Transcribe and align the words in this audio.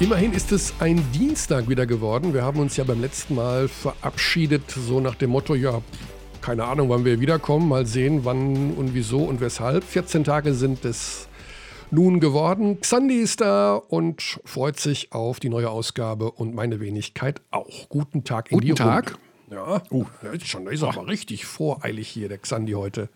Immerhin 0.00 0.32
ist 0.32 0.50
es 0.50 0.72
ein 0.80 1.04
Dienstag 1.12 1.68
wieder 1.68 1.84
geworden. 1.84 2.32
Wir 2.32 2.42
haben 2.42 2.58
uns 2.58 2.74
ja 2.78 2.84
beim 2.84 3.02
letzten 3.02 3.34
Mal 3.34 3.68
verabschiedet, 3.68 4.70
so 4.70 4.98
nach 4.98 5.14
dem 5.14 5.28
Motto, 5.28 5.54
ja, 5.54 5.82
keine 6.40 6.64
Ahnung, 6.64 6.88
wann 6.88 7.04
wir 7.04 7.20
wiederkommen, 7.20 7.68
mal 7.68 7.84
sehen, 7.84 8.24
wann 8.24 8.72
und 8.72 8.94
wieso 8.94 9.18
und 9.18 9.42
weshalb. 9.42 9.84
14 9.84 10.24
Tage 10.24 10.54
sind 10.54 10.86
es 10.86 11.28
nun 11.90 12.18
geworden. 12.18 12.80
Xandi 12.80 13.16
ist 13.16 13.42
da 13.42 13.74
und 13.74 14.40
freut 14.46 14.80
sich 14.80 15.12
auf 15.12 15.38
die 15.38 15.50
neue 15.50 15.68
Ausgabe 15.68 16.30
und 16.30 16.54
meine 16.54 16.80
Wenigkeit 16.80 17.42
auch. 17.50 17.90
Guten 17.90 18.24
Tag 18.24 18.50
in 18.50 18.56
Guten 18.56 18.68
die 18.68 18.74
Tag. 18.74 19.18
Runde. 19.50 19.62
Ja, 19.66 19.82
uh, 19.90 20.06
ist 20.32 20.46
schon, 20.46 20.66
ist 20.68 20.82
aber 20.82 21.08
richtig 21.08 21.44
voreilig 21.44 22.08
hier, 22.08 22.30
der 22.30 22.38
Xandi 22.38 22.72
heute. 22.72 23.10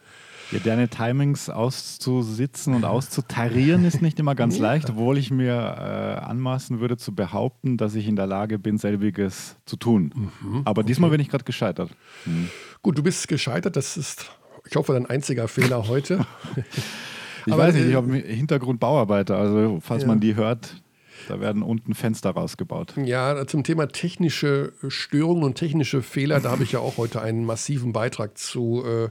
Ja, 0.54 0.61
deine 0.61 0.89
Timings 0.89 1.50
auszusitzen 1.50 2.75
und 2.75 2.85
auszutarieren 2.85 3.85
ist 3.85 4.03
nicht 4.03 4.21
immer 4.21 4.36
ganz 4.36 4.58
leicht, 4.58 4.90
obwohl 4.90 5.18
ich 5.18 5.32
mir 5.32 5.53
äh, 5.53 6.25
anmaßen 6.25 6.79
würde 6.79 6.96
zu 6.96 7.12
behaupten, 7.12 7.76
dass 7.76 7.96
ich 7.96 8.07
in 8.07 8.14
der 8.14 8.26
Lage 8.26 8.61
bin, 8.61 8.79
selbiges 8.79 9.57
zu 9.67 9.76
tun. 9.76 10.12
Mhm, 10.14 10.62
Aber 10.64 10.82
okay. 10.82 10.86
diesmal 10.86 11.11
bin 11.11 11.21
ich 11.21 11.29
gerade 11.29 11.43
gescheitert. 11.43 11.90
Mhm. 12.25 12.50
Gut, 12.82 12.96
du 12.96 13.03
bist 13.03 13.26
gescheitert, 13.26 13.75
das 13.75 13.96
ist, 13.96 14.31
ich 14.68 14.76
hoffe, 14.76 14.93
dein 14.93 15.07
einziger 15.07 15.48
Fehler 15.48 15.89
heute. 15.89 16.25
ich 17.46 17.53
Aber, 17.53 17.64
weiß 17.64 17.75
nicht, 17.75 17.89
ich 17.89 17.95
habe 17.96 18.14
Hintergrund 18.14 18.79
Bauarbeiter, 18.79 19.36
also 19.36 19.81
falls 19.81 20.03
ja. 20.03 20.09
man 20.09 20.21
die 20.21 20.36
hört, 20.36 20.84
da 21.29 21.41
werden 21.41 21.63
unten 21.63 21.95
Fenster 21.95 22.31
rausgebaut. 22.31 22.95
Ja, 22.96 23.46
zum 23.46 23.65
Thema 23.65 23.89
technische 23.89 24.73
Störungen 24.89 25.45
und 25.45 25.55
technische 25.57 26.03
Fehler, 26.03 26.41
da 26.41 26.51
habe 26.51 26.63
ich 26.63 26.73
ja 26.73 26.81
auch 26.81 26.96
heute 26.96 27.21
einen 27.23 27.45
massiven 27.45 27.93
Beitrag 27.93 28.39
zu 28.39 28.85
äh, 28.85 29.09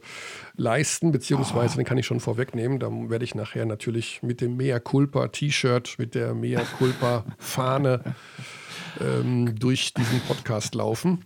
leisten, 0.56 1.12
beziehungsweise, 1.12 1.76
oh. 1.76 1.78
den 1.78 1.86
kann 1.86 1.98
ich 1.98 2.06
schon 2.06 2.20
vorwegnehmen. 2.20 2.80
Da 2.80 2.90
werde 3.10 3.26
ich 3.26 3.36
nachher 3.36 3.66
natürlich 3.66 4.22
mit 4.24 4.42
dem 4.42 4.58
Mea 4.58 4.80
Culpa 4.80 5.28
T-Shirt, 5.28 5.96
mit 5.98 6.16
der 6.16 6.34
Mea 6.34 6.62
Culpa 6.78 7.26
Fahne 7.38 8.02
ähm, 9.02 9.58
durch 9.60 9.94
diesen 9.94 10.20
Podcast 10.22 10.76
laufen. 10.76 11.26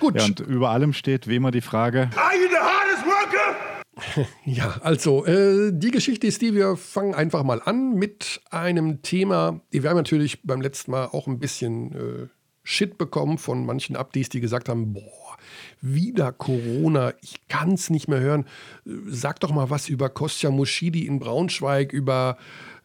Gut. 0.00 0.16
Ja, 0.16 0.24
und 0.24 0.40
über 0.40 0.70
allem 0.70 0.92
steht 0.92 1.26
wie 1.28 1.36
immer 1.36 1.50
die 1.50 1.60
Frage: 1.60 2.10
Are 2.16 2.34
you 2.36 2.48
the 2.48 2.56
hardest 2.56 3.04
worker? 3.04 3.77
Ja, 4.44 4.78
also 4.82 5.24
äh, 5.26 5.70
die 5.72 5.90
Geschichte 5.90 6.26
ist 6.26 6.42
die, 6.42 6.54
wir 6.54 6.76
fangen 6.76 7.14
einfach 7.14 7.42
mal 7.42 7.60
an 7.62 7.94
mit 7.94 8.40
einem 8.50 9.02
Thema. 9.02 9.60
Wir 9.70 9.88
haben 9.88 9.96
natürlich 9.96 10.42
beim 10.42 10.60
letzten 10.60 10.90
Mal 10.90 11.06
auch 11.06 11.26
ein 11.26 11.38
bisschen 11.38 11.92
äh, 11.92 12.28
Shit 12.62 12.98
bekommen 12.98 13.38
von 13.38 13.64
manchen 13.64 13.96
Abdis, 13.96 14.28
die 14.28 14.40
gesagt 14.40 14.68
haben, 14.68 14.92
boah, 14.92 15.38
wieder 15.80 16.32
Corona, 16.32 17.14
ich 17.22 17.48
kann 17.48 17.72
es 17.72 17.88
nicht 17.88 18.08
mehr 18.08 18.20
hören. 18.20 18.44
Sag 18.84 19.40
doch 19.40 19.52
mal 19.52 19.70
was 19.70 19.88
über 19.88 20.10
Kostja 20.10 20.50
Moschidi 20.50 21.06
in 21.06 21.18
Braunschweig, 21.18 21.92
über, 21.92 22.36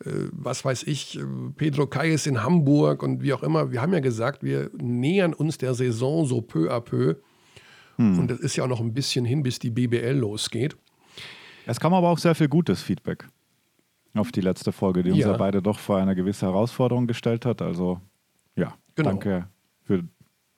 äh, 0.05 0.09
was 0.31 0.63
weiß 0.63 0.83
ich, 0.83 1.19
äh, 1.19 1.23
Pedro 1.57 1.87
Kayes 1.87 2.27
in 2.27 2.43
Hamburg 2.43 3.03
und 3.03 3.23
wie 3.23 3.33
auch 3.33 3.43
immer. 3.43 3.71
Wir 3.71 3.81
haben 3.81 3.93
ja 3.93 3.99
gesagt, 3.99 4.41
wir 4.41 4.71
nähern 4.77 5.33
uns 5.33 5.57
der 5.57 5.73
Saison 5.73 6.25
so 6.25 6.41
peu 6.41 6.71
à 6.71 6.79
peu. 6.79 7.15
Hm. 7.97 8.19
Und 8.19 8.31
das 8.31 8.39
ist 8.39 8.55
ja 8.55 8.63
auch 8.63 8.69
noch 8.69 8.79
ein 8.79 8.93
bisschen 8.93 9.25
hin, 9.25 9.43
bis 9.43 9.59
die 9.59 9.69
BBL 9.69 10.17
losgeht. 10.17 10.77
Es 11.65 11.79
kam 11.79 11.93
aber 11.93 12.09
auch 12.09 12.17
sehr 12.17 12.35
viel 12.35 12.47
gutes 12.47 12.81
Feedback 12.81 13.27
auf 14.13 14.31
die 14.31 14.41
letzte 14.41 14.71
Folge, 14.71 15.03
die 15.03 15.11
uns 15.11 15.19
ja 15.19 15.35
beide 15.37 15.61
doch 15.61 15.79
vor 15.79 15.97
eine 15.97 16.15
gewisse 16.15 16.45
Herausforderung 16.45 17.07
gestellt 17.07 17.45
hat. 17.45 17.61
Also 17.61 17.99
ja, 18.55 18.75
genau. 18.95 19.09
danke 19.09 19.47
für 19.81 20.03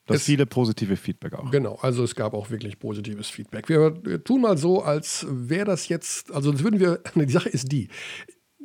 das 0.06 0.18
es, 0.18 0.24
viele 0.26 0.46
positive 0.46 0.98
Feedback 0.98 1.34
auch. 1.34 1.50
Genau, 1.52 1.76
also 1.82 2.04
es 2.04 2.16
gab 2.16 2.34
auch 2.34 2.50
wirklich 2.50 2.78
positives 2.78 3.30
Feedback. 3.30 3.70
Wir, 3.70 3.98
wir 4.04 4.24
tun 4.24 4.42
mal 4.42 4.58
so, 4.58 4.84
als 4.84 5.26
wäre 5.30 5.66
das 5.66 5.88
jetzt, 5.88 6.32
also 6.32 6.52
das 6.52 6.64
würden 6.64 6.80
wir, 6.80 7.00
die 7.16 7.32
Sache 7.32 7.50
ist 7.50 7.72
die, 7.72 7.90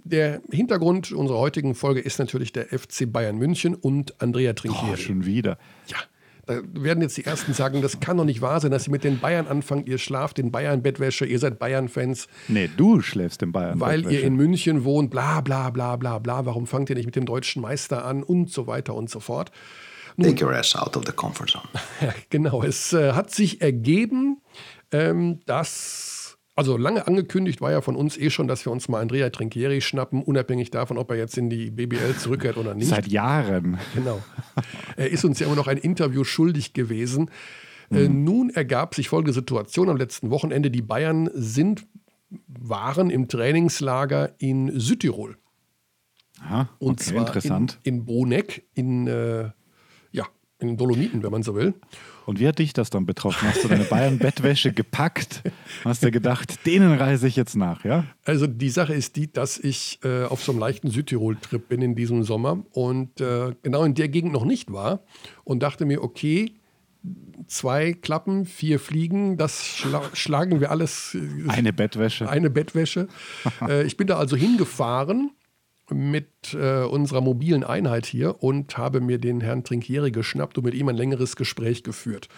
der 0.04 0.42
Hintergrund 0.50 1.12
unserer 1.12 1.38
heutigen 1.38 1.74
Folge 1.74 2.00
ist 2.00 2.18
natürlich 2.18 2.52
der 2.52 2.66
FC 2.66 3.10
Bayern 3.10 3.36
München 3.36 3.74
und 3.74 4.20
Andrea 4.20 4.52
Trinkieri. 4.52 4.92
Oh, 4.92 4.96
schon 4.96 5.24
wieder. 5.24 5.58
Ja, 5.86 5.98
da 6.50 6.60
werden 6.72 7.00
jetzt 7.00 7.16
die 7.16 7.24
Ersten 7.24 7.54
sagen, 7.54 7.80
das 7.80 8.00
kann 8.00 8.16
doch 8.16 8.24
nicht 8.24 8.40
wahr 8.40 8.60
sein, 8.60 8.70
dass 8.70 8.84
sie 8.84 8.90
mit 8.90 9.04
den 9.04 9.20
Bayern 9.20 9.46
anfangen. 9.46 9.86
Ihr 9.86 9.98
schlaft 9.98 10.38
in 10.38 10.50
Bayern-Bettwäsche, 10.50 11.24
ihr 11.24 11.38
seid 11.38 11.58
Bayern-Fans. 11.58 12.26
Nee, 12.48 12.68
du 12.76 13.00
schläfst 13.00 13.42
in 13.42 13.52
Bayern. 13.52 13.78
Weil 13.78 14.10
ihr 14.10 14.22
in 14.22 14.34
München 14.34 14.84
wohnt, 14.84 15.10
bla 15.10 15.40
bla 15.40 15.70
bla 15.70 15.96
bla 15.96 16.18
bla. 16.18 16.46
Warum 16.46 16.66
fangt 16.66 16.90
ihr 16.90 16.96
nicht 16.96 17.06
mit 17.06 17.16
dem 17.16 17.26
deutschen 17.26 17.62
Meister 17.62 18.04
an 18.04 18.22
und 18.22 18.50
so 18.50 18.66
weiter 18.66 18.94
und 18.94 19.08
so 19.08 19.20
fort. 19.20 19.52
Nun, 20.16 20.28
Take 20.28 20.44
your 20.44 20.52
ass 20.52 20.74
out 20.74 20.96
of 20.96 21.04
the 21.06 21.12
comfort 21.12 21.50
zone. 21.50 21.68
Genau, 22.30 22.62
es 22.62 22.92
äh, 22.92 23.12
hat 23.12 23.30
sich 23.30 23.60
ergeben, 23.60 24.40
ähm, 24.90 25.40
dass 25.46 26.19
also 26.60 26.76
lange 26.76 27.06
angekündigt 27.06 27.62
war 27.62 27.70
ja 27.70 27.80
von 27.80 27.96
uns 27.96 28.18
eh 28.18 28.28
schon, 28.28 28.46
dass 28.46 28.66
wir 28.66 28.70
uns 28.70 28.86
mal 28.86 29.00
Andrea 29.00 29.30
Trinchieri 29.30 29.80
schnappen, 29.80 30.22
unabhängig 30.22 30.70
davon, 30.70 30.98
ob 30.98 31.10
er 31.10 31.16
jetzt 31.16 31.38
in 31.38 31.48
die 31.48 31.70
BBL 31.70 32.16
zurückkehrt 32.18 32.58
oder 32.58 32.74
nicht. 32.74 32.88
Seit 32.88 33.06
Jahren. 33.06 33.78
Genau. 33.94 34.22
Er 34.94 35.10
ist 35.10 35.24
uns 35.24 35.38
ja 35.38 35.46
immer 35.46 35.56
noch 35.56 35.68
ein 35.68 35.78
Interview 35.78 36.22
schuldig 36.22 36.74
gewesen. 36.74 37.30
Mhm. 37.88 38.24
nun 38.24 38.50
ergab 38.50 38.94
sich 38.94 39.08
folgende 39.08 39.32
Situation 39.32 39.88
am 39.88 39.96
letzten 39.96 40.28
Wochenende. 40.28 40.70
Die 40.70 40.82
Bayern 40.82 41.30
sind, 41.32 41.86
waren 42.46 43.08
im 43.08 43.26
Trainingslager 43.26 44.34
in 44.36 44.78
Südtirol. 44.78 45.38
Aha, 46.42 46.60
okay, 46.60 46.70
Und 46.78 47.00
zwar 47.00 47.26
interessant. 47.26 47.78
In, 47.84 47.94
in 47.94 48.04
Boneck, 48.04 48.68
in, 48.74 49.06
äh, 49.06 49.50
ja, 50.12 50.26
in 50.58 50.68
den 50.68 50.76
Dolomiten, 50.76 51.22
wenn 51.22 51.32
man 51.32 51.42
so 51.42 51.54
will. 51.54 51.72
Und 52.30 52.38
wie 52.38 52.46
hat 52.46 52.60
dich 52.60 52.72
das 52.72 52.90
dann 52.90 53.06
betroffen? 53.06 53.48
Hast 53.48 53.64
du 53.64 53.66
deine 53.66 53.82
Bayern-Bettwäsche 53.82 54.72
gepackt? 54.72 55.42
Hast 55.82 56.04
du 56.04 56.12
gedacht, 56.12 56.64
denen 56.64 56.96
reise 56.96 57.26
ich 57.26 57.34
jetzt 57.34 57.56
nach, 57.56 57.84
ja? 57.84 58.04
Also 58.24 58.46
die 58.46 58.68
Sache 58.68 58.94
ist 58.94 59.16
die, 59.16 59.32
dass 59.32 59.58
ich 59.58 59.98
äh, 60.04 60.26
auf 60.26 60.40
so 60.40 60.52
einem 60.52 60.60
leichten 60.60 60.90
Südtirol-Trip 60.90 61.68
bin 61.68 61.82
in 61.82 61.96
diesem 61.96 62.22
Sommer 62.22 62.64
und 62.70 63.20
äh, 63.20 63.56
genau 63.64 63.82
in 63.82 63.94
der 63.94 64.08
Gegend 64.08 64.32
noch 64.32 64.44
nicht 64.44 64.72
war 64.72 65.02
und 65.42 65.64
dachte 65.64 65.86
mir, 65.86 66.04
okay, 66.04 66.52
zwei 67.48 67.94
Klappen, 67.94 68.44
vier 68.44 68.78
Fliegen, 68.78 69.36
das 69.36 69.66
schla 69.66 70.02
schlagen 70.12 70.60
wir 70.60 70.70
alles. 70.70 71.16
Äh, 71.16 71.50
eine 71.50 71.72
Bettwäsche. 71.72 72.28
Eine 72.28 72.48
Bettwäsche. 72.48 73.08
äh, 73.68 73.82
ich 73.82 73.96
bin 73.96 74.06
da 74.06 74.18
also 74.18 74.36
hingefahren 74.36 75.32
mit 75.90 76.54
äh, 76.54 76.84
unserer 76.84 77.20
mobilen 77.20 77.64
Einheit 77.64 78.06
hier 78.06 78.42
und 78.42 78.76
habe 78.78 79.00
mir 79.00 79.18
den 79.18 79.40
Herrn 79.40 79.64
Trinkieri 79.64 80.10
geschnappt 80.10 80.58
und 80.58 80.64
mit 80.64 80.74
ihm 80.74 80.88
ein 80.88 80.96
längeres 80.96 81.36
Gespräch 81.36 81.82
geführt. 81.82 82.28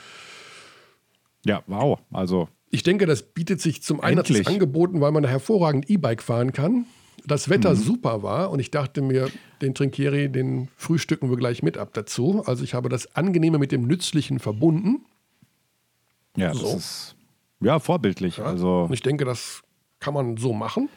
Ja, 1.45 1.63
wow. 1.67 1.99
Also. 2.11 2.49
Ich 2.71 2.83
denke, 2.83 3.07
das 3.07 3.23
bietet 3.23 3.61
sich 3.61 3.83
zum 3.83 4.01
einen 4.01 4.21
angeboten, 4.47 5.01
weil 5.01 5.13
man 5.13 5.25
hervorragend 5.25 5.91
E-Bike 5.91 6.23
fahren 6.23 6.53
kann. 6.53 6.87
Das 7.25 7.49
Wetter 7.49 7.75
mhm. 7.75 7.79
super 7.79 8.23
war 8.23 8.51
und 8.51 8.59
ich 8.59 8.71
dachte 8.71 9.01
mir, 9.03 9.29
den 9.61 9.75
Trinkieri, 9.75 10.29
den 10.29 10.69
frühstücken 10.77 11.31
wir 11.31 11.37
gleich 11.37 11.63
mit 11.63 11.79
ab 11.79 11.91
dazu. 11.93 12.43
Also 12.47 12.65
ich 12.65 12.75
habe 12.75 12.89
das 12.89 13.15
Angenehme 13.15 13.59
mit 13.59 13.71
dem 13.71 13.87
Nützlichen 13.87 14.39
verbunden. 14.39 15.05
Ja, 16.37 16.53
so. 16.55 16.63
das 16.63 16.75
ist 16.75 17.17
ja 17.61 17.79
vorbildlich. 17.79 18.39
Ja, 18.39 18.45
also 18.45 18.85
und 18.85 18.93
ich 18.93 19.03
denke, 19.03 19.25
das 19.25 19.63
kann 20.01 20.15
man 20.15 20.37
so 20.37 20.53
machen. 20.53 20.89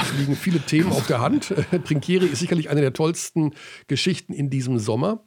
Es 0.00 0.18
liegen 0.18 0.36
viele 0.36 0.60
Themen 0.60 0.90
auf 0.92 1.06
der 1.06 1.20
Hand. 1.20 1.54
Trinkieri 1.84 2.26
ist 2.26 2.40
sicherlich 2.40 2.70
eine 2.70 2.80
der 2.80 2.92
tollsten 2.92 3.52
Geschichten 3.86 4.32
in 4.32 4.50
diesem 4.50 4.78
Sommer. 4.78 5.20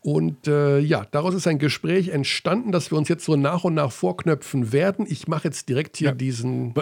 Und 0.00 0.46
äh, 0.46 0.78
ja, 0.78 1.04
daraus 1.10 1.34
ist 1.34 1.46
ein 1.46 1.58
Gespräch 1.58 2.08
entstanden, 2.08 2.72
das 2.72 2.90
wir 2.90 2.98
uns 2.98 3.08
jetzt 3.08 3.24
so 3.24 3.36
nach 3.36 3.64
und 3.64 3.74
nach 3.74 3.92
vorknöpfen 3.92 4.72
werden. 4.72 5.06
Ich 5.08 5.28
mache 5.28 5.44
jetzt 5.44 5.68
direkt 5.68 5.96
hier 5.96 6.10
ja. 6.10 6.14
diesen. 6.14 6.74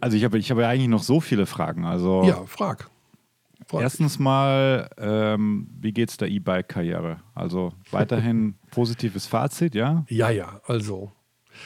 Also 0.00 0.16
ich 0.16 0.24
habe 0.24 0.38
ich 0.38 0.50
hab 0.50 0.58
ja 0.58 0.68
eigentlich 0.68 0.88
noch 0.88 1.02
so 1.02 1.20
viele 1.20 1.46
Fragen. 1.46 1.84
Also 1.84 2.24
ja, 2.24 2.44
frag. 2.46 2.90
frag. 3.66 3.80
Erstens 3.80 4.18
mal, 4.18 4.90
ähm, 4.98 5.68
wie 5.80 5.94
es 6.02 6.16
der 6.18 6.28
E-Bike-Karriere? 6.28 7.20
Also 7.34 7.72
weiterhin 7.90 8.56
positives 8.70 9.26
Fazit, 9.26 9.74
ja? 9.74 10.04
Ja, 10.08 10.28
ja, 10.28 10.60
also 10.66 11.12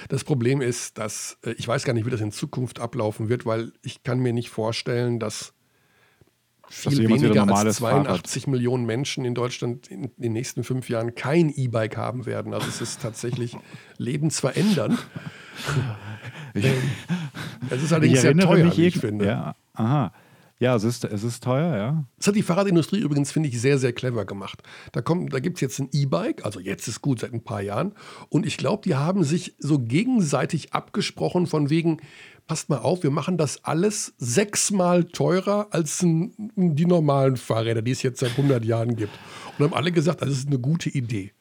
das 0.08 0.24
Problem 0.24 0.60
ist, 0.60 0.98
dass 0.98 1.38
äh, 1.42 1.52
ich 1.52 1.66
weiß 1.66 1.84
gar 1.84 1.92
nicht, 1.92 2.06
wie 2.06 2.10
das 2.10 2.20
in 2.20 2.32
Zukunft 2.32 2.80
ablaufen 2.80 3.28
wird, 3.28 3.46
weil 3.46 3.72
ich 3.82 4.02
kann 4.02 4.18
mir 4.18 4.32
nicht 4.32 4.50
vorstellen, 4.50 5.18
dass 5.18 5.52
viel 6.68 7.08
dass 7.08 7.22
weniger 7.22 7.48
als 7.48 7.76
82 7.76 8.42
Fahrrad. 8.42 8.52
Millionen 8.52 8.86
Menschen 8.86 9.24
in 9.24 9.34
Deutschland 9.34 9.88
in 9.88 10.10
den 10.16 10.32
nächsten 10.32 10.64
fünf 10.64 10.88
Jahren 10.88 11.14
kein 11.14 11.50
E-Bike 11.50 11.96
haben 11.96 12.26
werden. 12.26 12.54
Also 12.54 12.68
es 12.68 12.80
ist 12.80 13.00
tatsächlich 13.00 13.56
lebensverändernd. 13.98 14.98
Ich, 16.54 16.64
ähm, 16.64 16.72
es 17.70 17.82
ist 17.82 17.92
allerdings 17.92 18.20
sehr 18.20 18.36
teuer, 18.36 18.76
wie 18.76 18.86
ich 18.86 18.98
finde. 18.98 19.26
Ja, 19.26 19.54
aha. 19.74 20.12
Ja, 20.58 20.74
es 20.74 20.84
ist, 20.84 21.04
es 21.04 21.22
ist 21.22 21.44
teuer, 21.44 21.76
ja. 21.76 22.04
Das 22.16 22.28
hat 22.28 22.34
die 22.34 22.42
Fahrradindustrie 22.42 22.98
übrigens, 22.98 23.30
finde 23.30 23.50
ich, 23.50 23.60
sehr, 23.60 23.78
sehr 23.78 23.92
clever 23.92 24.24
gemacht. 24.24 24.62
Da, 24.92 25.02
da 25.02 25.40
gibt 25.40 25.58
es 25.58 25.60
jetzt 25.60 25.78
ein 25.78 25.90
E-Bike, 25.92 26.46
also 26.46 26.60
jetzt 26.60 26.88
ist 26.88 27.02
gut, 27.02 27.20
seit 27.20 27.34
ein 27.34 27.44
paar 27.44 27.60
Jahren. 27.60 27.92
Und 28.30 28.46
ich 28.46 28.56
glaube, 28.56 28.82
die 28.82 28.94
haben 28.94 29.22
sich 29.22 29.54
so 29.58 29.78
gegenseitig 29.78 30.72
abgesprochen 30.72 31.46
von 31.46 31.68
wegen, 31.68 31.98
passt 32.46 32.70
mal 32.70 32.78
auf, 32.78 33.02
wir 33.02 33.10
machen 33.10 33.36
das 33.36 33.64
alles 33.64 34.14
sechsmal 34.16 35.04
teurer 35.04 35.68
als 35.72 36.02
ein, 36.02 36.32
die 36.56 36.86
normalen 36.86 37.36
Fahrräder, 37.36 37.82
die 37.82 37.90
es 37.90 38.02
jetzt 38.02 38.20
seit 38.20 38.30
100 38.30 38.64
Jahren 38.64 38.96
gibt. 38.96 39.12
Und 39.58 39.66
haben 39.66 39.74
alle 39.74 39.92
gesagt, 39.92 40.22
das 40.22 40.30
ist 40.30 40.46
eine 40.46 40.58
gute 40.58 40.88
Idee. 40.88 41.32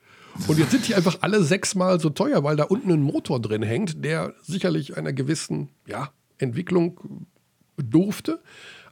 Und 0.48 0.60
jetzt 0.60 0.72
sind 0.72 0.88
die 0.88 0.96
einfach 0.96 1.20
alle 1.22 1.42
sechsmal 1.42 2.02
so 2.02 2.10
teuer, 2.10 2.44
weil 2.44 2.58
da 2.58 2.66
unten 2.66 2.92
ein 2.92 3.02
Motor 3.02 3.40
drin 3.40 3.64
hängt, 3.64 4.04
der 4.04 4.34
sicherlich 4.42 4.98
einer 4.98 5.14
gewissen 5.14 5.70
ja, 5.88 6.12
Entwicklung 6.38 7.28
bedurfte. 7.78 8.42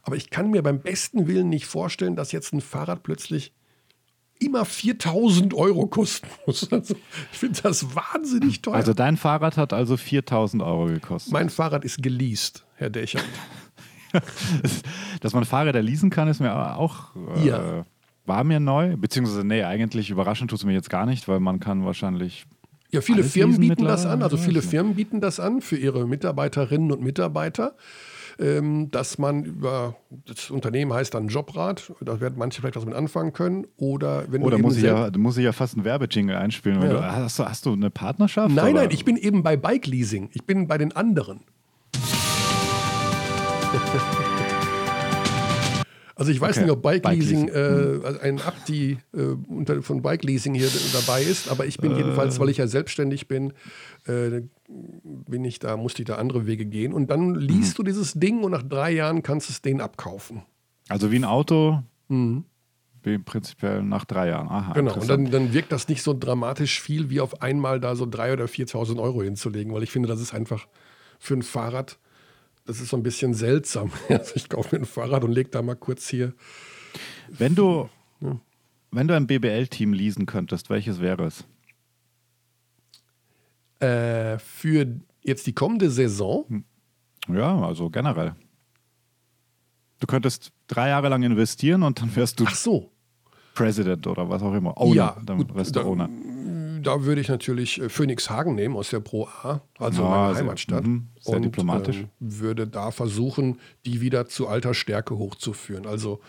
Aber 0.04 0.16
ich 0.16 0.30
kann 0.30 0.50
mir 0.50 0.62
beim 0.62 0.80
besten 0.80 1.26
Willen 1.26 1.48
nicht 1.48 1.66
vorstellen, 1.66 2.16
dass 2.16 2.32
jetzt 2.32 2.52
ein 2.52 2.60
Fahrrad 2.60 3.02
plötzlich 3.02 3.52
immer 4.38 4.64
4000 4.64 5.54
Euro 5.54 5.86
kosten 5.86 6.28
muss. 6.46 6.70
Also, 6.72 6.94
ich 7.32 7.38
finde 7.38 7.60
das 7.62 7.94
wahnsinnig 7.94 8.62
teuer. 8.62 8.74
Also 8.74 8.92
dein 8.92 9.16
Fahrrad 9.16 9.56
hat 9.56 9.72
also 9.72 9.96
4000 9.96 10.62
Euro 10.62 10.86
gekostet. 10.86 11.32
mein 11.32 11.48
Fahrrad 11.50 11.84
ist 11.84 12.02
geleast, 12.02 12.66
Herr 12.76 12.90
Dächer. 12.90 13.20
Dass 15.20 15.32
man 15.32 15.44
Fahrräder 15.44 15.82
leasen 15.82 16.10
kann, 16.10 16.28
ist 16.28 16.40
mir 16.40 16.76
auch 16.76 17.16
äh, 17.36 17.46
Ja. 17.48 17.84
war 18.26 18.44
mir 18.44 18.60
neu. 18.60 18.96
Beziehungsweise, 18.96 19.44
nee, 19.44 19.62
eigentlich 19.64 20.10
überraschend 20.10 20.50
tut 20.50 20.60
es 20.60 20.64
mir 20.64 20.72
jetzt 20.72 20.90
gar 20.90 21.06
nicht, 21.06 21.26
weil 21.28 21.40
man 21.40 21.58
kann 21.60 21.84
wahrscheinlich 21.84 22.46
Ja, 22.92 23.00
viele 23.00 23.24
Firmen 23.24 23.58
bieten 23.58 23.84
das 23.84 24.06
an, 24.06 24.22
also 24.22 24.36
viele. 24.36 24.62
Firmen 24.62 24.94
bieten 24.94 25.20
das 25.20 25.40
an 25.40 25.60
für 25.60 25.76
ihre 25.76 26.06
Mitarbeiterinnen 26.06 26.92
und 26.92 27.02
Mitarbeiter, 27.02 27.74
ähm, 28.38 28.90
dass 28.90 29.18
man 29.18 29.44
über, 29.44 29.96
das 30.26 30.50
Unternehmen 30.50 30.92
heißt 30.92 31.14
dann 31.14 31.28
Jobrad, 31.28 31.92
da 32.00 32.20
werden 32.20 32.38
manche 32.38 32.60
vielleicht 32.60 32.76
was 32.76 32.84
mit 32.84 32.94
anfangen 32.94 33.32
können, 33.32 33.66
oder 33.76 34.24
wenn 34.30 34.42
Oder 34.42 34.52
du 34.52 34.56
eben 34.58 34.62
muss 34.62 34.76
ich, 34.76 34.82
ja, 34.82 35.10
muss 35.16 35.36
ich 35.36 35.44
ja 35.44 35.52
fast 35.52 35.74
einen 35.74 35.84
Werbejingle 35.84 36.36
einspielen. 36.36 36.82
Ja. 36.82 36.88
du, 36.88 37.02
hast, 37.02 37.38
du, 37.38 37.44
hast 37.44 37.66
du 37.66 37.72
eine 37.72 37.90
Partnerschaft? 37.90 38.54
Nein, 38.54 38.72
oder? 38.72 38.82
nein, 38.82 38.90
ich 38.92 39.04
bin 39.04 39.16
eben 39.16 39.42
bei 39.42 39.56
Bike 39.56 39.86
Leasing, 39.86 40.30
ich 40.32 40.44
bin 40.44 40.66
bei 40.66 40.78
den 40.78 40.92
anderen. 40.92 41.40
Also 46.16 46.30
ich 46.30 46.40
weiß 46.40 46.56
Okay, 46.58 46.66
nicht, 46.66 46.72
ob 46.72 46.82
Bike, 46.82 47.02
Bike 47.02 47.18
Leasing, 47.18 47.46
Leasing. 47.48 47.54
Hm. 47.54 48.02
äh, 48.02 48.06
also 48.06 48.20
ein 48.20 48.40
Abdi 48.40 48.98
äh, 49.12 49.82
von 49.82 50.00
Bike 50.02 50.22
Leasing 50.22 50.54
hier 50.54 50.68
dabei 50.92 51.22
ist, 51.22 51.48
aber 51.50 51.66
ich 51.66 51.78
bin 51.78 51.92
Äh. 51.92 51.96
jedenfalls, 51.96 52.38
weil 52.38 52.48
ich 52.50 52.58
ja 52.58 52.66
selbstständig 52.68 53.26
bin, 53.26 53.52
äh, 54.06 54.42
bin 54.68 55.44
ich 55.44 55.58
da, 55.58 55.76
musste 55.76 56.02
ich 56.02 56.06
da 56.06 56.16
andere 56.16 56.46
Wege 56.46 56.66
gehen. 56.66 56.92
Und 56.92 57.10
dann 57.10 57.34
liest 57.34 57.72
Mhm. 57.72 57.76
du 57.76 57.82
dieses 57.82 58.12
Ding 58.14 58.42
und 58.44 58.52
nach 58.52 58.62
drei 58.62 58.92
Jahren 58.92 59.22
kannst 59.24 59.48
du 59.48 59.52
es 59.52 59.60
denen 59.62 59.80
abkaufen. 59.80 60.42
Also 60.88 61.10
wie 61.10 61.16
ein 61.16 61.24
Auto, 61.24 61.82
wie 62.08 63.18
prinzipiell 63.18 63.82
nach 63.82 64.04
drei 64.04 64.28
Jahren. 64.28 64.48
Aha, 64.48 64.70
Mhm. 64.70 64.74
Genau, 64.74 64.94
und 65.00 65.08
dann, 65.10 65.30
dann 65.30 65.52
wirkt 65.52 65.72
das 65.72 65.88
nicht 65.88 66.02
so 66.02 66.14
dramatisch 66.16 66.80
viel, 66.80 67.10
wie 67.10 67.20
auf 67.20 67.42
einmal 67.42 67.80
da 67.80 67.96
so 67.96 68.04
3.000 68.04 68.32
oder 68.34 68.44
4.000 68.46 69.00
Euro 69.00 69.22
hinzulegen, 69.22 69.72
weil 69.74 69.82
ich 69.82 69.90
finde, 69.90 70.08
das 70.08 70.20
ist 70.20 70.32
einfach 70.32 70.66
für 71.18 71.34
ein 71.34 71.42
Fahrrad, 71.42 71.98
das 72.64 72.80
ist 72.80 72.88
so 72.88 72.96
ein 72.96 73.02
bisschen 73.02 73.34
seltsam. 73.34 73.90
Also 74.08 74.32
ich 74.36 74.48
kaufe 74.48 74.74
mir 74.74 74.82
ein 74.82 74.86
Fahrrad 74.86 75.24
und 75.24 75.32
lege 75.32 75.50
da 75.50 75.62
mal 75.62 75.76
kurz 75.76 76.08
hier. 76.08 76.32
Wenn 77.28 77.54
du, 77.54 77.88
wenn 78.90 79.08
du 79.08 79.14
ein 79.14 79.26
BBL-Team 79.26 79.92
leasen 79.92 80.26
könntest, 80.26 80.70
welches 80.70 81.00
wäre 81.00 81.24
es? 81.24 81.44
Äh, 83.80 84.38
für 84.38 84.86
jetzt 85.22 85.46
die 85.46 85.52
kommende 85.52 85.90
Saison, 85.90 86.64
Ja, 87.28 87.60
also 87.60 87.90
generell. 87.90 88.34
Du 90.00 90.06
könntest 90.06 90.52
drei 90.66 90.88
Jahre 90.90 91.08
lang 91.08 91.22
investieren 91.22 91.82
und 91.82 92.00
dann 92.00 92.14
wärst 92.14 92.38
du 92.40 92.44
ach 92.46 92.54
so, 92.54 92.90
President 93.54 94.06
oder 94.06 94.28
was 94.28 94.42
auch 94.42 94.52
immer. 94.54 94.76
Owner, 94.78 94.94
Ja, 94.94 95.16
dann 95.24 95.54
wärst 95.54 95.76
du 95.76 95.80
Owner. 95.80 96.08
Da 96.84 97.04
würde 97.04 97.20
ich 97.20 97.28
natürlich 97.28 97.80
äh, 97.80 97.88
Phoenix 97.88 98.30
Hagen 98.30 98.54
nehmen 98.54 98.76
aus 98.76 98.90
der 98.90 99.00
Pro 99.00 99.26
A, 99.26 99.60
also 99.78 100.02
Ja, 100.02 100.08
meine 100.08 100.34
sehr- 100.34 100.42
Heimatstadt. 100.44 100.84
mhm, 100.86 101.08
sehr 101.20 101.40
diplomatisch. 101.40 101.96
ähm, 101.98 102.08
würde 102.20 102.66
da 102.66 102.90
versuchen, 102.90 103.58
die 103.86 104.00
wieder 104.00 104.26
zu 104.26 104.46
alter 104.48 104.74
Stärke 104.74 105.16
hochzuführen. 105.18 105.86
Also 105.86 106.20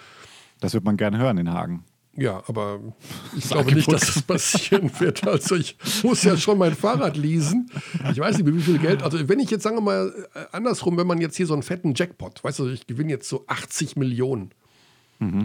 Das 0.61 0.73
wird 0.73 0.83
man 0.83 0.97
gerne 0.97 1.17
hören 1.17 1.37
in 1.37 1.51
Hagen. 1.51 1.83
Ja, 2.17 2.41
aber 2.47 2.79
ich 3.37 3.49
glaube 3.49 3.73
nicht, 3.73 3.91
dass 3.91 4.05
das 4.13 4.21
passieren 4.21 4.89
wird. 4.99 5.27
Also 5.27 5.55
ich 5.55 5.77
muss 6.03 6.23
ja 6.23 6.37
schon 6.37 6.57
mein 6.57 6.73
Fahrrad 6.73 7.17
leasen. 7.17 7.69
Ich 8.11 8.19
weiß 8.19 8.37
nicht, 8.37 8.47
wie 8.55 8.61
viel 8.61 8.77
Geld. 8.79 9.03
Also 9.03 9.27
wenn 9.27 9.39
ich 9.39 9.51
jetzt, 9.51 9.63
sagen 9.63 9.75
wir 9.75 9.81
mal, 9.81 10.13
äh, 10.33 10.45
andersrum, 10.53 10.95
wenn 10.97 11.07
man 11.07 11.19
jetzt 11.19 11.35
hier 11.35 11.45
so 11.45 11.53
einen 11.53 11.63
fetten 11.63 11.93
Jackpot, 11.93 12.41
weißt 12.41 12.59
du, 12.59 12.69
ich 12.69 12.87
gewinne 12.87 13.09
jetzt 13.09 13.27
so 13.27 13.43
80 13.47 13.95
Millionen. 13.97 14.51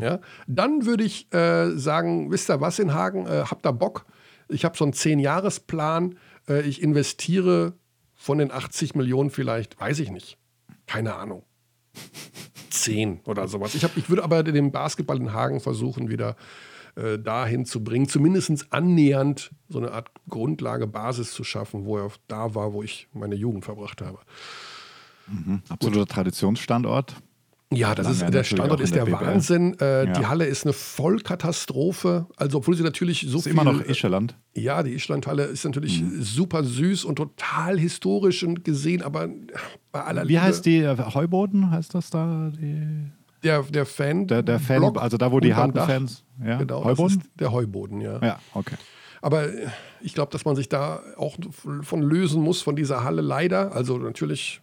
Ja, 0.01 0.19
dann 0.49 0.85
würde 0.85 1.05
ich 1.05 1.33
äh, 1.33 1.71
sagen, 1.79 2.31
wisst 2.33 2.51
ihr 2.51 2.61
was 2.61 2.81
in 2.81 2.93
Hagen, 2.93 3.27
äh, 3.27 3.45
habt 3.49 3.65
ihr 3.65 3.73
Bock? 3.73 4.05
Ich 4.50 4.64
habe 4.64 4.76
so 4.76 4.85
einen 4.85 4.93
10-Jahres-Plan. 4.93 6.19
Äh, 6.49 6.62
ich 6.62 6.82
investiere 6.82 7.75
von 8.14 8.38
den 8.38 8.52
80 8.52 8.94
Millionen 8.94 9.31
vielleicht, 9.31 9.81
weiß 9.81 10.00
ich 10.00 10.11
nicht. 10.11 10.38
Keine 10.87 11.14
Ahnung. 11.14 11.44
10 12.70 13.20
oder 13.25 13.49
sowas. 13.49 13.75
Ich, 13.75 13.85
hab, 13.85 13.97
ich 13.97 14.08
würde 14.08 14.25
aber 14.25 14.43
den 14.43 14.73
Basketball 14.73 15.17
in 15.17 15.32
Hagen 15.32 15.61
versuchen, 15.61 16.08
wieder 16.08 16.37
äh, 16.97 17.19
dahin 17.19 17.64
zu 17.64 17.82
bringen, 17.85 18.08
zumindest 18.08 18.73
annähernd 18.73 19.52
so 19.69 19.79
eine 19.79 19.93
Art 19.93 20.08
Grundlage, 20.29 20.87
Basis 20.87 21.32
zu 21.32 21.44
schaffen, 21.44 21.85
wo 21.85 21.99
er 21.99 22.11
da 22.29 22.55
war, 22.55 22.73
wo 22.73 22.82
ich 22.82 23.08
meine 23.12 23.35
Jugend 23.35 23.64
verbracht 23.64 24.02
habe. 24.02 24.19
Absoluter 25.69 26.06
Traditionsstandort. 26.06 27.17
Ja, 27.73 27.95
das 27.95 28.11
ist, 28.11 28.23
der 28.35 28.43
Standort 28.43 28.81
ist 28.81 28.95
der 28.97 29.05
der. 29.05 29.15
Wahnsinn. 29.21 29.77
Äh, 29.81 30.07
Ja. 30.07 30.13
Die 30.13 30.27
Halle 30.27 30.45
ist 30.47 30.65
eine 30.67 30.73
Vollkatastrophe. 30.73 32.27
Also, 32.37 32.59
obwohl 32.59 32.75
sie 32.77 32.83
natürlich 32.83 33.25
so 33.29 33.39
Ist 33.39 33.45
viel. 33.45 33.53
immer 33.53 33.65
noch 33.65 33.81
Ischeland. 33.85 34.37
Ja, 34.55 34.83
die 34.83 34.91
Ischlandhalle 34.93 35.45
ist 35.45 35.65
natürlich 35.65 36.03
Mhm. 36.03 36.21
super 36.23 36.65
süß 36.65 37.05
und 37.05 37.17
total 37.17 37.79
historisch 37.79 38.43
und 38.43 38.65
gesehen, 38.65 39.03
aber 39.03 39.29
bei 39.93 40.03
aller 40.03 40.25
Wie 40.25 40.33
Liebe, 40.33 40.43
heißt 40.43 40.67
die? 40.67 40.87
Heuboden 40.87 41.71
heißt 41.71 41.95
das 41.95 42.11
da? 42.11 42.51
Die, 42.61 43.11
der, 43.45 43.63
der 43.63 43.87
Fan. 43.87 44.27
der, 44.27 44.43
der 44.43 44.59
Fan, 44.59 44.79
Block 44.81 45.01
also 45.01 45.17
da, 45.17 45.31
wo 45.33 45.41
die 45.41 45.55
harten. 45.55 45.79
Fans. 45.79 46.25
Ja, 46.45 46.59
Genau, 46.59 46.85
Heuboden? 46.85 47.21
ist 47.21 47.31
der 47.39 47.53
Heuboden, 47.53 48.01
ja. 48.01 48.19
Ja, 48.23 48.39
okay. 48.55 48.75
Aber 49.23 49.45
äh, 49.45 49.67
ich 50.01 50.15
glaube, 50.15 50.33
dass 50.33 50.45
man 50.45 50.57
sich 50.57 50.69
da 50.69 51.03
auch 51.17 51.37
von 51.83 52.03
lösen 52.03 52.43
muss, 52.43 52.63
von 52.63 52.75
dieser 52.75 53.05
Halle 53.05 53.21
leider. 53.23 53.73
Also 53.75 53.99
natürlich, 53.99 54.61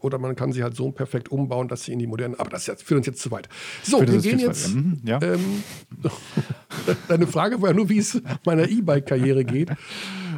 oder 0.00 0.18
man 0.18 0.36
kann 0.36 0.52
sie 0.52 0.62
halt 0.62 0.74
so 0.76 0.90
perfekt 0.90 1.30
umbauen, 1.30 1.68
dass 1.68 1.84
sie 1.84 1.92
in 1.92 1.98
die 1.98 2.06
moderne. 2.06 2.38
Aber 2.38 2.50
das 2.50 2.64
führt 2.64 2.98
uns 2.98 3.06
jetzt 3.06 3.20
zu 3.20 3.30
weit. 3.30 3.48
So, 3.82 4.00
wir 4.00 4.20
gehen 4.20 4.38
jetzt. 4.38 4.74
Mhm, 4.74 5.00
ja. 5.04 5.20
Ähm, 5.22 5.62
deine 7.08 7.26
Frage 7.26 7.60
war 7.62 7.70
ja 7.70 7.74
nur, 7.76 7.88
wie 7.88 7.98
es 7.98 8.20
meiner 8.44 8.68
E-Bike-Karriere 8.68 9.44
geht. 9.44 9.70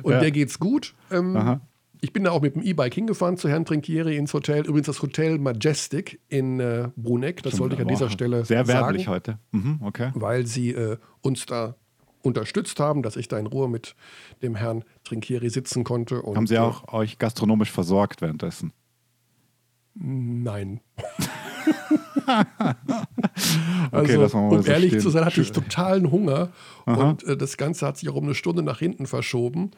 Und 0.02 0.12
Ja. 0.12 0.20
der 0.20 0.30
geht's 0.30 0.58
gut. 0.58 0.94
Ähm, 1.10 1.60
ich 2.00 2.12
bin 2.12 2.24
da 2.24 2.30
auch 2.30 2.40
mit 2.40 2.54
dem 2.54 2.62
E-Bike 2.62 2.94
hingefahren 2.94 3.36
zu 3.36 3.48
Herrn 3.48 3.64
Trinkieri 3.64 4.16
ins 4.16 4.32
Hotel. 4.32 4.66
Übrigens 4.66 4.86
das 4.86 5.02
Hotel 5.02 5.38
Majestic 5.38 6.20
in 6.28 6.58
äh, 6.60 6.88
Bruneck. 6.96 7.42
Das 7.42 7.56
sollte 7.56 7.74
ich 7.74 7.80
an 7.82 7.88
dieser 7.88 8.08
Stelle 8.10 8.44
Sehr 8.44 8.64
sagen 8.64 8.86
werblich 8.86 9.08
heute. 9.08 9.38
Mhm, 9.50 9.80
okay. 9.82 10.10
weil 10.14 10.46
sie 10.46 10.70
äh, 10.70 10.96
uns 11.20 11.44
da 11.46 11.76
unterstützt 12.22 12.80
haben, 12.80 13.02
dass 13.02 13.16
ich 13.16 13.28
da 13.28 13.38
in 13.38 13.46
Ruhe 13.46 13.68
mit 13.68 13.94
dem 14.42 14.54
Herrn 14.54 14.84
Trinkieri 15.04 15.50
sitzen 15.50 15.84
konnte. 15.84 16.22
Haben 16.22 16.46
Sie 16.46 16.54
äh, 16.54 16.58
auch 16.58 16.92
euch 16.92 17.18
gastronomisch 17.18 17.70
versorgt 17.70 18.20
währenddessen? 18.20 18.72
Nein. 20.02 20.80
Okay, 23.92 24.16
also, 24.16 24.38
um 24.38 24.62
so 24.62 24.70
ehrlich 24.70 24.90
stehen. 24.90 25.00
zu 25.00 25.10
sein, 25.10 25.24
hatte 25.24 25.40
ich 25.40 25.52
totalen 25.52 26.10
Hunger 26.10 26.50
und 26.86 27.24
äh, 27.24 27.36
das 27.36 27.56
Ganze 27.56 27.86
hat 27.86 27.96
sich 27.98 28.08
auch 28.08 28.14
um 28.14 28.24
eine 28.24 28.34
Stunde 28.34 28.62
nach 28.62 28.78
hinten 28.78 29.06
verschoben. 29.06 29.72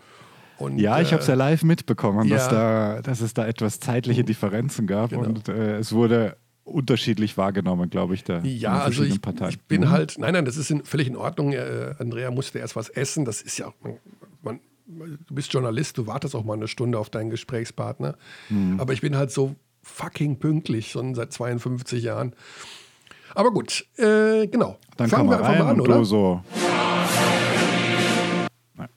Und, 0.58 0.78
Ja, 0.78 1.00
ich 1.00 1.08
äh, 1.08 1.12
habe 1.12 1.22
es 1.22 1.28
ja 1.28 1.34
live 1.34 1.62
mitbekommen, 1.64 2.28
dass, 2.28 2.46
ja. 2.46 2.96
da, 2.96 3.02
dass 3.02 3.20
es 3.20 3.32
da 3.34 3.46
etwas 3.46 3.80
zeitliche 3.80 4.22
Differenzen 4.24 4.86
gab 4.86 5.10
Genau. 5.10 5.24
und 5.24 5.48
äh, 5.48 5.78
es 5.78 5.92
wurde 5.92 6.36
unterschiedlich 6.64 7.36
wahrgenommen, 7.36 7.90
glaube 7.90 8.14
ich, 8.14 8.22
da 8.24 8.40
Ja, 8.42 8.80
also 8.80 9.02
ich, 9.02 9.14
ich 9.48 9.60
bin 9.62 9.80
Mhm. 9.82 9.90
halt, 9.90 10.16
nein, 10.18 10.34
nein, 10.34 10.44
das 10.44 10.56
ist 10.56 10.70
in, 10.70 10.84
völlig 10.84 11.08
in 11.08 11.16
Ordnung. 11.16 11.52
Äh, 11.52 11.94
Andrea 11.98 12.30
musste 12.30 12.58
erst 12.58 12.76
was 12.76 12.88
essen. 12.90 13.24
Das 13.24 13.40
ist 13.42 13.58
ja 13.58 13.72
man, 14.42 14.60
du 14.86 15.34
bist 15.34 15.52
Journalist, 15.52 15.96
du 15.98 16.06
wartest 16.06 16.34
auch 16.34 16.44
mal 16.44 16.54
eine 16.54 16.68
Stunde 16.68 16.98
auf 16.98 17.08
deinen 17.10 17.30
Gesprächspartner. 17.30 18.16
Mhm. 18.50 18.78
Aber 18.78 18.92
ich 18.92 19.00
bin 19.00 19.16
halt 19.16 19.30
so 19.32 19.56
fucking 19.82 20.38
pünktlich, 20.38 20.90
schon 20.90 21.14
seit 21.14 21.32
52 21.32 22.02
Jahren. 22.04 22.34
Aber 23.34 23.50
gut, 23.50 23.86
äh, 23.96 24.46
genau. 24.46 24.78
Dann 24.96 25.08
Fangen 25.08 25.30
wir 25.30 25.38
einfach 25.42 25.64
mal 25.64 25.70
an, 25.70 25.80
oder? 25.80 26.04
so. 26.04 26.42
Nein. 28.74 28.88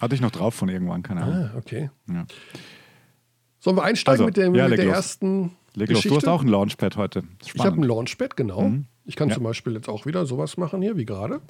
Hatte 0.00 0.14
ich 0.14 0.20
noch 0.20 0.30
drauf 0.32 0.54
von 0.54 0.68
irgendwann, 0.68 1.02
keine 1.02 1.22
Ahnung. 1.22 1.50
Ah, 1.54 1.58
okay. 1.58 1.90
Ja. 2.08 2.26
Sollen 3.60 3.76
wir 3.76 3.84
einsteigen 3.84 4.12
Also, 4.20 4.24
mit, 4.26 4.36
dem, 4.36 4.54
ja, 4.54 4.68
mit 4.68 4.78
der 4.78 4.86
los. 4.86 4.94
ersten 4.96 5.56
Leg 5.74 5.88
los, 5.88 5.98
Geschichte? 5.98 6.08
du 6.08 6.16
hast 6.16 6.28
auch 6.28 6.42
ein 6.42 6.48
Launchpad 6.48 6.96
heute. 6.96 7.22
ich 7.44 7.54
habe 7.58 7.76
ein. 7.80 7.82
Launchpad, 7.82 8.36
genau. 8.36 8.72
Ich 9.04 9.14
kann 9.16 9.28
Ja. 9.28 9.34
zum 9.36 9.44
Beispiel 9.44 9.74
jetzt 9.74 9.88
auch 9.88 10.04
wieder 10.06 10.26
sowas 10.26 10.56
machen 10.56 10.82
hier, 10.82 10.96
wie 10.96 11.04
gerade. 11.04 11.40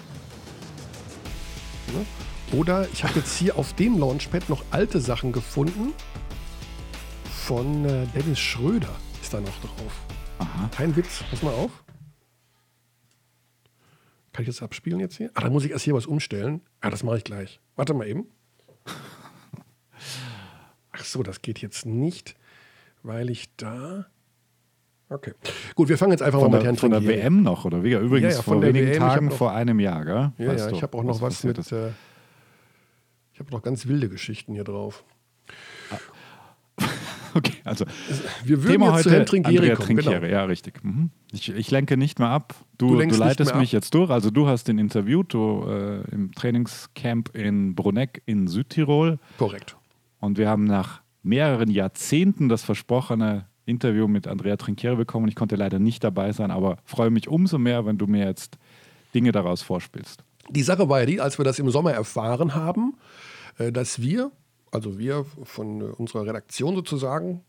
Ne? 1.92 2.04
Oder 2.58 2.86
ich 2.92 3.02
habe 3.04 3.14
jetzt 3.18 3.36
hier 3.38 3.56
auf 3.58 3.72
dem 3.74 3.98
Launchpad 3.98 4.48
noch 4.48 4.62
alte 4.70 5.00
Sachen 5.00 5.32
gefunden. 5.32 5.92
Von 7.46 7.84
äh, 7.84 8.06
Dennis 8.08 8.40
Schröder 8.40 8.90
ist 9.22 9.32
da 9.32 9.40
noch 9.40 9.56
drauf. 9.60 10.04
Aha. 10.38 10.68
Kein 10.74 10.96
Witz, 10.96 11.22
pass 11.30 11.44
mal 11.44 11.54
auf. 11.54 11.84
Kann 14.32 14.42
ich 14.42 14.48
das 14.48 14.62
abspielen 14.62 14.98
jetzt 14.98 15.16
hier? 15.16 15.30
Ah, 15.34 15.42
da 15.42 15.50
muss 15.50 15.64
ich 15.64 15.70
erst 15.70 15.84
hier 15.84 15.94
was 15.94 16.06
umstellen. 16.06 16.60
Ah, 16.80 16.90
das 16.90 17.04
mache 17.04 17.18
ich 17.18 17.22
gleich. 17.22 17.60
Warte 17.76 17.94
mal 17.94 18.08
eben. 18.08 18.26
Ach 20.90 21.04
so, 21.04 21.22
das 21.22 21.40
geht 21.40 21.60
jetzt 21.60 21.86
nicht, 21.86 22.34
weil 23.04 23.30
ich 23.30 23.54
da. 23.54 24.06
Okay. 25.08 25.32
Gut, 25.76 25.88
wir 25.88 25.98
fangen 25.98 26.10
jetzt 26.10 26.22
einfach 26.22 26.40
Von 26.40 26.50
mal 26.50 26.56
mit 26.56 26.64
der, 26.64 26.72
Herrn 26.72 26.78
von 26.78 26.90
der. 26.90 27.06
WM 27.06 27.44
noch, 27.44 27.64
oder 27.64 27.84
wie? 27.84 27.92
Übrigens 27.92 28.32
Ja, 28.32 28.38
ja, 28.38 28.42
von 28.42 28.54
vor 28.54 28.62
wenigen 28.62 28.88
WM. 28.88 28.98
Tagen, 28.98 29.30
vor 29.30 29.52
einem 29.52 29.78
Jahr, 29.78 30.04
gell? 30.04 30.32
Ja, 30.38 30.52
Weißt 30.52 30.64
ja, 30.64 30.70
du, 30.72 30.76
ich 30.78 30.82
habe 30.82 30.98
auch 30.98 31.04
noch 31.04 31.20
was 31.20 31.34
passiert 31.34 31.58
mit. 31.58 31.70
Äh, 31.70 31.90
ich 33.34 33.38
habe 33.38 33.52
noch 33.52 33.62
ganz 33.62 33.86
wilde 33.86 34.08
Geschichten 34.08 34.54
hier 34.54 34.64
drauf. 34.64 35.04
Okay, 37.36 37.54
also 37.64 37.84
Wir 38.44 38.62
würden 38.62 38.72
Thema 38.72 38.86
jetzt 38.94 39.02
zu 39.02 39.10
heute 39.10 39.16
Herrn 39.16 39.26
Trinkieri 39.26 39.56
Andrea 39.58 39.76
kommen, 39.76 39.86
Trinkieri, 39.86 40.20
genau. 40.20 40.32
ja 40.32 40.44
richtig. 40.44 40.82
Mhm. 40.82 41.10
Ich, 41.32 41.48
ich 41.50 41.70
lenke 41.70 41.96
nicht 41.96 42.18
mehr 42.18 42.28
ab. 42.28 42.54
Du, 42.78 42.96
Du 42.98 43.06
du, 43.06 43.16
leitest 43.16 43.54
mich 43.56 43.70
ab. 43.70 43.72
jetzt 43.74 43.94
durch. 43.94 44.10
Also 44.10 44.30
du 44.30 44.46
hast 44.46 44.68
ihn 44.68 44.78
interviewt, 44.78 45.34
du 45.34 45.64
äh, 45.68 46.00
im 46.12 46.32
Trainingscamp 46.32 47.34
in 47.36 47.74
Bruneck 47.74 48.22
in 48.26 48.46
Südtirol. 48.48 49.18
Korrekt. 49.38 49.76
Und 50.20 50.38
wir 50.38 50.48
haben 50.48 50.64
nach 50.64 51.02
mehreren 51.22 51.70
Jahrzehnten 51.70 52.48
das 52.48 52.62
versprochene 52.64 53.46
Interview 53.66 54.06
mit 54.08 54.26
Andrea 54.28 54.56
Trinkieri 54.56 54.96
bekommen. 54.96 55.28
Ich 55.28 55.34
konnte 55.34 55.56
leider 55.56 55.78
nicht 55.78 56.04
dabei 56.04 56.32
sein, 56.32 56.50
aber 56.50 56.78
freue 56.84 57.10
mich 57.10 57.28
umso 57.28 57.58
mehr, 57.58 57.84
wenn 57.84 57.98
du 57.98 58.06
mir 58.06 58.24
jetzt 58.24 58.56
Dinge 59.14 59.32
daraus 59.32 59.62
vorspielst. 59.62 60.22
Die 60.48 60.62
Sache 60.62 60.88
war 60.88 61.00
ja 61.00 61.06
die, 61.06 61.20
als 61.20 61.38
wir 61.38 61.44
das 61.44 61.58
im 61.58 61.68
Sommer 61.70 61.92
erfahren 61.92 62.54
haben, 62.54 62.94
äh, 63.58 63.72
dass 63.72 64.00
wir, 64.00 64.30
also 64.70 64.98
wir 64.98 65.24
von 65.44 65.80
äh, 65.80 65.84
unserer 65.84 66.26
Redaktion 66.26 66.74
sozusagen, 66.74 67.42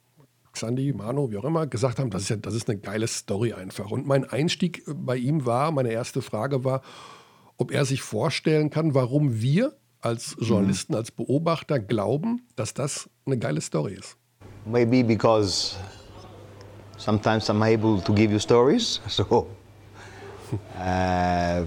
Xandi, 0.54 0.94
Mano, 0.94 1.30
wie 1.32 1.38
auch 1.38 1.44
immer, 1.44 1.68
gesagt 1.68 2.00
haben, 2.00 2.10
das 2.10 2.24
ist 2.24 2.30
ja, 2.30 2.36
das 2.38 2.54
ist 2.54 2.70
eine 2.70 2.80
geile 2.80 3.08
Story 3.08 3.54
einfach. 3.54 3.92
Und 3.92 4.08
mein 4.08 4.26
Einstieg 4.26 4.88
äh, 4.88 4.94
bei 4.94 5.18
ihm 5.18 5.46
war, 5.46 5.72
meine 5.72 5.92
erste 5.92 6.22
Frage 6.22 6.64
war, 6.64 6.82
ob 7.58 7.72
er 7.72 7.86
sich 7.86 8.02
vorstellen 8.02 8.70
kann, 8.70 8.94
warum 8.94 9.42
wir 9.42 9.76
als 10.00 10.36
Journalisten, 10.40 10.96
als 10.96 11.12
Beobachter 11.12 11.80
glauben, 11.80 12.44
dass 12.56 12.74
das 12.74 13.10
eine 13.26 13.38
geile 13.38 13.62
Story 13.62 13.94
ist. 13.94 14.16
Maybe 14.66 15.04
because 15.04 15.76
sometimes 16.98 17.50
I'm 17.50 17.64
able 17.64 18.02
to 18.04 18.14
give 18.14 18.32
you 18.32 18.40
stories. 18.40 19.02
So 19.10 19.48
uh, 20.78 21.66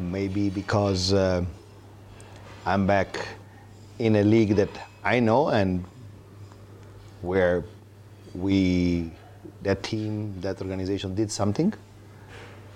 maybe 0.00 0.50
because 0.50 1.12
uh, 1.12 1.44
I'm 2.66 2.86
back 2.86 3.18
in 3.98 4.16
a 4.16 4.22
league 4.22 4.56
that 4.56 4.70
I 5.04 5.20
know 5.20 5.48
and 5.48 5.84
where 7.22 7.64
we, 8.34 9.10
that 9.62 9.82
team, 9.82 10.40
that 10.40 10.60
organization 10.60 11.14
did 11.14 11.30
something. 11.30 11.72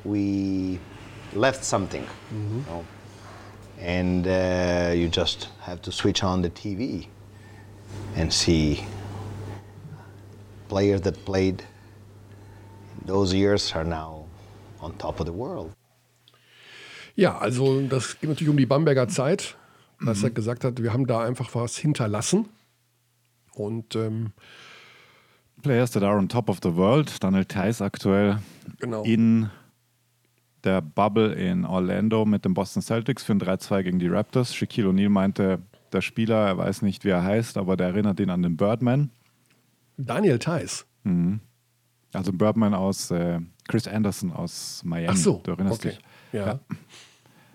We 0.04 0.78
left 1.34 1.64
something. 1.64 2.06
you 2.32 2.64
know. 2.66 2.84
And 3.80 4.26
uh, 4.26 4.92
you 4.94 5.08
just 5.08 5.48
have 5.60 5.80
to 5.82 5.92
switch 5.92 6.22
on 6.24 6.42
the 6.42 6.50
TV 6.50 7.06
and 8.16 8.32
see 8.32 8.84
players 10.68 11.00
that 11.02 11.24
played 11.24 11.62
in 13.00 13.06
those 13.06 13.32
years 13.32 13.72
are 13.72 13.84
now 13.84 14.24
on 14.80 14.92
top 14.98 15.20
of 15.20 15.26
the 15.26 15.32
world. 15.32 15.72
Ja, 17.14 17.38
also 17.38 17.80
das 17.82 18.20
geht 18.20 18.28
natürlich 18.30 18.48
um 18.48 18.56
die 18.56 18.66
Bamberger 18.66 19.08
Zeit, 19.08 19.56
dass 20.04 20.22
er 20.22 20.30
gesagt 20.30 20.64
hat, 20.64 20.82
wir 20.82 20.92
haben 20.92 21.06
da 21.06 21.20
einfach 21.24 21.54
was 21.54 21.76
hinterlassen. 21.76 22.48
Und 23.54 23.96
ähm, 23.96 24.32
Players 25.62 25.90
that 25.90 26.02
are 26.04 26.16
on 26.16 26.28
top 26.28 26.48
of 26.48 26.58
the 26.62 26.74
world. 26.76 27.22
Daniel 27.22 27.44
Theiss 27.44 27.82
aktuell 27.82 28.38
Genau. 28.78 29.02
in 29.02 29.50
der 30.64 30.80
Bubble 30.82 31.32
in 31.34 31.64
Orlando 31.64 32.24
mit 32.24 32.44
den 32.44 32.54
Boston 32.54 32.82
Celtics 32.82 33.22
für 33.24 33.32
ein 33.32 33.40
3-2 33.40 33.82
gegen 33.82 33.98
die 33.98 34.06
Raptors. 34.08 34.54
Shaquille 34.54 34.88
O'Neal 34.88 35.08
meinte, 35.08 35.60
der 35.92 36.00
Spieler, 36.00 36.46
er 36.46 36.58
weiß 36.58 36.82
nicht, 36.82 37.04
wie 37.04 37.08
er 37.10 37.22
heißt, 37.24 37.56
aber 37.56 37.76
der 37.76 37.88
erinnert 37.88 38.20
ihn 38.20 38.30
an 38.30 38.42
den 38.42 38.56
Birdman. 38.56 39.10
Daniel 39.96 40.38
Theiss. 40.38 40.86
Also 42.12 42.32
Birdman 42.32 42.74
aus 42.74 43.10
äh, 43.10 43.40
Chris 43.66 43.88
Anderson 43.88 44.32
aus 44.32 44.82
Miami. 44.84 45.08
Ach 45.10 45.16
so, 45.16 45.40
Du 45.44 45.50
erinnerst 45.52 45.84
okay. 45.84 45.96
dich. 45.96 46.00
Ja. 46.40 46.60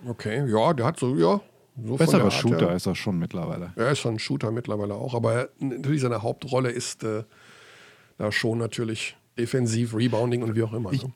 Okay, 0.05 0.45
ja, 0.49 0.73
der 0.73 0.85
hat 0.85 0.99
so, 0.99 1.15
ja. 1.15 1.39
So 1.81 1.95
Besserer 1.97 2.25
Art 2.25 2.33
Shooter 2.33 2.67
her- 2.69 2.75
ist 2.75 2.85
er 2.85 2.95
schon 2.95 3.17
mittlerweile. 3.17 3.73
Er 3.75 3.91
ist 3.91 3.99
schon 3.99 4.15
ein 4.15 4.19
Shooter 4.19 4.51
mittlerweile 4.51 4.93
auch, 4.93 5.15
aber 5.15 5.33
er, 5.33 5.49
natürlich 5.59 6.01
seine 6.01 6.21
Hauptrolle 6.21 6.69
ist 6.69 7.03
äh, 7.03 7.23
da 8.17 8.31
schon 8.31 8.59
natürlich 8.59 9.15
defensiv, 9.37 9.95
Rebounding 9.95 10.43
und 10.43 10.55
wie 10.55 10.63
auch 10.63 10.73
immer. 10.73 10.91
ne? 10.91 11.11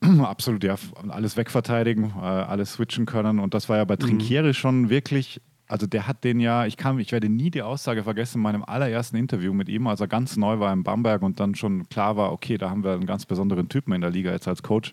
Absolut, 0.24 0.64
ja. 0.64 0.76
Alles 1.08 1.36
wegverteidigen, 1.36 2.12
äh, 2.16 2.22
alles 2.22 2.74
switchen 2.74 3.04
können. 3.04 3.38
Und 3.38 3.52
das 3.52 3.68
war 3.68 3.76
ja 3.76 3.84
Mhm. 3.84 3.88
bei 3.88 3.96
Trinkieri 3.96 4.54
schon 4.54 4.88
wirklich, 4.88 5.40
also 5.66 5.86
der 5.86 6.06
hat 6.06 6.24
den 6.24 6.40
ja, 6.40 6.64
ich 6.64 6.78
kann, 6.78 6.98
ich 6.98 7.12
werde 7.12 7.28
nie 7.28 7.50
die 7.50 7.60
Aussage 7.62 8.02
vergessen 8.04 8.38
in 8.38 8.42
meinem 8.42 8.64
allerersten 8.64 9.16
Interview 9.16 9.52
mit 9.52 9.68
ihm, 9.68 9.86
als 9.86 10.00
er 10.00 10.08
ganz 10.08 10.36
neu 10.38 10.58
war 10.60 10.72
in 10.72 10.84
Bamberg 10.84 11.20
und 11.22 11.38
dann 11.40 11.54
schon 11.54 11.86
klar 11.90 12.16
war, 12.16 12.32
okay, 12.32 12.56
da 12.56 12.70
haben 12.70 12.82
wir 12.84 12.92
einen 12.92 13.06
ganz 13.06 13.26
besonderen 13.26 13.68
Typen 13.68 13.92
in 13.92 14.00
der 14.00 14.10
Liga 14.10 14.30
jetzt 14.30 14.48
als 14.48 14.62
Coach, 14.62 14.92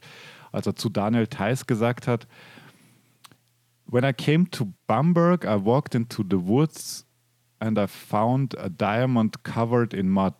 als 0.51 0.67
er 0.67 0.75
zu 0.75 0.89
Daniel 0.89 1.27
Theiss 1.27 1.65
gesagt 1.67 2.07
hat, 2.07 2.27
When 3.87 4.03
I 4.03 4.13
came 4.13 4.49
to 4.51 4.73
Bamberg, 4.87 5.45
I 5.45 5.55
walked 5.55 5.95
into 5.95 6.23
the 6.27 6.37
woods 6.37 7.05
and 7.59 7.77
I 7.77 7.87
found 7.87 8.57
a 8.57 8.69
diamond 8.69 9.43
covered 9.43 9.93
in 9.93 10.09
mud. 10.09 10.33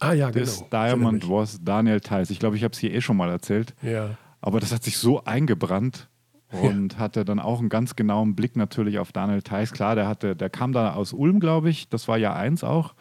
Ah 0.00 0.12
ja, 0.12 0.30
This 0.30 0.58
genau. 0.58 0.70
diamond 0.70 1.28
was 1.28 1.62
Daniel 1.62 2.00
Theiss. 2.00 2.30
Ich 2.30 2.38
glaube, 2.38 2.56
ich 2.56 2.64
habe 2.64 2.72
es 2.72 2.78
hier 2.78 2.92
eh 2.92 3.00
schon 3.00 3.16
mal 3.16 3.30
erzählt. 3.30 3.74
Ja. 3.82 4.16
Aber 4.40 4.60
das 4.60 4.72
hat 4.72 4.82
sich 4.82 4.98
so 4.98 5.24
eingebrannt 5.24 6.08
und 6.50 6.98
hatte 6.98 7.24
dann 7.24 7.38
auch 7.38 7.60
einen 7.60 7.68
ganz 7.68 7.96
genauen 7.96 8.34
Blick 8.34 8.56
natürlich 8.56 8.98
auf 8.98 9.12
Daniel 9.12 9.42
Theiss. 9.42 9.72
Klar, 9.72 9.94
der 9.94 10.06
hatte, 10.06 10.36
der 10.36 10.50
kam 10.50 10.72
da 10.72 10.94
aus 10.94 11.12
Ulm, 11.12 11.40
glaube 11.40 11.70
ich. 11.70 11.88
Das 11.88 12.08
war 12.08 12.18
Jahr 12.18 12.36
eins 12.36 12.62
auch. 12.64 12.94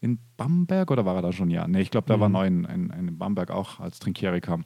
In 0.00 0.18
Bamberg 0.36 0.90
oder 0.90 1.04
war 1.04 1.16
er 1.16 1.22
da 1.22 1.32
schon 1.32 1.50
Jahr? 1.50 1.68
Nee, 1.68 1.80
ich 1.80 1.90
glaube, 1.90 2.06
der 2.06 2.20
war 2.20 2.28
neu 2.28 2.46
in, 2.46 2.64
in, 2.64 2.90
in 2.90 3.18
Bamberg 3.18 3.50
auch, 3.50 3.78
als 3.80 3.98
Trinkieri 3.98 4.40
kam. 4.40 4.64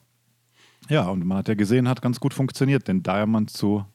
Ja, 0.89 1.07
und 1.07 1.25
man 1.25 1.39
hat 1.39 1.47
ja 1.47 1.55
gesehen, 1.55 1.87
hat 1.87 2.01
ganz 2.01 2.19
gut 2.19 2.33
funktioniert, 2.33 2.87
den 2.87 3.03
Diamond 3.03 3.49
zu 3.49 3.85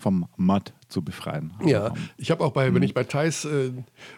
vom 0.00 0.26
Mud 0.36 0.72
zu 0.88 1.02
befreien. 1.02 1.52
Also 1.58 1.70
Ja, 1.70 1.88
vom- 1.90 1.98
ich 2.16 2.30
habe 2.30 2.42
auch 2.44 2.52
bei, 2.52 2.74
wenn 2.74 2.82
ich 2.82 2.94
bei 2.94 3.04
Thais, 3.04 3.44
äh, 3.44 3.72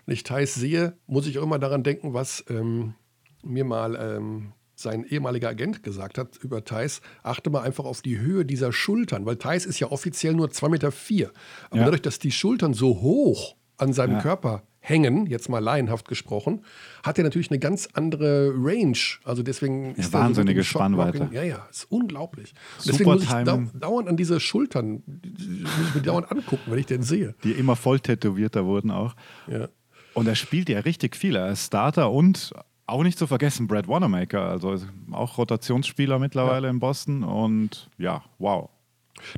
wenn 0.06 0.14
ich 0.14 0.22
Thais 0.22 0.54
sehe, 0.54 0.96
muss 1.06 1.26
ich 1.26 1.38
auch 1.38 1.42
immer 1.42 1.58
daran 1.58 1.82
denken, 1.82 2.14
was 2.14 2.44
ähm, 2.48 2.94
mir 3.42 3.64
mal 3.64 3.96
ähm, 3.96 4.52
sein 4.74 5.04
ehemaliger 5.04 5.48
Agent 5.50 5.82
gesagt 5.82 6.16
hat 6.18 6.36
über 6.38 6.64
Thais. 6.64 7.02
Achte 7.22 7.50
mal 7.50 7.62
einfach 7.62 7.84
auf 7.84 8.00
die 8.02 8.18
Höhe 8.18 8.44
dieser 8.44 8.72
Schultern, 8.72 9.26
weil 9.26 9.36
Thais 9.36 9.66
ist 9.66 9.78
ja 9.80 9.88
offiziell 9.90 10.34
nur 10.34 10.48
2,4 10.48 10.68
Meter. 10.70 10.92
Vier. 10.92 11.30
Aber 11.70 11.78
Ja. 11.78 11.84
dadurch, 11.84 12.02
dass 12.02 12.18
die 12.18 12.32
Schultern 12.32 12.72
so 12.74 13.00
hoch 13.00 13.56
an 13.76 13.92
seinem 13.92 14.14
Ja. 14.14 14.20
Körper 14.22 14.62
hängen, 14.82 15.26
jetzt 15.26 15.48
mal 15.48 15.60
laienhaft 15.60 16.08
gesprochen, 16.08 16.64
hat 17.02 17.16
er 17.16 17.24
natürlich 17.24 17.50
eine 17.50 17.60
ganz 17.60 17.88
andere 17.94 18.52
Range. 18.54 18.98
Also 19.24 19.42
deswegen 19.42 19.94
ist 19.94 20.06
mit 20.06 20.12
wahnsinnige 20.12 20.64
Spannweite. 20.64 21.30
Ja, 21.32 21.42
ja, 21.42 21.66
ist 21.70 21.86
unglaublich. 21.90 22.52
Deswegen 22.84 23.10
muss 23.10 23.22
ich 23.22 23.30
dau 23.30 23.62
dauernd 23.74 24.08
an 24.08 24.16
diese 24.16 24.40
Schultern, 24.40 25.02
muss 25.06 25.88
ich 25.88 25.94
mir 25.94 26.02
dauernd 26.02 26.30
angucken, 26.30 26.64
wenn 26.70 26.78
ich 26.78 26.86
den 26.86 27.02
sehe. 27.02 27.34
die 27.44 27.52
immer 27.52 27.76
voll 27.76 28.00
tätowierter 28.00 28.66
wurden 28.66 28.90
auch. 28.90 29.14
Ja. 29.46 29.68
Und 30.14 30.26
er 30.26 30.34
spielt 30.34 30.68
ja 30.68 30.80
richtig 30.80 31.16
viel. 31.16 31.36
Er 31.36 31.52
ist 31.52 31.66
Starter 31.66 32.10
und 32.10 32.52
auch 32.86 33.04
nicht 33.04 33.18
zu 33.18 33.26
vergessen 33.26 33.68
Brad 33.68 33.88
Wanamaker, 33.88 34.42
also 34.42 34.76
auch 35.12 35.38
Rotationsspieler 35.38 36.18
mittlerweile 36.18 36.68
in 36.68 36.80
Boston. 36.80 37.22
Und 37.22 37.88
ja, 37.98 38.22
wow. 38.38 38.68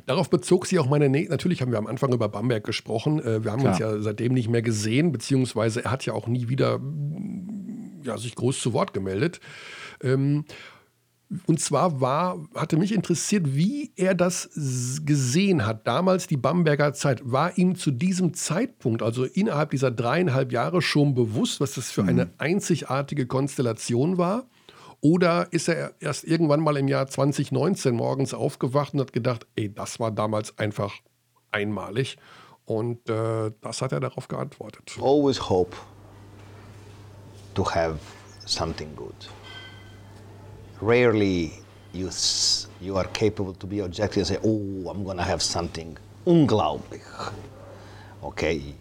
Darauf 0.05 0.29
bezog 0.29 0.65
sie 0.65 0.79
auch 0.79 0.89
meine, 0.89 1.09
Nä 1.09 1.27
natürlich 1.29 1.61
haben 1.61 1.71
wir 1.71 1.77
am 1.77 1.87
Anfang 1.87 2.13
über 2.13 2.29
Bamberg 2.29 2.63
gesprochen. 2.63 3.19
Äh, 3.19 3.43
wir 3.43 3.51
haben 3.51 3.59
Klar. 3.59 3.73
uns 3.73 3.79
ja 3.79 3.99
seitdem 3.99 4.33
nicht 4.33 4.49
mehr 4.49 4.61
gesehen, 4.61 5.11
beziehungsweise 5.11 5.85
er 5.85 5.91
hat 5.91 6.05
ja 6.05 6.13
auch 6.13 6.27
nie 6.27 6.49
wieder 6.49 6.79
ja, 8.03 8.17
sich 8.17 8.35
groß 8.35 8.59
zu 8.59 8.73
Wort 8.73 8.93
gemeldet. 8.93 9.39
Ähm, 10.01 10.45
und 11.47 11.59
zwar 11.59 12.01
war, 12.01 12.37
hatte 12.53 12.77
mich 12.77 12.93
interessiert, 12.93 13.55
wie 13.55 13.91
er 13.95 14.13
das 14.13 14.49
gesehen 15.05 15.65
hat. 15.65 15.87
Damals 15.87 16.27
die 16.27 16.37
Bamberger 16.37 16.93
Zeit. 16.93 17.21
War 17.23 17.57
ihm 17.57 17.75
zu 17.75 17.91
diesem 17.91 18.33
Zeitpunkt, 18.35 19.01
also 19.01 19.25
innerhalb 19.25 19.71
dieser 19.71 19.89
dreieinhalb 19.89 20.51
Jahre, 20.51 20.81
schon 20.81 21.15
bewusst, 21.15 21.59
was 21.59 21.73
das 21.73 21.89
für 21.89 22.03
eine 22.03 22.29
einzigartige 22.37 23.25
Konstellation 23.25 24.17
war? 24.17 24.47
Oder 25.01 25.47
ist 25.51 25.67
er 25.67 25.93
erst 25.99 26.23
irgendwann 26.23 26.61
mal 26.61 26.77
im 26.77 26.87
Jahr 26.87 27.07
2019 27.07 27.95
morgens 27.95 28.33
aufgewacht 28.33 28.93
und 28.93 29.01
hat 29.01 29.13
gedacht, 29.13 29.45
ey, 29.55 29.73
das 29.73 29.99
war 29.99 30.11
damals 30.11 30.57
einfach 30.57 30.93
einmalig? 31.51 32.17
Und 32.65 33.09
äh, 33.09 33.51
das 33.61 33.81
hat 33.81 33.91
er 33.91 33.99
darauf 33.99 34.27
geantwortet. 34.27 34.97
Always 34.99 35.49
hope 35.49 35.75
to 37.53 37.63
have 37.63 37.99
something 38.45 38.95
good. 38.95 39.29
Rarely 40.81 41.51
you, 41.93 42.09
you 42.81 42.97
are 42.97 43.07
capable 43.13 43.53
to 43.53 43.67
be 43.67 43.81
objective 43.81 44.21
and 44.21 44.27
say, 44.27 44.37
oh, 44.43 44.89
I'm 44.89 45.05
to 45.05 45.23
have 45.23 45.41
something 45.41 45.97
unglaublich. 46.25 47.01
Okay, 48.23 48.75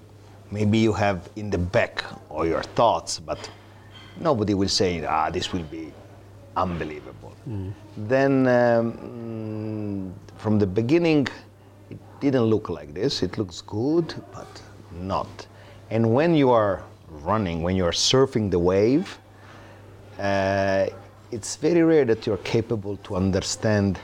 maybe 0.51 0.79
you 0.79 0.93
have 0.93 1.29
in 1.37 1.51
the 1.51 1.59
back 1.59 2.03
all 2.31 2.47
your 2.47 2.63
thoughts, 2.75 3.21
but 3.21 3.39
nobody 4.19 4.55
will 4.55 4.69
say, 4.69 5.05
ah, 5.05 5.31
this 5.31 5.53
will 5.53 5.65
be 5.65 5.93
unbelievable. 6.57 7.33
Then 7.97 8.47
um, 8.47 8.93
mm, 8.93 10.39
from 10.41 10.59
the 10.59 10.67
beginning, 10.67 11.29
it 11.91 11.99
didn't 12.21 12.45
look 12.45 12.69
like 12.69 12.95
this. 12.95 13.23
It 13.23 13.39
looks 13.39 13.61
good, 13.61 14.15
but 14.33 14.63
not. 15.01 15.47
And 15.91 16.15
when 16.15 16.35
you 16.35 16.51
are 16.51 16.83
running, 17.09 17.63
when 17.63 17.77
you 17.77 17.85
are 17.85 17.93
surfing 17.93 18.51
the 18.51 18.59
wave, 18.59 19.19
uh, 20.19 20.87
it's 21.31 21.57
very 21.57 21.83
rare 21.83 22.05
that 22.05 22.27
you're 22.27 22.39
capable 22.39 22.97
to 22.99 23.17
understand 23.17 23.99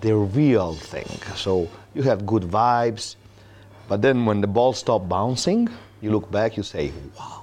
the 0.00 0.14
real 0.14 0.74
thing. 0.74 1.08
So 1.36 1.68
you 1.94 2.02
have 2.02 2.26
good 2.26 2.42
vibes, 2.42 3.16
but 3.88 4.02
then 4.02 4.26
when 4.26 4.40
the 4.40 4.46
ball 4.46 4.72
stops 4.72 5.06
bouncing, 5.08 5.68
you 6.02 6.10
look 6.10 6.30
back, 6.30 6.56
you 6.56 6.62
say, 6.62 6.92
wow. 7.18 7.42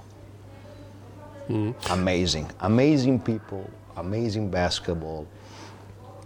Amazing, 1.90 2.50
amazing 2.60 3.18
people, 3.20 3.68
amazing 3.96 4.50
basketball, 4.50 5.26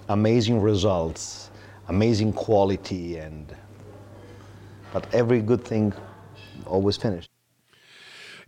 amazing 0.09 0.63
results, 0.63 1.51
amazing 1.89 2.33
quality, 2.33 3.19
and 3.19 3.55
but 4.93 5.07
every 5.13 5.41
good 5.41 5.65
thing 5.65 5.93
always 6.67 6.97
finished. 6.97 7.31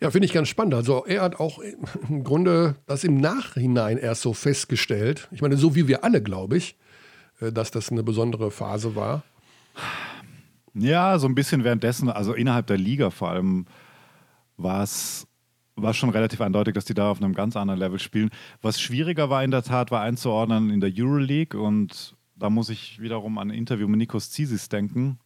Ja, 0.00 0.12
finde 0.12 0.26
ich 0.26 0.32
ganz 0.32 0.48
spannend. 0.48 0.74
Also 0.74 1.04
er 1.06 1.22
hat 1.22 1.40
auch 1.40 1.58
im 2.08 2.22
Grunde 2.22 2.76
das 2.86 3.04
im 3.04 3.20
Nachhinein 3.20 3.98
erst 3.98 4.22
so 4.22 4.32
festgestellt. 4.32 5.28
Ich 5.32 5.42
meine, 5.42 5.56
so 5.56 5.74
wie 5.74 5.88
wir 5.88 6.04
alle, 6.04 6.22
glaube 6.22 6.56
ich, 6.56 6.76
äh, 7.40 7.52
dass 7.52 7.70
das 7.70 7.90
eine 7.90 8.02
besondere 8.02 8.50
Phase 8.50 8.94
war. 8.94 9.24
Ja, 10.74 11.18
so 11.18 11.26
ein 11.26 11.34
bisschen 11.34 11.64
währenddessen, 11.64 12.08
also 12.08 12.32
innerhalb 12.32 12.68
der 12.68 12.78
Liga 12.78 13.10
vor 13.10 13.30
allem, 13.30 13.66
war 14.56 14.82
es 14.82 15.27
war 15.82 15.94
schon 15.94 16.10
relativ 16.10 16.40
eindeutig, 16.40 16.74
dass 16.74 16.84
die 16.84 16.94
da 16.94 17.10
auf 17.10 17.22
einem 17.22 17.34
ganz 17.34 17.56
anderen 17.56 17.80
Level 17.80 17.98
spielen. 17.98 18.30
Was 18.62 18.80
schwieriger 18.80 19.30
war 19.30 19.42
in 19.44 19.50
der 19.50 19.62
Tat, 19.62 19.90
war 19.90 20.02
einzuordnen 20.02 20.70
in 20.70 20.80
der 20.80 20.92
Euroleague 20.94 21.60
und 21.60 22.16
da 22.36 22.50
muss 22.50 22.68
ich 22.68 23.00
wiederum 23.00 23.38
an 23.38 23.50
ein 23.50 23.56
Interview 23.56 23.88
mit 23.88 23.98
Nikos 23.98 24.30
Zisis 24.30 24.68
denken, 24.68 25.18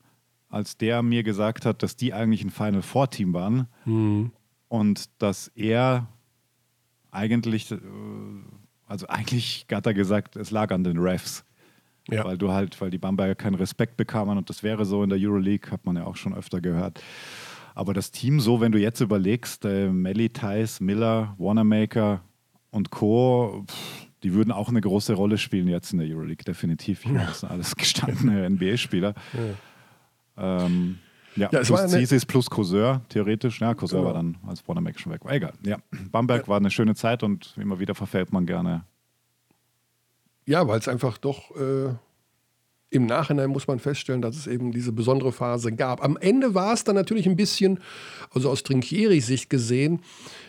als 0.49 0.77
der 0.77 1.03
mir 1.03 1.23
gesagt 1.23 1.67
hat, 1.67 1.83
dass 1.83 1.97
die 1.97 2.13
eigentlich 2.13 2.45
ein 2.45 2.51
Final 2.51 2.83
Four 2.83 3.11
Team 3.11 3.33
waren 3.35 3.69
mhm. 3.85 4.33
und 4.69 5.11
dass 5.19 5.49
er 5.49 6.09
eigentlich, 7.11 7.71
äh, 7.71 7.79
also 8.87 9.07
eigentlich 9.09 9.67
hat 9.71 9.87
er 9.87 9.95
gesagt, 9.95 10.37
es 10.37 10.51
lag 10.51 10.71
an 10.71 10.85
den 10.85 10.99
Refs. 10.99 11.45
Ja. 12.11 12.25
Weil 12.25 12.37
du 12.37 12.51
halt, 12.51 12.81
weil 12.81 12.91
die 12.91 12.99
Bamberger 12.99 13.37
keinen 13.37 13.55
Respekt 13.55 13.97
bekamen 13.97 14.37
und 14.37 14.51
das 14.51 14.65
wäre 14.65 14.85
so 14.85 15.05
in 15.05 15.09
der 15.09 15.21
Euroleague, 15.21 15.71
hat 15.71 15.87
man 15.87 15.95
ja 15.95 16.05
auch 16.05 16.17
schon 16.17 16.35
öfter 16.35 16.61
gehört. 16.61 17.01
Aber 17.75 17.95
das 17.95 18.11
Team, 18.11 18.41
so 18.41 18.61
wenn 18.61 18.73
du 18.73 18.79
jetzt 18.79 19.01
überlegst, 19.01 19.65
äh, 19.65 19.89
Melly, 19.89 20.31
Thais, 20.31 20.81
Miller, 20.81 21.35
Wanamaker 21.39 22.23
und 22.71 22.91
Co., 22.91 23.65
pff, 23.67 24.09
die 24.23 24.35
würden 24.35 24.53
auch 24.53 24.69
eine 24.69 24.81
große 24.81 25.15
Rolle 25.15 25.37
spielen 25.37 25.69
jetzt 25.69 25.93
in 25.93 25.99
der 25.99 26.09
Euroleague, 26.09 26.45
definitiv. 26.45 27.05
Meine, 27.07 27.27
das 27.27 27.41
sind 27.41 27.51
alles 27.51 27.75
gestandene 27.75 28.49
NBA-Spieler. 28.51 29.15
Ja. 30.37 30.65
Ähm, 30.65 30.99
ja, 31.35 31.49
ja 31.51 31.61
plus 31.61 31.87
Zisis 31.89 32.27
plus 32.27 32.49
Courseur, 32.49 33.01
theoretisch. 33.09 33.61
Ja, 33.61 33.75
Courseur 33.75 34.01
ja. 34.01 34.07
war 34.07 34.15
dann 34.15 34.37
als 34.47 34.67
Wanamaker 34.69 34.99
schon 34.99 35.13
weg. 35.13 35.23
Egal. 35.27 35.55
Ja, 35.65 35.79
Bamberg 36.11 36.43
ja. 36.43 36.49
war 36.49 36.59
eine 36.59 36.71
schöne 36.71 36.95
Zeit 36.95 37.23
und 37.23 37.55
immer 37.57 37.81
wieder 37.81 37.95
verfällt 37.95 38.33
man 38.33 38.47
gerne. 38.47 38.85
Ja, 40.45 40.67
weil 40.67 40.79
es 40.79 40.89
einfach 40.89 41.19
doch 41.19 41.55
äh, 41.57 41.95
im 42.93 43.07
Nachhinein 43.07 43.51
muss 43.51 43.67
man 43.67 43.79
feststellen, 43.79 44.21
dass 44.21 44.37
es 44.37 44.47
eben 44.47 44.71
diese 44.71 44.93
besondere 44.93 45.33
Phase 45.33 45.73
gab. 45.73 46.05
Am 46.05 46.19
Ende 46.19 46.55
war 46.55 46.75
es 46.75 46.85
dann 46.85 46.95
natürlich 46.95 47.27
ein 47.27 47.37
bisschen, 47.37 47.81
also 48.31 48.51
aus 48.51 48.63
Trinkieris 48.63 49.27
Sicht 49.27 49.49
gesehen, 49.49 50.03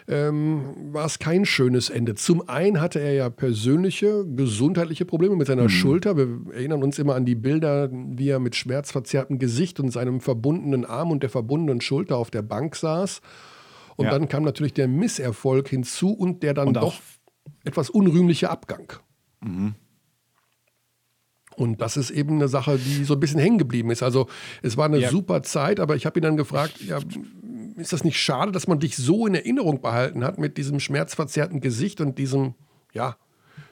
ähm, 0.09 0.91
war 0.91 1.05
es 1.05 1.19
kein 1.19 1.45
schönes 1.45 1.89
Ende. 1.89 2.15
Zum 2.15 2.49
einen 2.49 2.81
hatte 2.81 2.99
er 2.99 3.13
ja 3.13 3.29
persönliche, 3.29 4.25
gesundheitliche 4.25 5.05
Probleme 5.05 5.37
mit 5.37 5.47
seiner 5.47 5.63
mhm. 5.63 5.69
Schulter. 5.69 6.17
Wir 6.17 6.53
erinnern 6.53 6.83
uns 6.83 6.99
immer 6.99 7.15
an 7.15 7.25
die 7.25 7.35
Bilder, 7.35 7.89
wie 7.91 8.29
er 8.29 8.39
mit 8.39 8.57
schmerzverzerrtem 8.57 9.39
Gesicht 9.39 9.79
und 9.79 9.91
seinem 9.91 10.19
verbundenen 10.19 10.83
Arm 10.83 11.11
und 11.11 11.23
der 11.23 11.29
verbundenen 11.29 11.79
Schulter 11.79 12.17
auf 12.17 12.29
der 12.29 12.41
Bank 12.41 12.75
saß. 12.75 13.21
Und 13.95 14.05
ja. 14.05 14.11
dann 14.11 14.27
kam 14.27 14.43
natürlich 14.43 14.73
der 14.73 14.89
Misserfolg 14.89 15.69
hinzu 15.69 16.11
und 16.11 16.43
der 16.43 16.53
dann 16.53 16.69
und 16.69 16.73
doch 16.73 16.95
etwas 17.63 17.89
unrühmliche 17.89 18.49
Abgang. 18.49 18.91
Mhm. 19.39 19.75
Und 21.55 21.81
das 21.81 21.97
ist 21.97 22.09
eben 22.09 22.35
eine 22.35 22.47
Sache, 22.47 22.77
die 22.77 23.03
so 23.03 23.13
ein 23.13 23.19
bisschen 23.19 23.39
hängen 23.39 23.57
geblieben 23.57 23.91
ist. 23.91 24.03
Also 24.03 24.27
es 24.61 24.77
war 24.77 24.85
eine 24.85 24.99
ja. 24.99 25.09
super 25.09 25.43
Zeit, 25.43 25.79
aber 25.79 25.95
ich 25.95 26.05
habe 26.05 26.19
ihn 26.19 26.23
dann 26.23 26.37
gefragt, 26.37 26.81
ja, 26.81 26.99
ist 27.77 27.93
das 27.93 28.03
nicht 28.03 28.19
schade, 28.19 28.51
dass 28.51 28.67
man 28.67 28.79
dich 28.79 28.95
so 28.97 29.27
in 29.27 29.35
Erinnerung 29.35 29.81
behalten 29.81 30.23
hat 30.23 30.37
mit 30.37 30.57
diesem 30.57 30.79
schmerzverzerrten 30.79 31.61
Gesicht 31.61 32.01
und 32.01 32.17
diesem, 32.17 32.55
ja, 32.93 33.17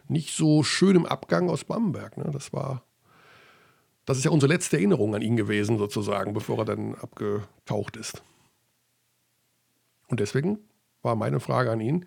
nicht 0.07 0.35
so 0.35 0.63
schönem 0.63 1.05
Abgang 1.05 1.50
aus 1.50 1.63
Bamberg. 1.63 2.17
Ne? 2.17 2.29
Das 2.31 2.53
war, 2.53 2.83
das 4.05 4.17
ist 4.17 4.25
ja 4.25 4.31
unsere 4.31 4.51
letzte 4.51 4.77
Erinnerung 4.77 5.15
an 5.15 5.22
ihn 5.22 5.37
gewesen, 5.37 5.77
sozusagen, 5.77 6.33
bevor 6.33 6.59
er 6.59 6.65
dann 6.65 6.96
abgetaucht 6.96 7.96
ist. 7.96 8.24
Und 10.07 10.20
deswegen 10.20 10.59
war 11.01 11.15
meine 11.15 11.39
Frage 11.39 11.72
an 11.72 11.79
ihn, 11.79 12.05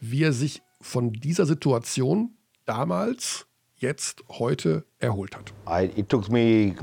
wie 0.00 0.24
er 0.24 0.32
sich 0.32 0.62
von 0.80 1.12
dieser 1.12 1.46
Situation 1.46 2.36
damals 2.64 3.46
jetzt 3.84 4.24
heute 4.28 4.84
erholt 4.98 5.34
hat. 5.34 5.52
I, 5.66 5.90
it 5.96 6.08
took 6.08 6.30
me 6.30 6.74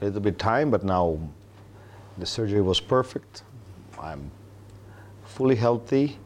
a 0.00 0.04
little 0.04 0.20
bit 0.20 0.38
time, 0.38 0.70
but 0.70 0.82
now 0.82 1.18
the 2.18 2.26
surgery 2.26 2.62
was 2.62 2.80
perfect. 2.80 3.44
I'm 4.00 4.30
fully 5.24 5.56
healthy, 5.56 6.16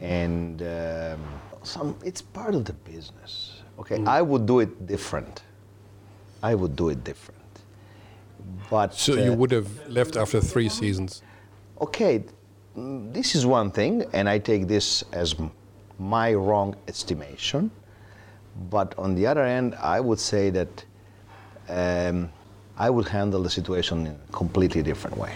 and 0.00 0.62
um, 0.62 1.20
some 1.62 1.94
it's 2.04 2.22
part 2.22 2.54
of 2.54 2.64
the 2.64 2.74
business. 2.92 3.62
Okay, 3.78 3.98
mm. 3.98 4.08
I 4.08 4.22
would 4.22 4.46
do 4.46 4.60
it 4.60 4.86
different. 4.86 5.42
I 6.42 6.54
would 6.54 6.76
do 6.76 6.90
it 6.90 7.02
different. 7.04 7.40
But 8.70 8.94
so 8.94 9.12
uh, 9.12 9.24
you 9.24 9.32
would 9.32 9.52
have 9.52 9.68
left 9.88 10.16
after 10.16 10.40
three 10.40 10.68
seasons. 10.68 11.22
Okay, 11.78 12.24
this 13.12 13.34
is 13.34 13.44
one 13.46 13.70
thing, 13.70 14.04
and 14.12 14.28
I 14.28 14.38
take 14.38 14.66
this 14.68 15.04
as 15.12 15.34
my 15.98 16.34
wrong 16.34 16.74
estimation. 16.86 17.70
But 18.70 18.94
on 18.98 19.14
the 19.14 19.26
other 19.26 19.44
hand, 19.44 19.74
I 19.80 20.00
would 20.00 20.18
say 20.18 20.50
that 20.50 20.84
um, 21.68 22.30
I 22.76 22.90
would 22.90 23.08
handle 23.08 23.42
the 23.42 23.50
situation 23.50 24.06
in 24.06 24.12
a 24.12 24.32
completely 24.32 24.82
different 24.82 25.16
way. 25.16 25.34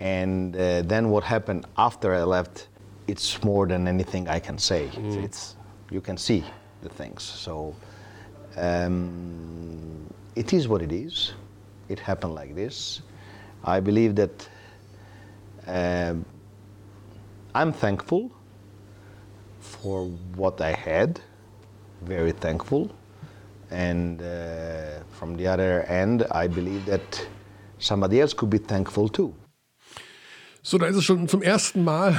And 0.00 0.56
uh, 0.56 0.82
then 0.82 1.10
what 1.10 1.24
happened 1.24 1.66
after 1.76 2.14
I 2.14 2.22
left, 2.22 2.68
it's 3.06 3.42
more 3.42 3.66
than 3.66 3.88
anything 3.88 4.28
I 4.28 4.38
can 4.40 4.58
say. 4.58 4.88
Mm. 4.88 5.06
It's, 5.06 5.16
it's, 5.16 5.56
you 5.90 6.00
can 6.00 6.16
see 6.16 6.44
the 6.82 6.88
things. 6.88 7.22
So 7.22 7.74
um, 8.56 10.06
it 10.34 10.52
is 10.52 10.68
what 10.68 10.82
it 10.82 10.92
is. 10.92 11.32
It 11.88 11.98
happened 12.00 12.34
like 12.34 12.54
this. 12.54 13.02
I 13.64 13.80
believe 13.80 14.14
that 14.16 14.48
um, 15.66 16.24
I'm 17.54 17.72
thankful 17.72 18.30
for 19.60 20.06
what 20.36 20.60
I 20.60 20.72
had 20.72 21.20
very 22.06 22.32
thankful. 22.32 22.90
And 23.70 24.22
uh, 24.22 25.02
from 25.18 25.36
the 25.36 25.48
other 25.48 25.84
end, 25.88 26.24
I 26.30 26.48
believe 26.48 26.86
that 26.86 27.26
somebody 27.78 28.20
else 28.20 28.34
could 28.34 28.50
be 28.50 28.58
thankful 28.58 29.08
too. 29.08 29.34
So, 30.62 30.78
da 30.78 30.86
ist 30.86 30.96
es 30.96 31.04
schon 31.04 31.28
zum 31.28 31.42
ersten 31.42 31.84
Mal 31.84 32.16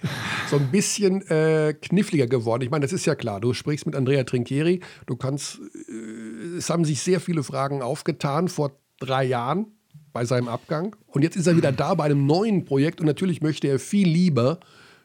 so 0.50 0.56
ein 0.56 0.70
bisschen 0.72 1.22
äh, 1.28 1.74
kniffliger 1.74 2.26
geworden. 2.26 2.62
Ich 2.62 2.70
meine, 2.70 2.84
das 2.84 2.92
ist 2.92 3.06
ja 3.06 3.14
klar. 3.14 3.40
Du 3.40 3.52
sprichst 3.54 3.86
mit 3.86 3.94
Andrea 3.94 4.24
Trinchieri. 4.24 4.80
Du 5.06 5.14
kannst, 5.14 5.60
äh, 5.88 6.56
es 6.56 6.70
haben 6.70 6.84
sich 6.84 7.02
sehr 7.02 7.20
viele 7.20 7.44
Fragen 7.44 7.82
aufgetan 7.82 8.48
vor 8.48 8.72
drei 8.98 9.24
Jahren 9.24 9.66
bei 10.12 10.24
seinem 10.24 10.48
Abgang. 10.48 10.96
Und 11.06 11.22
jetzt 11.22 11.36
ist 11.36 11.46
er 11.46 11.56
wieder 11.56 11.70
da 11.70 11.94
bei 11.94 12.04
einem 12.04 12.26
neuen 12.26 12.64
Projekt. 12.64 13.00
Und 13.00 13.06
natürlich 13.06 13.42
möchte 13.42 13.68
er 13.68 13.78
viel 13.78 14.08
lieber 14.08 14.58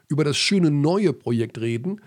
über 0.08 0.24
das 0.24 0.38
schöne 0.38 0.72
neue 0.72 1.14
Projekt 1.14 1.60
reden 1.60 2.02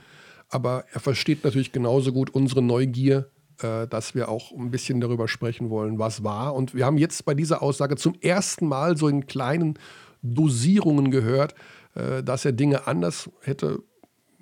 aber 0.53 0.85
er 0.93 1.01
versteht 1.01 1.45
natürlich 1.45 1.73
genauso 1.73 2.13
gut 2.13 2.31
unsere 2.31 2.63
Neugier, 2.63 3.31
äh, 3.63 3.87
dass 3.89 4.15
wir 4.15 4.29
auch 4.29 4.53
ein 4.53 4.71
bisschen 4.71 5.01
darüber 5.01 5.27
sprechen 5.27 5.71
wollen, 5.71 5.99
was 5.99 6.23
war. 6.23 6.55
Und 6.55 6.75
wir 6.75 6.85
haben 6.85 6.99
jetzt 6.99 7.25
bei 7.25 7.35
dieser 7.35 7.63
Aussage 7.63 7.97
zum 7.97 8.15
ersten 8.21 8.69
Mal 8.69 8.97
so 8.97 9.09
in 9.09 9.27
kleinen 9.27 9.79
Dosierungen 10.23 11.11
gehört, 11.11 11.55
äh, 11.95 12.23
dass 12.23 12.45
er 12.45 12.53
Dinge 12.53 12.87
anders 12.87 13.31
hätte, 13.41 13.83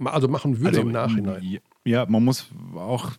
also 0.05 0.29
machen 0.29 0.59
würde 0.59 0.79
also, 0.79 0.81
im 0.83 0.93
Nachhinein. 0.93 1.59
Ja, 1.85 2.07
man 2.07 2.25
muss 2.25 2.49
auch 2.75 3.13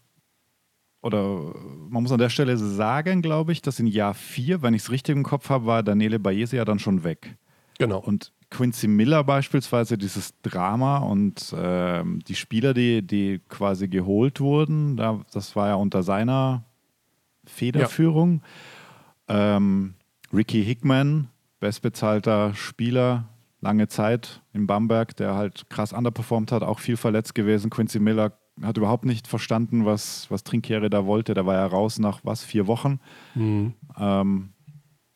oder 1.02 1.56
man 1.90 2.04
muss 2.04 2.12
an 2.12 2.20
der 2.20 2.30
Stelle 2.30 2.58
sagen, 2.58 3.22
glaube 3.22 3.54
ich, 3.54 3.62
dass 3.62 3.80
in 3.80 3.88
Jahr 3.88 4.14
4, 4.14 4.62
wenn 4.62 4.74
ich 4.74 4.84
es 4.84 4.92
richtig 4.92 5.16
im 5.16 5.24
Kopf 5.24 5.50
habe, 5.50 5.66
war 5.66 5.82
Daniele 5.82 6.20
Bayese 6.20 6.58
ja 6.58 6.66
dann 6.66 6.78
schon 6.78 7.04
weg. 7.04 7.38
Genau. 7.80 8.00
Und 8.00 8.34
Quincy 8.52 8.88
Miller 8.88 9.24
beispielsweise, 9.24 9.98
dieses 9.98 10.40
Drama 10.42 10.98
und 10.98 11.54
äh, 11.54 12.04
die 12.28 12.36
Spieler, 12.36 12.74
die, 12.74 13.02
die 13.02 13.40
quasi 13.50 13.88
geholt 13.88 14.40
wurden, 14.40 14.98
da, 14.98 15.22
das 15.34 15.56
war 15.56 15.70
ja 15.70 15.76
unter 15.76 16.04
seiner 16.04 16.64
Federführung. 17.46 18.42
Ja. 19.28 19.58
Ähm, 19.58 19.96
Ricky 20.34 20.64
Hickman, 20.64 21.30
bestbezahlter 21.60 22.54
Spieler, 22.54 23.30
lange 23.62 23.88
Zeit 23.88 24.42
in 24.54 24.68
Bamberg, 24.68 25.16
der 25.16 25.36
halt 25.36 25.70
krass 25.70 25.94
underperformt 25.94 26.52
hat, 26.52 26.62
auch 26.62 26.80
viel 26.80 26.98
verletzt 26.98 27.34
gewesen. 27.34 27.70
Quincy 27.70 28.00
Miller 28.00 28.34
hat 28.62 28.78
überhaupt 28.78 29.06
nicht 29.06 29.28
verstanden, 29.28 29.86
was, 29.86 30.30
was 30.30 30.44
Trinkiere 30.44 30.90
da 30.90 31.06
wollte. 31.06 31.34
Der 31.34 31.46
war 31.46 31.56
ja 31.56 31.66
raus 31.66 32.00
nach 32.00 32.20
was, 32.24 32.44
vier 32.44 32.68
Wochen. 32.68 33.00
Mhm. 33.34 33.74
Ähm, 33.98 34.50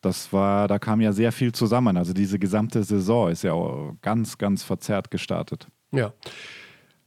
das 0.05 0.31
war, 0.31 0.67
da 0.67 0.77
kam 0.77 1.01
ja 1.01 1.11
sehr 1.11 1.31
viel 1.31 1.51
zusammen. 1.51 1.97
Also 1.97 2.13
diese 2.13 2.37
gesamte 2.37 2.83
Saison 2.83 3.29
ist 3.29 3.43
ja 3.43 3.53
ganz, 4.01 4.37
ganz 4.37 4.63
verzerrt 4.63 5.09
gestartet. 5.09 5.67
Ja. 5.91 6.13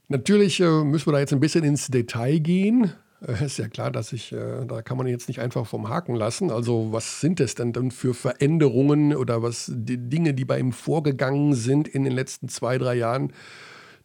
Natürlich 0.09 0.59
äh, 0.59 0.83
müssen 0.83 1.07
wir 1.07 1.13
da 1.13 1.19
jetzt 1.19 1.31
ein 1.31 1.39
bisschen 1.39 1.63
ins 1.63 1.87
Detail 1.87 2.39
gehen. 2.39 2.91
Äh, 3.25 3.45
ist 3.45 3.57
ja 3.57 3.69
klar, 3.69 3.89
dass 3.89 4.11
ich, 4.11 4.33
äh, 4.33 4.65
da 4.65 4.81
kann 4.81 4.97
man 4.97 5.07
jetzt 5.07 5.29
nicht 5.29 5.39
einfach 5.39 5.65
vom 5.65 5.87
Haken 5.87 6.15
lassen. 6.15 6.51
Also, 6.51 6.91
was 6.91 7.21
sind 7.21 7.39
es 7.39 7.55
denn 7.55 7.71
dann 7.71 7.91
für 7.91 8.13
Veränderungen 8.13 9.15
oder 9.15 9.41
was 9.41 9.71
die 9.73 10.09
Dinge, 10.09 10.33
die 10.33 10.45
bei 10.45 10.59
ihm 10.59 10.73
vorgegangen 10.73 11.53
sind 11.53 11.87
in 11.87 12.03
den 12.03 12.13
letzten 12.13 12.49
zwei, 12.49 12.77
drei 12.77 12.95
Jahren, 12.95 13.31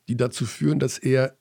die 0.09 0.17
dazu 0.17 0.47
führen, 0.47 0.79
dass 0.79 0.99
er, 0.99 1.37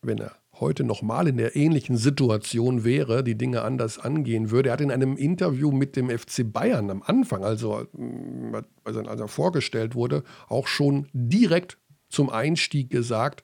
wenn 0.00 0.18
er 0.18 0.37
heute 0.60 0.84
nochmal 0.84 1.28
in 1.28 1.36
der 1.36 1.56
ähnlichen 1.56 1.96
Situation 1.96 2.84
wäre, 2.84 3.22
die 3.24 3.36
Dinge 3.36 3.62
anders 3.62 3.98
angehen 3.98 4.50
würde. 4.50 4.70
Er 4.70 4.72
hat 4.74 4.80
in 4.80 4.90
einem 4.90 5.16
Interview 5.16 5.70
mit 5.70 5.96
dem 5.96 6.10
FC 6.10 6.50
Bayern 6.50 6.90
am 6.90 7.02
Anfang, 7.02 7.44
also 7.44 7.86
mm, 7.92 8.54
als 8.84 9.20
er 9.20 9.28
vorgestellt 9.28 9.94
wurde, 9.94 10.24
auch 10.48 10.66
schon 10.66 11.08
direkt 11.12 11.78
zum 12.08 12.30
Einstieg 12.30 12.90
gesagt, 12.90 13.42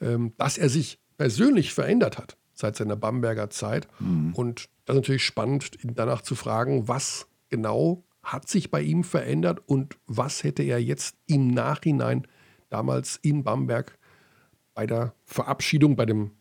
ähm, 0.00 0.32
dass 0.36 0.58
er 0.58 0.68
sich 0.68 0.98
persönlich 1.16 1.74
verändert 1.74 2.18
hat 2.18 2.36
seit 2.54 2.76
seiner 2.76 2.96
Bamberger 2.96 3.50
Zeit. 3.50 3.88
Mhm. 3.98 4.34
Und 4.34 4.68
das 4.84 4.96
ist 4.96 5.02
natürlich 5.02 5.24
spannend, 5.24 5.78
danach 5.82 6.22
zu 6.22 6.34
fragen, 6.34 6.88
was 6.88 7.26
genau 7.48 8.04
hat 8.22 8.48
sich 8.48 8.70
bei 8.70 8.82
ihm 8.82 9.02
verändert 9.02 9.60
und 9.66 9.96
was 10.06 10.44
hätte 10.44 10.62
er 10.62 10.80
jetzt 10.82 11.16
im 11.26 11.48
Nachhinein 11.48 12.26
damals 12.68 13.18
in 13.22 13.44
Bamberg 13.44 13.98
bei 14.74 14.86
der 14.86 15.14
Verabschiedung, 15.24 15.96
bei 15.96 16.06
dem 16.06 16.32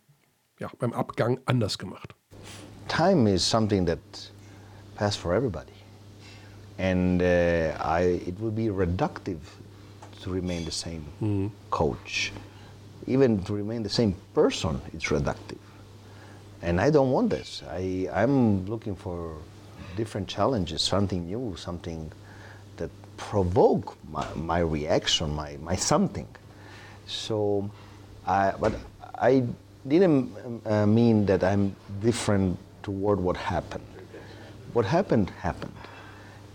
ja, 0.59 0.69
beim 0.77 0.93
Abgang 0.93 1.39
anders 1.45 1.77
gemacht? 1.77 2.13
Time 2.87 3.27
is 3.27 3.43
something 3.43 3.85
that 3.85 3.99
passes 4.95 5.15
for 5.15 5.33
everybody. 5.33 5.73
And 6.77 7.21
uh, 7.21 7.77
I, 7.79 8.21
it 8.25 8.39
would 8.39 8.55
be 8.55 8.67
reductive 8.67 9.39
to 10.21 10.29
remain 10.29 10.65
the 10.65 10.71
same 10.71 11.05
mm. 11.21 11.51
coach. 11.69 12.31
Even 13.07 13.43
to 13.43 13.53
remain 13.53 13.83
the 13.83 13.89
same 13.89 14.15
person, 14.33 14.81
it's 14.93 15.05
reductive. 15.05 15.59
And 16.61 16.79
I 16.79 16.89
don't 16.89 17.11
want 17.11 17.29
this. 17.29 17.63
I, 17.69 18.07
I'm 18.13 18.65
looking 18.65 18.95
for 18.95 19.37
different 19.95 20.27
challenges, 20.27 20.81
something 20.81 21.25
new, 21.25 21.55
something 21.57 22.11
that 22.77 22.89
provoke 23.17 23.97
my, 24.09 24.25
my 24.35 24.59
reaction, 24.59 25.33
my, 25.33 25.57
my 25.57 25.75
something. 25.75 26.27
So, 27.07 27.69
I, 28.27 28.53
but 28.59 28.73
I 29.15 29.43
didn't 29.89 30.31
uh, 30.65 30.85
mean 30.85 31.25
that 31.25 31.43
I'm 31.43 31.75
different 32.01 32.57
toward 32.83 33.19
what 33.19 33.35
happened. 33.35 33.85
What 34.73 34.85
happened 34.85 35.31
happened, 35.41 35.73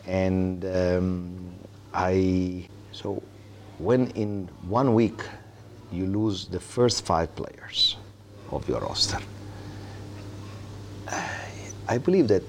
and 0.06 0.64
um, 0.64 1.36
I 1.92 2.68
so 2.92 3.22
when 3.78 4.10
in 4.10 4.48
one 4.68 4.94
week 4.94 5.20
you 5.92 6.06
lose 6.06 6.46
the 6.46 6.60
first 6.60 7.04
five 7.04 7.34
players 7.34 7.96
of 8.52 8.68
your 8.68 8.80
roster, 8.80 9.18
I 11.88 11.98
believe 11.98 12.28
that 12.28 12.44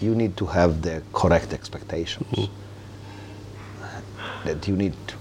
you 0.00 0.14
need 0.14 0.36
to 0.36 0.46
have 0.46 0.82
the 0.82 1.02
correct 1.12 1.52
expectations. 1.52 2.28
Mm-hmm. 2.32 2.54
That 4.44 4.68
you 4.68 4.76
need 4.76 4.94
to, 5.08 5.16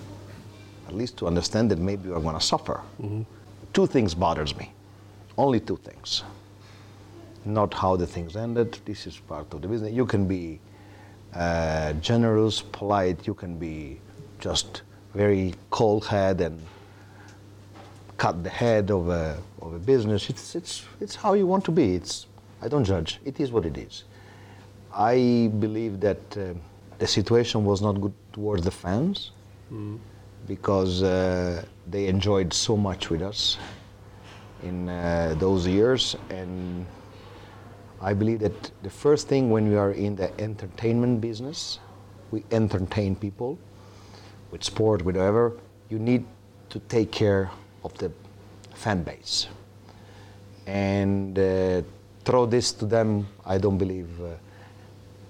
at 0.88 0.94
least 0.94 1.18
to 1.18 1.28
understand 1.28 1.72
that 1.72 1.80
maybe 1.80 2.10
you 2.10 2.16
are 2.16 2.20
going 2.20 2.36
to 2.36 2.46
suffer. 2.54 2.82
Mm-hmm. 3.02 3.24
Two 3.74 3.88
things 3.88 4.14
bothers 4.14 4.56
me 4.56 4.72
only 5.38 5.60
two 5.60 5.78
things. 5.78 6.24
Not 7.46 7.74
how 7.74 7.96
the 7.96 8.08
things 8.08 8.36
ended. 8.36 8.80
This 8.86 9.08
is 9.08 9.18
part 9.18 9.54
of 9.54 9.62
the 9.62 9.68
business. 9.68 9.94
You 9.94 10.06
can 10.06 10.28
be 10.28 10.60
uh, 11.34 11.94
generous, 11.94 12.62
polite. 12.62 13.26
You 13.28 13.34
can 13.34 13.58
be 13.58 14.00
just 14.40 14.82
very 15.14 15.54
cold 15.70 16.06
head 16.06 16.42
and 16.42 16.60
cut 18.18 18.44
the 18.44 18.50
head 18.50 18.92
of 18.92 19.10
a, 19.10 19.38
of 19.62 19.74
a 19.74 19.80
business. 19.80 20.30
It's, 20.30 20.56
it's, 20.56 20.86
it's 21.00 21.16
how 21.16 21.34
you 21.34 21.48
want 21.48 21.64
to 21.66 21.72
be. 21.72 21.96
It's, 21.96 22.26
I 22.62 22.68
don't 22.68 22.84
judge. 22.84 23.20
It 23.24 23.40
is 23.40 23.52
what 23.52 23.66
it 23.66 23.78
is. 23.78 24.04
I 24.94 25.52
believe 25.60 26.00
that 26.00 26.38
uh, 26.38 26.54
the 26.98 27.08
situation 27.08 27.64
was 27.64 27.82
not 27.82 28.02
good 28.02 28.14
towards 28.34 28.64
the 28.64 28.72
fans 28.72 29.32
mm. 29.72 30.00
because 30.48 31.04
uh, 31.04 31.64
they 31.88 32.08
enjoyed 32.08 32.52
so 32.52 32.76
much 32.76 33.12
with 33.12 33.22
us 33.22 33.58
in 34.64 34.90
uh, 34.90 35.36
those 35.38 35.68
years. 35.68 36.16
And 36.30 36.86
I 38.02 38.14
believe 38.14 38.40
that 38.40 38.72
the 38.84 38.90
first 38.90 39.28
thing 39.28 39.50
when 39.50 39.70
we 39.70 39.76
are 39.76 39.92
in 39.92 40.16
the 40.16 40.30
entertainment 40.40 41.22
business, 41.22 41.80
we 42.32 42.44
entertain 42.52 43.16
people 43.16 43.58
with 44.52 44.64
sport, 44.64 45.04
with 45.04 45.16
whatever, 45.16 45.54
you 45.90 46.00
need 46.00 46.26
to 46.70 46.80
take 46.90 47.12
care 47.12 47.50
of 47.84 47.98
the 47.98 48.12
fan 48.74 49.04
base. 49.04 49.48
And 50.66 51.40
uh, 51.40 51.82
throw 52.26 52.46
this 52.46 52.72
to 52.74 52.86
them, 52.86 53.28
I 53.46 53.58
don't 53.58 53.78
believe 53.78 54.10
uh, 54.22 54.36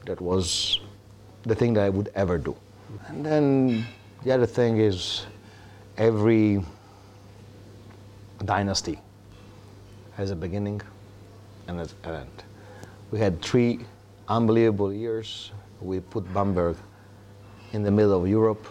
that 0.06 0.20
was 0.20 0.80
the 1.44 1.56
thing 1.56 1.74
that 1.74 1.84
I 1.84 1.90
would 1.90 2.10
ever 2.16 2.38
do. 2.38 2.56
And 3.08 3.26
then 3.26 3.86
the 4.24 4.32
other 4.32 4.46
thing 4.46 4.80
is 4.80 5.26
every 5.98 6.64
dynasty 8.44 9.00
has 10.18 10.32
a 10.32 10.36
beginning 10.36 10.82
and 11.68 11.80
an 11.80 12.16
end. 12.16 12.44
We 13.12 13.20
had 13.20 13.40
three 13.42 13.80
unbelievable 14.28 14.92
years. 14.92 15.52
We 15.80 16.00
put 16.00 16.24
Bamberg 16.34 16.76
in 17.74 17.84
the 17.84 17.92
middle 17.92 18.20
of 18.20 18.28
Europe 18.28 18.66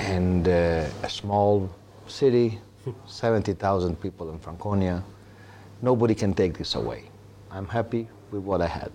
and 0.00 0.48
uh, 0.48 0.86
a 1.04 1.08
small 1.08 1.70
city, 2.08 2.58
70,000 3.06 4.00
people 4.00 4.30
in 4.30 4.40
Franconia. 4.40 5.04
Nobody 5.80 6.14
can 6.16 6.34
take 6.34 6.58
this 6.58 6.74
away. 6.74 7.04
I'm 7.50 7.68
happy 7.68 8.08
with 8.32 8.42
what 8.42 8.60
I 8.60 8.66
had. 8.66 8.90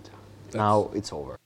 That's 0.45 0.55
now 0.55 0.89
it's 0.93 1.13
over. 1.13 1.37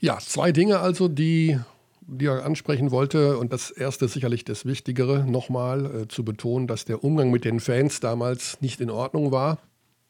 Ja, 0.00 0.18
zwei 0.18 0.52
Dinge 0.52 0.74
also, 0.78 1.08
die 1.08 1.58
die 2.06 2.26
er 2.26 2.44
ansprechen 2.44 2.90
wollte. 2.90 3.38
Und 3.38 3.52
das 3.52 3.70
erste 3.70 4.06
ist 4.06 4.12
sicherlich 4.12 4.44
das 4.44 4.64
Wichtigere, 4.64 5.24
nochmal 5.24 6.02
äh, 6.02 6.08
zu 6.08 6.24
betonen, 6.24 6.66
dass 6.66 6.84
der 6.84 7.04
Umgang 7.04 7.30
mit 7.30 7.44
den 7.44 7.60
Fans 7.60 8.00
damals 8.00 8.60
nicht 8.60 8.80
in 8.80 8.90
Ordnung 8.90 9.32
war. 9.32 9.58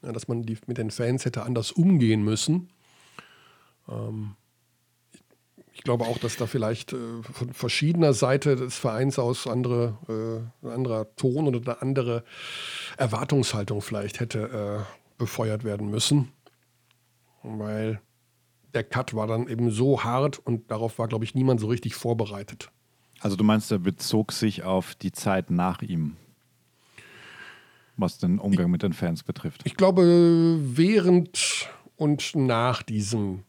Ja, 0.02 0.12
dass 0.12 0.28
man 0.28 0.42
die, 0.42 0.58
mit 0.66 0.78
den 0.78 0.90
Fans 0.90 1.24
hätte 1.24 1.44
anders 1.44 1.72
umgehen 1.72 2.22
müssen. 2.22 2.68
Ähm, 3.88 4.34
ich, 5.12 5.22
ich, 5.72 5.82
glaube 5.82 6.04
auch, 6.04 6.18
dass 6.18 6.36
da 6.36 6.46
vielleicht 6.46 6.92
äh, 6.92 7.22
von 7.22 7.52
verschiedener 7.52 8.12
Seite 8.12 8.56
des 8.56 8.76
Vereins 8.76 9.18
aus 9.18 9.46
andere, 9.46 9.98
äh, 10.62 10.66
ein 10.66 10.72
anderer 10.72 11.14
Ton 11.16 11.48
oder 11.48 11.60
eine 11.60 11.82
andere 11.82 12.24
Erwartungshaltung 12.98 13.80
vielleicht 13.80 14.20
hätte 14.20 14.84
äh, 14.86 15.18
befeuert 15.18 15.64
werden 15.64 15.90
müssen. 15.90 16.32
Weil 17.42 18.00
der 18.74 18.84
Cut 18.84 19.14
war 19.14 19.26
dann 19.26 19.48
eben 19.48 19.70
so 19.70 20.04
hart 20.04 20.38
und 20.38 20.70
darauf 20.70 20.98
war, 20.98 21.08
glaube 21.08 21.24
ich, 21.24 21.34
niemand 21.34 21.60
so 21.60 21.66
richtig 21.68 21.94
vorbereitet. 21.94 22.70
Also 23.20 23.36
du 23.36 23.44
meinst, 23.44 23.70
er 23.72 23.78
bezog 23.78 24.32
sich 24.32 24.64
auf 24.64 24.94
die 24.94 25.12
Zeit 25.12 25.50
nach 25.50 25.82
ihm, 25.82 26.16
was 27.96 28.18
den 28.18 28.38
Umgang 28.38 28.66
ich, 28.66 28.72
mit 28.72 28.82
den 28.82 28.92
Fans 28.92 29.22
betrifft? 29.22 29.62
Ich 29.64 29.76
glaube, 29.76 30.58
während 30.60 31.68
und 31.96 32.34
nach 32.34 32.82
diesem 32.82 33.44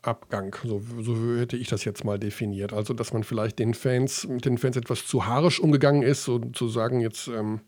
Abgang, 0.00 0.56
so, 0.64 0.82
so, 1.00 1.36
hätte 1.36 1.56
ich 1.56 1.68
das 1.68 1.84
jetzt 1.84 2.04
mal 2.04 2.18
definiert. 2.18 2.72
Also, 2.72 2.92
dass 2.92 3.12
man 3.12 3.22
vielleicht 3.24 3.58
den 3.58 3.74
Fans, 3.74 4.26
mit 4.26 4.44
den 4.44 4.58
Fans 4.58 4.76
etwas 4.76 5.06
zu 5.06 5.26
haarisch 5.26 5.60
umgegangen 5.60 6.02
ist, 6.02 6.24
so 6.24 6.38
zu 6.38 6.68
sagen, 6.68 7.00
jetzt 7.00 7.28
ähm, 7.28 7.60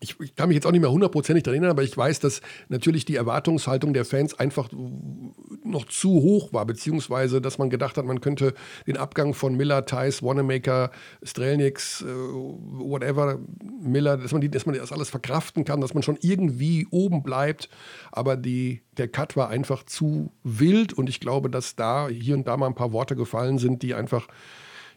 ich, 0.00 0.18
ich, 0.18 0.34
kann 0.34 0.48
mich 0.48 0.54
jetzt 0.54 0.66
auch 0.66 0.72
nicht 0.72 0.80
mehr 0.80 0.90
hundertprozentig 0.90 1.42
daran 1.42 1.56
erinnern, 1.56 1.70
aber 1.70 1.82
ich 1.82 1.94
weiß, 1.94 2.20
dass 2.20 2.40
natürlich 2.68 3.04
die 3.04 3.16
Erwartungshaltung 3.16 3.92
der 3.92 4.06
Fans 4.06 4.38
einfach 4.38 4.70
noch 5.62 5.84
zu 5.84 6.10
hoch 6.10 6.54
war, 6.54 6.64
beziehungsweise 6.64 7.42
dass 7.42 7.58
man 7.58 7.68
gedacht 7.68 7.98
hat, 7.98 8.06
man 8.06 8.22
könnte 8.22 8.54
den 8.86 8.96
Abgang 8.96 9.34
von 9.34 9.56
Miller, 9.56 9.84
Thais, 9.84 10.22
Wanamaker, 10.22 10.90
Strelniks, 11.22 12.00
äh, 12.00 12.06
whatever, 12.06 13.38
Miller, 13.82 14.16
dass 14.16 14.32
man, 14.32 14.40
die, 14.40 14.50
dass 14.50 14.64
man 14.64 14.74
das 14.74 14.90
alles 14.90 15.10
verkraften 15.10 15.64
kann, 15.64 15.82
dass 15.82 15.92
man 15.92 16.02
schon 16.02 16.18
irgendwie 16.22 16.86
oben 16.90 17.22
bleibt. 17.22 17.68
Aber 18.10 18.36
die, 18.38 18.82
der 18.96 19.08
Cut 19.08 19.36
war 19.36 19.50
einfach 19.50 19.84
zu 19.84 20.32
wild 20.42 20.94
und 20.94 21.10
ich 21.10 21.20
glaube, 21.20 21.50
dass 21.50 21.76
da 21.76 22.08
hier 22.08 22.34
und 22.34 22.48
da 22.48 22.56
mal 22.56 22.66
ein 22.66 22.74
paar 22.74 22.92
Worte 22.92 23.16
gefallen 23.16 23.58
sind, 23.58 23.82
die 23.82 23.94
einfach, 23.94 24.28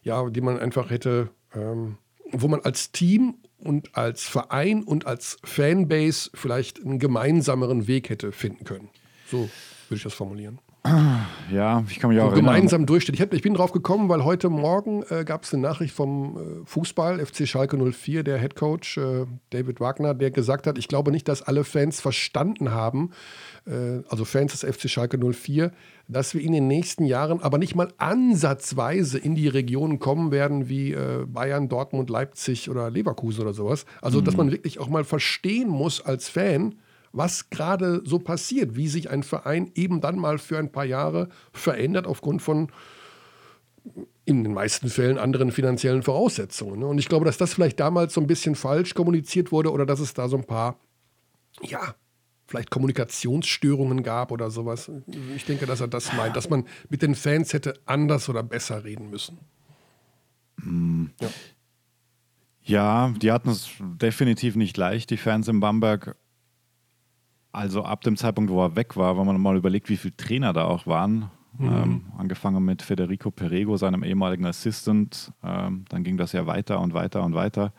ja, 0.01 0.29
die 0.29 0.41
man 0.41 0.59
einfach 0.59 0.89
hätte, 0.89 1.29
ähm, 1.53 1.97
wo 2.31 2.47
man 2.47 2.61
als 2.61 2.91
Team 2.91 3.35
und 3.63 3.95
als 3.95 4.23
Verein 4.23 4.83
und 4.83 5.07
als 5.07 5.37
Fanbase 5.43 6.29
vielleicht 6.33 6.83
einen 6.83 6.99
gemeinsameren 6.99 7.87
Weg 7.87 8.09
hätte 8.09 8.31
finden 8.31 8.65
können. 8.65 8.89
So 9.29 9.49
würde 9.89 9.97
ich 9.97 10.03
das 10.03 10.13
formulieren. 10.13 10.59
Ja, 11.49 11.83
ich 11.89 11.99
kann 11.99 12.09
mich 12.09 12.19
auch 12.19 12.33
gemeinsam 12.33 12.85
durchstehen. 12.85 13.15
Ich, 13.15 13.21
hab, 13.21 13.33
ich, 13.33 13.41
bin 13.41 13.53
drauf 13.53 13.71
gekommen, 13.71 14.09
weil 14.09 14.25
heute 14.25 14.49
Morgen 14.49 15.03
äh, 15.09 15.23
gab 15.23 15.43
es 15.43 15.53
eine 15.53 15.61
Nachricht 15.61 15.93
vom 15.93 16.37
äh, 16.37 16.65
Fußball, 16.65 17.25
FC 17.25 17.47
Schalke 17.47 17.77
04, 17.77 18.23
der 18.23 18.37
Headcoach 18.37 18.97
äh, 18.97 19.25
David 19.51 19.79
Wagner, 19.79 20.13
der 20.13 20.31
gesagt 20.31 20.67
hat, 20.67 20.77
ich 20.77 20.89
glaube 20.89 21.11
nicht, 21.11 21.27
dass 21.29 21.41
alle 21.41 21.63
Fans 21.63 22.01
verstanden 22.01 22.71
haben, 22.71 23.11
äh, 23.65 24.01
also 24.09 24.25
Fans 24.25 24.59
des 24.59 24.75
FC 24.75 24.89
Schalke 24.89 25.17
04, 25.17 25.71
dass 26.09 26.33
wir 26.33 26.41
in 26.41 26.51
den 26.51 26.67
nächsten 26.67 27.05
Jahren 27.05 27.41
aber 27.41 27.59
nicht 27.59 27.75
mal 27.75 27.87
ansatzweise 27.97 29.17
in 29.17 29.35
die 29.35 29.47
Regionen 29.47 29.99
kommen 29.99 30.31
werden 30.31 30.67
wie 30.67 30.91
äh, 30.91 31.25
Bayern, 31.25 31.69
Dortmund, 31.69 32.09
Leipzig 32.09 32.69
oder 32.69 32.89
Leverkusen 32.89 33.41
oder 33.41 33.53
sowas. 33.53 33.85
Also, 34.01 34.19
mhm. 34.19 34.25
dass 34.25 34.35
man 34.35 34.51
wirklich 34.51 34.79
auch 34.79 34.89
mal 34.89 35.05
verstehen 35.05 35.69
muss 35.69 36.01
als 36.01 36.27
Fan, 36.27 36.75
was 37.13 37.49
gerade 37.51 38.01
so 38.05 38.19
passiert, 38.19 38.75
wie 38.75 38.87
sich 38.87 39.09
ein 39.09 39.23
Verein 39.23 39.71
eben 39.75 40.01
dann 40.01 40.17
mal 40.17 40.39
für 40.39 40.57
ein 40.57 40.71
paar 40.71 40.83
Jahre 40.83 41.29
verändert 41.53 42.07
aufgrund 42.07 42.41
von 42.41 42.71
in 44.25 44.43
den 44.43 44.53
meisten 44.53 44.89
Fällen 44.89 45.17
anderen 45.17 45.51
finanziellen 45.51 46.03
Voraussetzungen. 46.03 46.79
Ne? 46.79 46.87
Und 46.87 46.97
ich 46.97 47.09
glaube, 47.09 47.25
dass 47.25 47.37
das 47.37 47.53
vielleicht 47.53 47.79
damals 47.79 48.13
so 48.13 48.21
ein 48.21 48.27
bisschen 48.27 48.55
falsch 48.55 48.95
kommuniziert 48.95 49.51
wurde 49.51 49.71
oder 49.71 49.85
dass 49.85 49.99
es 49.99 50.13
da 50.13 50.27
so 50.27 50.37
ein 50.37 50.45
paar, 50.45 50.79
ja, 51.61 51.95
vielleicht 52.47 52.71
Kommunikationsstörungen 52.71 54.01
gab 54.03 54.31
oder 54.31 54.49
sowas. 54.49 54.89
Ich 55.35 55.45
denke, 55.45 55.65
dass 55.65 55.81
er 55.81 55.87
das 55.87 56.13
meint, 56.13 56.35
dass 56.35 56.49
man 56.49 56.65
mit 56.89 57.01
den 57.01 57.15
Fans 57.15 57.53
hätte 57.53 57.79
anders 57.85 58.29
oder 58.29 58.43
besser 58.43 58.83
reden 58.83 59.09
müssen. 59.09 59.39
Mm. 60.57 61.05
Ja. 61.19 61.29
ja, 62.63 63.13
die 63.17 63.31
hatten 63.31 63.49
es 63.49 63.69
definitiv 63.79 64.55
nicht 64.55 64.77
leicht, 64.77 65.09
die 65.09 65.17
Fans 65.17 65.47
in 65.47 65.59
Bamberg. 65.59 66.15
Also 67.53 67.83
ab 67.83 68.01
dem 68.01 68.17
Zeitpunkt, 68.17 68.51
wo 68.51 68.61
er 68.61 68.75
weg 68.75 68.97
war, 68.97 69.17
wenn 69.17 69.25
man 69.25 69.39
mal 69.39 69.55
überlegt, 69.55 69.89
wie 69.89 69.97
viele 69.97 70.17
Trainer 70.17 70.51
da 70.51 70.65
auch 70.65 70.85
waren, 70.87 71.29
Mhm. 71.57 71.67
Ähm, 71.67 72.01
angefangen 72.17 72.63
mit 72.65 72.81
Federico 72.81 73.29
Perego, 73.29 73.77
seinem 73.77 74.03
ehemaligen 74.03 74.45
Assistant. 74.45 75.31
Ähm, 75.43 75.85
dann 75.89 76.03
ging 76.03 76.17
das 76.17 76.31
ja 76.31 76.47
weiter 76.47 76.79
und 76.79 76.93
weiter 76.93 77.23
und 77.23 77.35
weiter. 77.35 77.73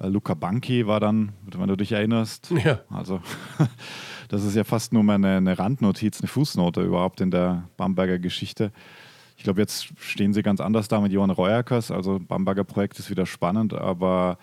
Äh, 0.00 0.08
Luca 0.08 0.34
Banki 0.34 0.86
war 0.86 1.00
dann, 1.00 1.32
wenn 1.46 1.68
du 1.68 1.76
dich 1.76 1.92
erinnerst. 1.92 2.50
Ja. 2.64 2.80
Also, 2.90 3.20
das 4.28 4.42
ist 4.44 4.56
ja 4.56 4.64
fast 4.64 4.92
nur 4.92 5.04
mal 5.04 5.14
eine, 5.14 5.36
eine 5.36 5.58
Randnotiz, 5.58 6.20
eine 6.20 6.28
Fußnote 6.28 6.82
überhaupt 6.82 7.20
in 7.20 7.30
der 7.30 7.68
Bamberger 7.76 8.18
Geschichte. 8.18 8.72
Ich 9.36 9.44
glaube, 9.44 9.60
jetzt 9.60 9.92
stehen 9.98 10.32
sie 10.32 10.42
ganz 10.42 10.60
anders 10.60 10.88
da 10.88 11.00
mit 11.00 11.12
Johann 11.12 11.30
Reuerkers. 11.30 11.92
Also, 11.92 12.18
Bamberger 12.18 12.64
Projekt 12.64 12.98
ist 12.98 13.10
wieder 13.10 13.26
spannend, 13.26 13.74
aber 13.74 14.38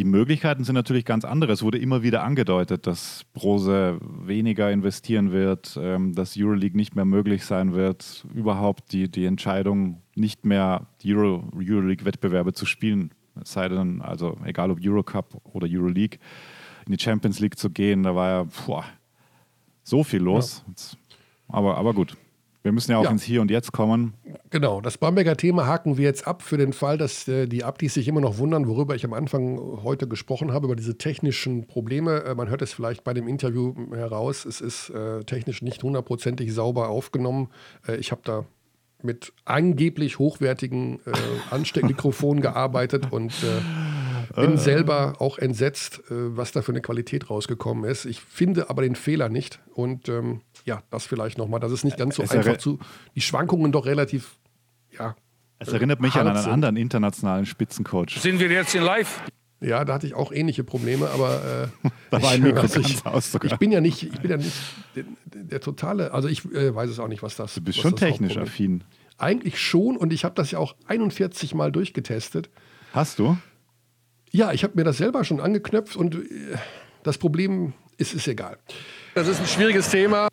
die 0.00 0.04
Möglichkeiten 0.04 0.64
sind 0.64 0.76
natürlich 0.76 1.04
ganz 1.04 1.26
andere. 1.26 1.52
Es 1.52 1.62
wurde 1.62 1.76
immer 1.76 2.02
wieder 2.02 2.22
angedeutet, 2.22 2.86
dass 2.86 3.26
Brose 3.34 4.00
weniger 4.00 4.72
investieren 4.72 5.30
wird, 5.30 5.78
ähm, 5.78 6.14
dass 6.14 6.38
Euroleague 6.38 6.74
nicht 6.74 6.96
mehr 6.96 7.04
möglich 7.04 7.44
sein 7.44 7.74
wird, 7.74 8.26
überhaupt 8.34 8.92
die, 8.92 9.10
die 9.10 9.26
Entscheidung, 9.26 10.00
nicht 10.14 10.46
mehr 10.46 10.86
Euro, 11.04 11.44
Euroleague-Wettbewerbe 11.54 12.54
zu 12.54 12.64
spielen, 12.64 13.10
es 13.42 13.52
sei 13.52 13.68
denn, 13.68 14.00
also 14.00 14.38
egal 14.42 14.70
ob 14.70 14.78
Eurocup 14.82 15.38
oder 15.52 15.66
Euroleague, 15.70 16.18
in 16.86 16.96
die 16.96 16.98
Champions 16.98 17.38
League 17.38 17.58
zu 17.58 17.68
gehen, 17.68 18.02
da 18.02 18.16
war 18.16 18.28
ja 18.30 18.46
boah, 18.66 18.86
so 19.82 20.02
viel 20.02 20.22
los. 20.22 20.64
Ja. 20.66 20.98
Aber, 21.48 21.76
aber 21.76 21.92
gut. 21.92 22.16
Wir 22.62 22.72
müssen 22.72 22.90
ja 22.92 22.96
auch 22.96 23.04
ja. 23.04 23.10
ins 23.10 23.22
Hier 23.22 23.42
und 23.42 23.50
Jetzt 23.50 23.72
kommen. 23.72 24.14
Genau, 24.52 24.80
das 24.80 24.98
Bamberger 24.98 25.36
Thema 25.36 25.66
haken 25.66 25.96
wir 25.96 26.04
jetzt 26.04 26.26
ab 26.26 26.42
für 26.42 26.58
den 26.58 26.72
Fall, 26.72 26.98
dass 26.98 27.28
äh, 27.28 27.46
die 27.46 27.62
Abdis 27.62 27.94
sich 27.94 28.08
immer 28.08 28.20
noch 28.20 28.38
wundern, 28.38 28.66
worüber 28.66 28.96
ich 28.96 29.04
am 29.04 29.12
Anfang 29.12 29.84
heute 29.84 30.08
gesprochen 30.08 30.52
habe, 30.52 30.66
über 30.66 30.74
diese 30.74 30.98
technischen 30.98 31.68
Probleme. 31.68 32.24
Äh, 32.24 32.34
man 32.34 32.48
hört 32.48 32.60
es 32.60 32.72
vielleicht 32.72 33.04
bei 33.04 33.14
dem 33.14 33.28
Interview 33.28 33.74
heraus, 33.94 34.44
es 34.44 34.60
ist 34.60 34.90
äh, 34.90 35.22
technisch 35.22 35.62
nicht 35.62 35.84
hundertprozentig 35.84 36.52
sauber 36.52 36.88
aufgenommen. 36.88 37.50
Äh, 37.86 37.98
ich 37.98 38.10
habe 38.10 38.22
da 38.24 38.44
mit 39.04 39.32
angeblich 39.44 40.18
hochwertigen 40.18 41.00
äh, 41.06 41.12
Ansteckmikrofonen 41.50 42.42
gearbeitet 42.42 43.10
und 43.10 43.32
äh, 43.44 44.40
bin 44.40 44.56
selber 44.56 45.14
auch 45.18 45.38
entsetzt, 45.38 46.02
was 46.08 46.52
da 46.52 46.62
für 46.62 46.70
eine 46.70 46.80
Qualität 46.80 47.30
rausgekommen 47.30 47.84
ist. 47.90 48.04
Ich 48.04 48.20
finde 48.20 48.70
aber 48.70 48.82
den 48.82 48.94
Fehler 48.94 49.28
nicht 49.28 49.58
und 49.74 50.08
ähm, 50.08 50.42
ja, 50.64 50.82
das 50.90 51.04
vielleicht 51.06 51.36
nochmal. 51.36 51.58
Das 51.58 51.72
ist 51.72 51.84
nicht 51.84 51.96
ganz 51.96 52.14
so 52.14 52.22
es 52.22 52.30
einfach 52.30 52.58
zu. 52.58 52.78
Die 53.16 53.20
Schwankungen 53.20 53.72
doch 53.72 53.86
relativ, 53.86 54.36
ja. 54.96 55.16
Es 55.58 55.68
erinnert 55.68 56.00
mich 56.00 56.14
an 56.14 56.28
einen 56.28 56.38
sind. 56.38 56.52
anderen 56.52 56.76
internationalen 56.76 57.44
Spitzencoach. 57.44 58.18
Sind 58.20 58.40
wir 58.40 58.50
jetzt 58.50 58.74
in 58.74 58.82
Live? 58.82 59.20
Ja, 59.60 59.84
da 59.84 59.94
hatte 59.94 60.06
ich 60.06 60.14
auch 60.14 60.32
ähnliche 60.32 60.64
Probleme, 60.64 61.10
aber 61.10 61.70
äh, 61.84 61.88
da 62.10 62.22
war 62.22 62.30
ein 62.30 62.42
Mikro 62.42 62.64
ich, 62.64 63.04
aus 63.04 63.30
sogar. 63.30 63.52
ich 63.52 63.58
bin 63.58 63.70
ja 63.70 63.80
nicht, 63.80 64.02
ich 64.02 64.20
bin 64.20 64.30
ja 64.30 64.36
nicht 64.38 64.52
der, 64.96 65.04
der 65.26 65.60
totale, 65.60 66.12
also 66.12 66.28
ich 66.28 66.44
äh, 66.52 66.74
weiß 66.74 66.88
es 66.88 66.98
auch 66.98 67.08
nicht, 67.08 67.22
was 67.22 67.36
das. 67.36 67.54
Du 67.54 67.60
bist 67.60 67.78
schon 67.78 67.94
technisch 67.94 68.38
affin. 68.38 68.84
Eigentlich 69.18 69.60
schon 69.60 69.98
und 69.98 70.14
ich 70.14 70.24
habe 70.24 70.34
das 70.34 70.50
ja 70.50 70.58
auch 70.58 70.74
41 70.86 71.54
Mal 71.54 71.72
durchgetestet. 71.72 72.48
Hast 72.94 73.18
du? 73.18 73.36
Ja, 74.30 74.52
ich 74.52 74.64
habe 74.64 74.74
mir 74.76 74.84
das 74.84 74.96
selber 74.96 75.24
schon 75.24 75.40
angeknöpft 75.40 75.94
und 75.94 76.14
äh, 76.14 76.18
das 77.02 77.18
Problem 77.18 77.74
ist, 77.98 78.14
ist 78.14 78.28
egal. 78.28 78.56
Das 79.14 79.28
ist 79.28 79.40
ein 79.40 79.46
schwieriges 79.46 79.90
Thema. 79.90 80.28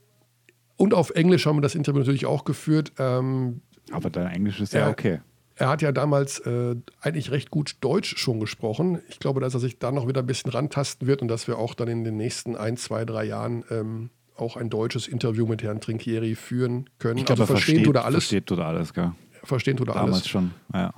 Und 0.77 0.93
auf 0.93 1.09
Englisch 1.09 1.45
haben 1.45 1.57
wir 1.57 1.61
das 1.61 1.75
Interview 1.75 1.99
natürlich 1.99 2.25
auch 2.25 2.45
geführt. 2.45 2.93
Ähm, 2.99 3.61
Aber 3.91 4.09
dein 4.09 4.27
Englisch 4.27 4.61
ist 4.61 4.73
ja 4.73 4.89
okay. 4.89 5.19
Er 5.60 5.70
hat 5.70 5.82
ja 5.82 5.91
damals 5.91 6.39
äh, 6.39 6.76
eigentlich 7.02 7.32
recht 7.32 7.50
gut 7.50 7.78
Deutsch 7.82 8.15
schon 8.17 8.39
gesprochen. 8.39 9.02
Ich 9.10 9.20
glaube, 9.20 9.41
dass 9.41 9.56
er 9.56 9.60
sich 9.60 9.80
da 9.80 9.91
noch 9.91 10.08
wieder 10.08 10.22
ein 10.22 10.28
bisschen 10.28 10.52
rantasten 10.52 11.08
wird 11.08 11.24
und 11.24 11.28
dass 11.28 11.48
wir 11.48 11.58
auch 11.58 11.74
dann 11.74 11.88
in 11.88 12.04
den 12.04 12.15
nächsten 12.15 12.56
ein, 12.56 12.78
zwei, 12.78 13.06
drei 13.06 13.26
Jahren 13.26 13.63
ähm, 13.72 14.10
auch 14.36 14.56
ein 14.56 14.70
deutsches 14.70 15.08
Interview 15.08 15.48
mit 15.48 15.63
Herrn 15.63 15.82
Trinkieri 15.82 16.36
führen 16.36 16.89
können. 17.00 17.17
Ich 17.17 17.26
glaube, 17.26 17.41
also 17.41 17.54
verstehen 17.54 17.78
versteht, 17.78 17.86
tut 17.86 17.96
er 17.96 18.06
alles. 18.06 18.24
Versteht 18.24 18.46
tut 18.46 18.60
er 18.60 18.65
alles, 18.65 18.93
gell? 18.93 19.12
Verstehen 19.43 19.78
tut 19.78 19.88
er 19.88 19.96
Damals 19.96 20.13
alles. 20.13 20.32
Damals 20.32 20.52
schon, 20.52 20.80
ja. 20.80 20.93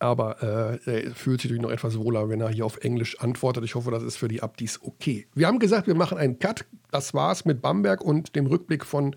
Aber 0.00 0.42
äh, 0.86 1.06
er 1.06 1.14
fühlt 1.14 1.42
sich 1.42 1.50
natürlich 1.50 1.62
noch 1.62 1.70
etwas 1.70 1.98
wohler, 1.98 2.28
wenn 2.30 2.40
er 2.40 2.48
hier 2.48 2.64
auf 2.64 2.78
Englisch 2.78 3.20
antwortet. 3.20 3.64
Ich 3.64 3.74
hoffe, 3.74 3.90
das 3.90 4.02
ist 4.02 4.16
für 4.16 4.28
die 4.28 4.42
Abdis 4.42 4.80
okay. 4.82 5.26
Wir 5.34 5.46
haben 5.46 5.58
gesagt, 5.58 5.86
wir 5.86 5.94
machen 5.94 6.16
einen 6.16 6.38
Cut. 6.38 6.64
Das 6.90 7.12
war's 7.12 7.44
mit 7.44 7.60
Bamberg 7.60 8.00
und 8.00 8.34
dem 8.34 8.46
Rückblick 8.46 8.84
von 8.86 9.14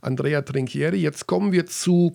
Andrea 0.00 0.42
Trinchieri. 0.42 0.96
Jetzt 0.96 1.26
kommen 1.26 1.50
wir 1.50 1.66
zu 1.66 2.12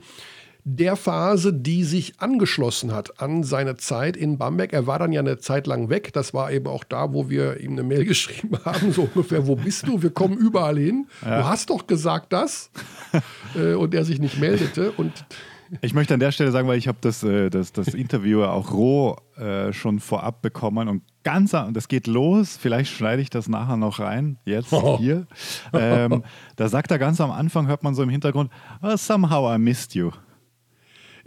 der 0.69 0.97
Phase, 0.97 1.53
die 1.53 1.86
sich 1.86 2.19
angeschlossen 2.19 2.93
hat 2.93 3.21
an 3.21 3.43
seine 3.43 3.77
Zeit 3.77 4.17
in 4.17 4.38
Bamberg. 4.38 4.73
Er 4.73 4.86
war 4.86 4.99
dann 4.99 5.13
ja 5.13 5.21
eine 5.21 5.38
Zeit 5.38 5.65
lang 5.65 5.89
weg. 5.89 6.12
Das 6.12 6.34
war 6.34 6.51
eben 6.51 6.67
auch 6.67 6.84
da, 6.84 7.13
wo 7.13 7.30
wir 7.30 7.62
ihm 7.62 7.71
eine 7.71 7.84
Mail 7.84 8.03
geschrieben 8.06 8.58
haben, 8.65 8.91
so 8.91 9.03
ungefähr, 9.03 9.47
wo 9.47 9.56
bist 9.56 9.88
du? 9.88 10.01
Wir 10.03 10.10
kommen 10.10 10.38
überall 10.38 10.77
hin. 10.77 11.08
Ja. 11.23 11.39
Du 11.39 11.47
hast 11.47 11.69
doch 11.69 11.88
gesagt 11.88 12.34
das. 12.34 12.69
äh, 13.56 13.75
und 13.75 13.93
er 13.95 14.03
sich 14.03 14.19
nicht 14.19 14.39
meldete. 14.39 14.91
Und 14.91 15.13
ich 15.80 15.93
möchte 15.93 16.13
an 16.13 16.19
der 16.19 16.34
Stelle 16.34 16.51
sagen, 16.51 16.67
weil 16.67 16.77
ich 16.77 16.89
habe 16.89 16.97
das, 16.99 17.23
äh, 17.23 17.49
das, 17.49 17.71
das 17.71 17.93
Interview 17.93 18.43
auch 18.43 18.73
roh 18.73 19.15
äh, 19.38 19.71
schon 19.71 20.01
vorab 20.01 20.41
bekommen 20.41 20.89
und 20.89 21.03
ganz, 21.23 21.51
das 21.51 21.88
geht 21.88 22.08
los, 22.08 22.58
vielleicht 22.60 22.91
schneide 22.91 23.21
ich 23.21 23.30
das 23.30 23.47
nachher 23.47 23.77
noch 23.77 23.99
rein, 23.99 24.38
jetzt 24.43 24.73
oh. 24.73 24.97
hier. 24.99 25.27
Ähm, 25.71 26.23
da 26.58 26.67
sagt 26.67 26.91
er 26.91 26.99
ganz 26.99 27.21
am 27.21 27.32
Anfang, 27.32 27.67
hört 27.67 27.84
man 27.84 27.95
so 27.95 28.03
im 28.03 28.10
Hintergrund, 28.10 28.51
oh, 28.82 28.97
somehow 28.97 29.53
I 29.53 29.58
missed 29.58 29.95
you. 29.95 30.12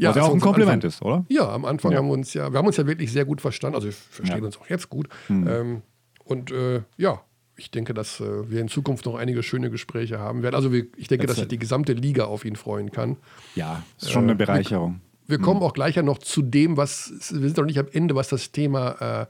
Ja, 0.00 0.10
Was 0.10 0.16
ja 0.16 0.22
auch 0.22 0.32
ein 0.32 0.40
Kompliment 0.40 0.82
ist, 0.82 1.02
oder? 1.02 1.26
Ja, 1.28 1.50
am 1.50 1.66
Anfang 1.66 1.92
ja. 1.92 1.98
haben 1.98 2.06
wir 2.06 2.14
uns 2.14 2.32
ja, 2.32 2.50
wir 2.50 2.58
haben 2.58 2.66
uns 2.66 2.78
ja 2.78 2.86
wirklich 2.86 3.12
sehr 3.12 3.26
gut 3.26 3.42
verstanden, 3.42 3.74
also 3.74 3.86
wir 3.86 3.92
verstehen 3.92 4.38
ja. 4.38 4.46
uns 4.46 4.58
auch 4.58 4.66
jetzt 4.68 4.88
gut. 4.88 5.08
Mhm. 5.28 5.46
Ähm, 5.46 5.82
und 6.24 6.50
äh, 6.52 6.80
ja, 6.96 7.20
ich 7.56 7.70
denke, 7.70 7.92
dass 7.92 8.18
äh, 8.18 8.50
wir 8.50 8.62
in 8.62 8.68
Zukunft 8.68 9.04
noch 9.04 9.16
einige 9.16 9.42
schöne 9.42 9.68
Gespräche 9.68 10.18
haben 10.18 10.42
werden. 10.42 10.54
Also 10.54 10.72
wir, 10.72 10.86
ich 10.96 11.08
denke, 11.08 11.26
dass 11.26 11.36
sich 11.36 11.48
die 11.48 11.58
gesamte 11.58 11.92
Liga 11.92 12.24
auf 12.24 12.46
ihn 12.46 12.56
freuen 12.56 12.90
kann. 12.90 13.18
Ja, 13.54 13.82
ist 14.00 14.10
schon 14.10 14.22
eine 14.22 14.32
äh, 14.32 14.36
Bereicherung. 14.36 15.02
Wir, 15.26 15.38
wir 15.38 15.44
kommen 15.44 15.60
mhm. 15.60 15.66
auch 15.66 15.74
gleich 15.74 15.96
ja 15.96 16.02
noch 16.02 16.16
zu 16.16 16.40
dem, 16.40 16.78
was, 16.78 17.12
wir 17.30 17.40
sind 17.40 17.58
noch 17.58 17.64
nicht 17.66 17.78
am 17.78 17.88
Ende, 17.92 18.14
was 18.14 18.28
das 18.28 18.52
Thema 18.52 18.92
äh, 19.22 19.26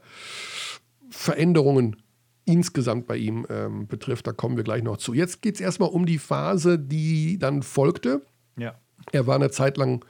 Veränderungen 1.09 1.97
insgesamt 2.45 3.07
bei 3.07 3.17
ihm 3.17 3.45
ähm, 3.49 3.87
betrifft. 3.87 4.25
Da 4.25 4.31
kommen 4.31 4.55
wir 4.55 4.63
gleich 4.63 4.83
noch 4.83 4.95
zu. 4.95 5.13
Jetzt 5.13 5.41
geht 5.41 5.55
es 5.55 5.61
erstmal 5.61 5.89
um 5.89 6.05
die 6.05 6.17
Phase, 6.17 6.79
die 6.79 7.37
dann 7.37 7.61
folgte. 7.61 8.21
Ja. 8.57 8.75
Er 9.11 9.27
war 9.27 9.35
eine 9.35 9.51
Zeit 9.51 9.75
lang 9.75 10.05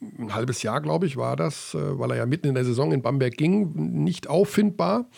ein 0.00 0.34
halbes 0.34 0.62
Jahr, 0.62 0.80
glaube 0.80 1.06
ich, 1.06 1.16
war 1.16 1.36
das, 1.36 1.74
äh, 1.74 1.98
weil 1.98 2.10
er 2.10 2.18
ja 2.18 2.26
mitten 2.26 2.48
in 2.48 2.54
der 2.54 2.64
Saison 2.64 2.92
in 2.92 3.02
Bamberg 3.02 3.36
ging, 3.36 3.72
nicht 4.02 4.28
auffindbar 4.28 5.08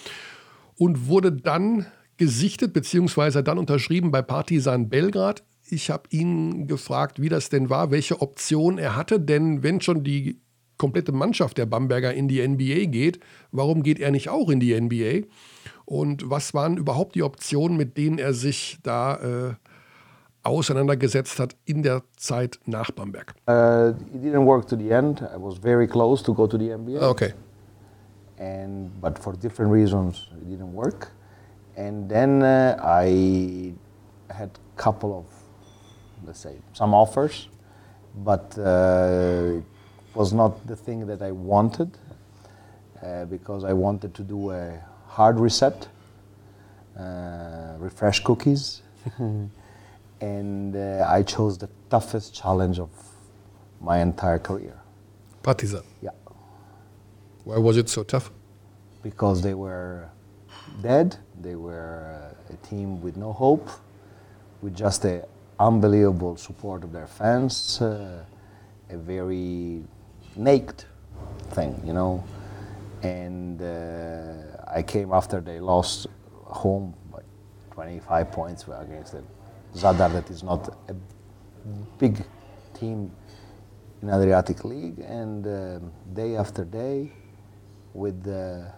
und 0.76 1.08
wurde 1.08 1.32
dann 1.32 1.86
gesichtet 2.16 2.72
bzw. 2.72 3.42
dann 3.42 3.58
unterschrieben 3.58 4.10
bei 4.10 4.22
Partisan 4.22 4.88
Belgrad. 4.88 5.42
Ich 5.68 5.90
habe 5.90 6.04
ihn 6.10 6.66
gefragt, 6.66 7.20
wie 7.20 7.28
das 7.28 7.48
denn 7.48 7.70
war, 7.70 7.90
welche 7.90 8.20
Option 8.20 8.78
er 8.78 8.96
hatte, 8.96 9.18
denn 9.18 9.62
wenn 9.62 9.80
schon 9.80 10.04
die 10.04 10.40
komplette 10.76 11.12
Mannschaft 11.12 11.56
der 11.56 11.66
Bamberger 11.66 12.12
in 12.12 12.28
die 12.28 12.46
NBA 12.46 12.90
geht, 12.90 13.20
warum 13.52 13.82
geht 13.82 13.98
er 13.98 14.10
nicht 14.10 14.28
auch 14.28 14.50
in 14.50 14.60
die 14.60 14.78
NBA? 14.78 15.26
Und 15.84 16.28
was 16.28 16.54
waren 16.54 16.76
überhaupt 16.76 17.14
die 17.14 17.22
Optionen, 17.22 17.76
mit 17.76 17.96
denen 17.96 18.18
er 18.18 18.34
sich 18.34 18.78
da 18.82 19.16
äh, 19.16 19.54
auseinandergesetzt 20.44 21.38
hat 21.38 21.56
in 21.64 21.82
der 21.82 22.02
Zeit 22.16 22.60
nach 22.66 22.90
Bamberg? 22.90 23.34
Uh, 23.48 23.90
it 24.14 24.22
didn't 24.22 24.46
work 24.46 24.66
to 24.68 24.76
the 24.76 24.90
end. 24.90 25.22
I 25.22 25.38
was 25.38 25.58
very 25.58 25.86
close 25.86 26.22
to 26.24 26.34
go 26.34 26.46
to 26.46 26.58
the 26.58 26.70
NBA. 26.70 27.00
Okay. 27.00 27.32
and 28.38 28.90
but 29.00 29.18
for 29.18 29.32
different 29.34 29.70
reasons 29.70 30.28
it 30.32 30.48
didn't 30.50 30.72
work. 30.72 31.12
And 31.76 32.08
then 32.08 32.42
uh, 32.42 32.76
I 32.82 33.72
had 34.32 34.50
a 34.50 34.80
couple 34.80 35.18
of, 35.18 35.26
let's 36.24 36.40
say, 36.40 36.56
some 36.72 36.94
offers, 36.94 37.48
but 38.24 38.56
uh, 38.58 39.58
it 39.58 39.64
was 40.14 40.32
not 40.32 40.66
the 40.66 40.76
thing 40.76 41.06
that 41.06 41.20
I 41.20 41.32
wanted 41.32 41.90
uh, 43.02 43.24
because 43.24 43.64
I 43.64 43.72
wanted 43.72 44.14
to 44.14 44.22
do 44.22 44.52
a 44.52 44.78
hard 45.08 45.40
reset, 45.40 45.88
uh, 46.98 47.74
refresh 47.78 48.20
cookies, 48.22 48.82
and 50.24 50.74
uh, 50.74 51.06
I 51.16 51.22
chose 51.22 51.58
the 51.58 51.68
toughest 51.90 52.34
challenge 52.34 52.78
of 52.78 52.90
my 53.80 53.98
entire 54.00 54.38
career. 54.38 54.76
Partizan. 55.42 55.82
Yeah. 56.00 56.10
Why 57.44 57.58
was 57.58 57.76
it 57.76 57.88
so 57.90 58.02
tough? 58.04 58.30
Because 59.02 59.42
they 59.42 59.52
were 59.52 60.08
dead. 60.82 61.16
They 61.46 61.56
were 61.56 62.34
a 62.48 62.56
team 62.68 63.02
with 63.02 63.16
no 63.16 63.32
hope, 63.32 63.68
with 64.62 64.74
just 64.74 65.02
the 65.02 65.26
unbelievable 65.58 66.36
support 66.38 66.84
of 66.84 66.92
their 66.92 67.06
fans. 67.06 67.82
Uh, 67.82 68.24
a 68.88 68.96
very 68.96 69.84
naked 70.36 70.84
thing, 71.50 71.82
you 71.84 71.92
know. 71.92 72.24
And 73.02 73.60
uh, 73.60 74.78
I 74.78 74.82
came 74.82 75.12
after 75.12 75.42
they 75.42 75.60
lost 75.60 76.06
home 76.44 76.94
by 77.12 77.20
25 77.72 78.32
points 78.32 78.64
against 78.64 79.12
the 79.12 79.22
Zadar, 79.74 80.12
that 80.12 80.30
is 80.30 80.42
not 80.42 80.76
a 80.88 80.94
big 81.98 82.24
team 82.74 83.10
in 84.02 84.10
Adriatic 84.10 84.64
League, 84.64 85.00
and 85.00 85.46
uh, 85.46 85.78
day 86.12 86.36
after 86.36 86.64
day, 86.64 87.12
with 87.94 88.22
the, 88.22 88.70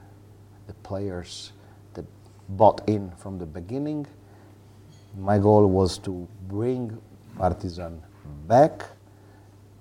the 0.67 0.75
players 0.83 1.53
that 1.95 2.05
bought 2.51 2.87
in 2.89 3.11
from 3.13 3.39
the 3.39 3.47
beginning, 3.47 4.07
my 5.19 5.39
goal 5.39 5.67
was 5.67 5.99
to 5.99 6.29
bring 6.49 6.99
Partizan 7.37 8.03
back 8.47 8.85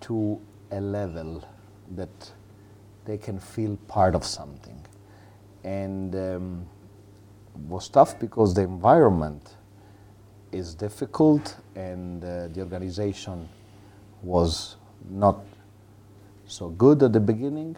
to 0.01 0.39
a 0.71 0.81
level 0.81 1.47
that 1.95 2.31
they 3.05 3.17
can 3.17 3.39
feel 3.39 3.77
part 3.87 4.15
of 4.15 4.23
something. 4.23 4.83
And 5.63 6.15
um, 6.15 6.65
was 7.67 7.89
tough 7.89 8.19
because 8.19 8.53
the 8.53 8.61
environment 8.61 9.55
is 10.55 10.73
difficult 10.73 11.57
and 11.75 12.23
uh, 12.23 12.47
the 12.47 12.61
organization 12.61 13.49
was 14.23 14.77
not 15.09 15.39
so 16.47 16.69
good 16.69 17.03
at 17.03 17.11
the 17.13 17.19
beginning. 17.19 17.75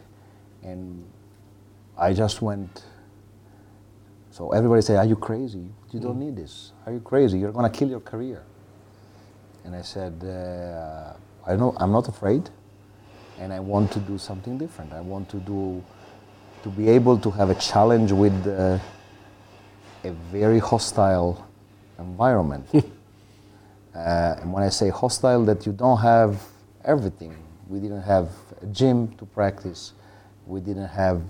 And 0.64 1.04
I 1.98 2.14
just 2.14 2.42
went 2.42 2.86
so 4.32 4.52
everybody 4.52 4.82
say 4.82 4.96
are 4.96 5.06
you 5.06 5.16
crazy? 5.16 5.66
You 5.92 6.00
don't 6.00 6.20
need 6.20 6.36
this. 6.36 6.74
Are 6.86 6.94
you 6.94 7.00
crazy? 7.00 7.40
You're 7.40 7.52
going 7.52 7.70
to 7.70 7.76
kill 7.76 7.90
your 7.90 8.02
career. 8.02 8.44
And 9.66 9.76
I 9.76 9.82
said 9.82 10.24
uh, 10.24 11.14
I 11.50 11.56
know 11.56 11.76
I'm 11.78 11.92
not 11.92 12.08
afraid. 12.08 12.50
And 13.40 13.54
I 13.54 13.60
want 13.60 13.92
to 13.92 14.00
do 14.00 14.18
something 14.18 14.58
different. 14.58 14.94
I 14.94 15.02
want 15.02 15.30
to 15.30 15.38
do 15.38 15.84
to 16.64 16.70
be 16.70 16.90
able 16.90 17.18
to 17.20 17.32
have 17.32 17.50
a 17.50 17.56
challenge 17.56 18.12
with 18.12 18.48
uh, 18.48 18.80
a 20.04 20.12
very 20.32 20.60
hostile 20.60 21.47
environment 22.00 22.68
uh, 22.74 24.36
and 24.42 24.52
when 24.54 24.64
I 24.64 24.70
say 24.70 24.90
hostile 24.90 25.44
that 25.46 25.66
you 25.66 25.72
don't 25.72 26.00
have 26.00 26.42
everything 26.86 27.36
we 27.70 27.80
didn't 27.80 28.04
have 28.04 28.30
a 28.62 28.66
gym 28.68 29.10
to 29.18 29.26
practice. 29.26 29.94
We 30.46 30.62
didn't 30.62 30.88
have 30.88 31.22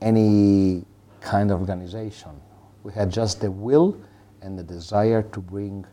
any 0.00 0.84
kind 1.20 1.50
of 1.50 1.60
organization. 1.60 2.30
We 2.82 2.92
had 2.92 3.10
just 3.10 3.40
the 3.40 3.50
will 3.50 3.98
and 4.42 4.58
the 4.58 4.62
desire 4.62 5.22
to 5.22 5.40
bring 5.40 5.86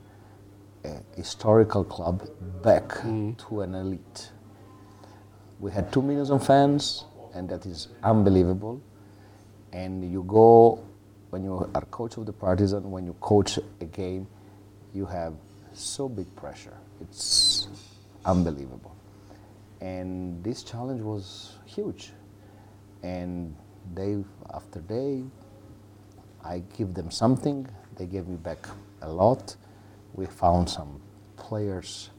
a 0.83 0.97
historical 1.15 1.83
club 1.83 2.27
back 2.61 3.01
to 3.01 3.61
an 3.61 3.75
elite. 3.75 4.29
We 5.59 5.71
had 5.71 5.91
two 5.91 6.01
million 6.01 6.39
fans, 6.39 7.05
and 7.33 7.49
that 7.49 7.65
is 7.65 7.87
unbelievable. 8.03 8.81
And 9.71 10.11
you 10.11 10.23
go, 10.23 10.83
when 11.35 11.43
you 11.43 11.69
are 11.75 11.81
coach 11.91 12.15
of 12.15 12.25
the 12.25 12.31
Partizan, 12.31 12.89
when 12.89 13.05
you 13.05 13.13
coach 13.19 13.59
a 13.81 13.85
game, 13.85 14.25
you 14.93 15.05
have 15.05 15.33
so 15.73 16.07
big 16.07 16.33
pressure. 16.33 16.77
It's 17.01 17.67
unbelievable. 18.23 18.95
And 19.81 20.41
this 20.45 20.63
challenge 20.63 21.01
was 21.01 21.57
huge. 21.65 22.13
And 23.03 23.53
day 23.93 24.23
after 24.53 24.79
day, 24.79 25.25
I 26.41 26.63
give 26.77 26.93
them 26.93 27.11
something. 27.11 27.67
They 27.97 28.05
gave 28.05 28.29
me 28.29 28.37
back 28.37 28.69
a 29.01 29.09
lot. 29.09 29.57
We 30.13 30.27
found 30.27 30.69
some 30.69 31.01
players 31.35 32.11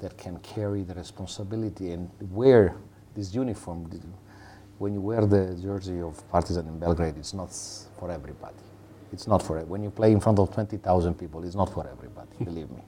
that 0.00 0.18
can 0.18 0.38
carry 0.40 0.82
the 0.82 0.94
responsibility 0.94 1.92
and 1.92 2.10
wear 2.32 2.74
this 3.14 3.32
uniform. 3.32 3.88
When 4.78 4.94
you 4.94 5.00
wear 5.00 5.24
the 5.26 5.56
jersey 5.62 6.00
of 6.00 6.28
Partizan 6.28 6.66
in 6.66 6.80
Belgrade, 6.80 7.14
it's 7.16 7.34
not 7.34 7.52
for 8.04 8.10
everybody. 8.10 8.62
It's 9.14 9.26
not 9.26 9.42
for 9.42 9.58
when 9.64 9.82
you 9.82 9.90
play 9.90 10.12
in 10.12 10.20
front 10.20 10.38
of 10.38 10.52
20,000 10.52 11.14
people. 11.14 11.42
It's 11.44 11.54
not 11.54 11.72
for 11.72 11.88
everybody, 11.88 12.36
believe 12.44 12.70
me. 12.70 12.82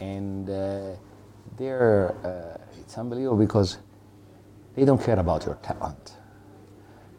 And 0.00 0.50
uh, 0.50 0.96
they're, 1.56 2.14
uh, 2.22 2.80
it's 2.80 2.98
unbelievable 2.98 3.38
because 3.38 3.78
they 4.74 4.84
don't 4.84 5.02
care 5.02 5.18
about 5.18 5.46
your 5.46 5.54
talent. 5.62 6.16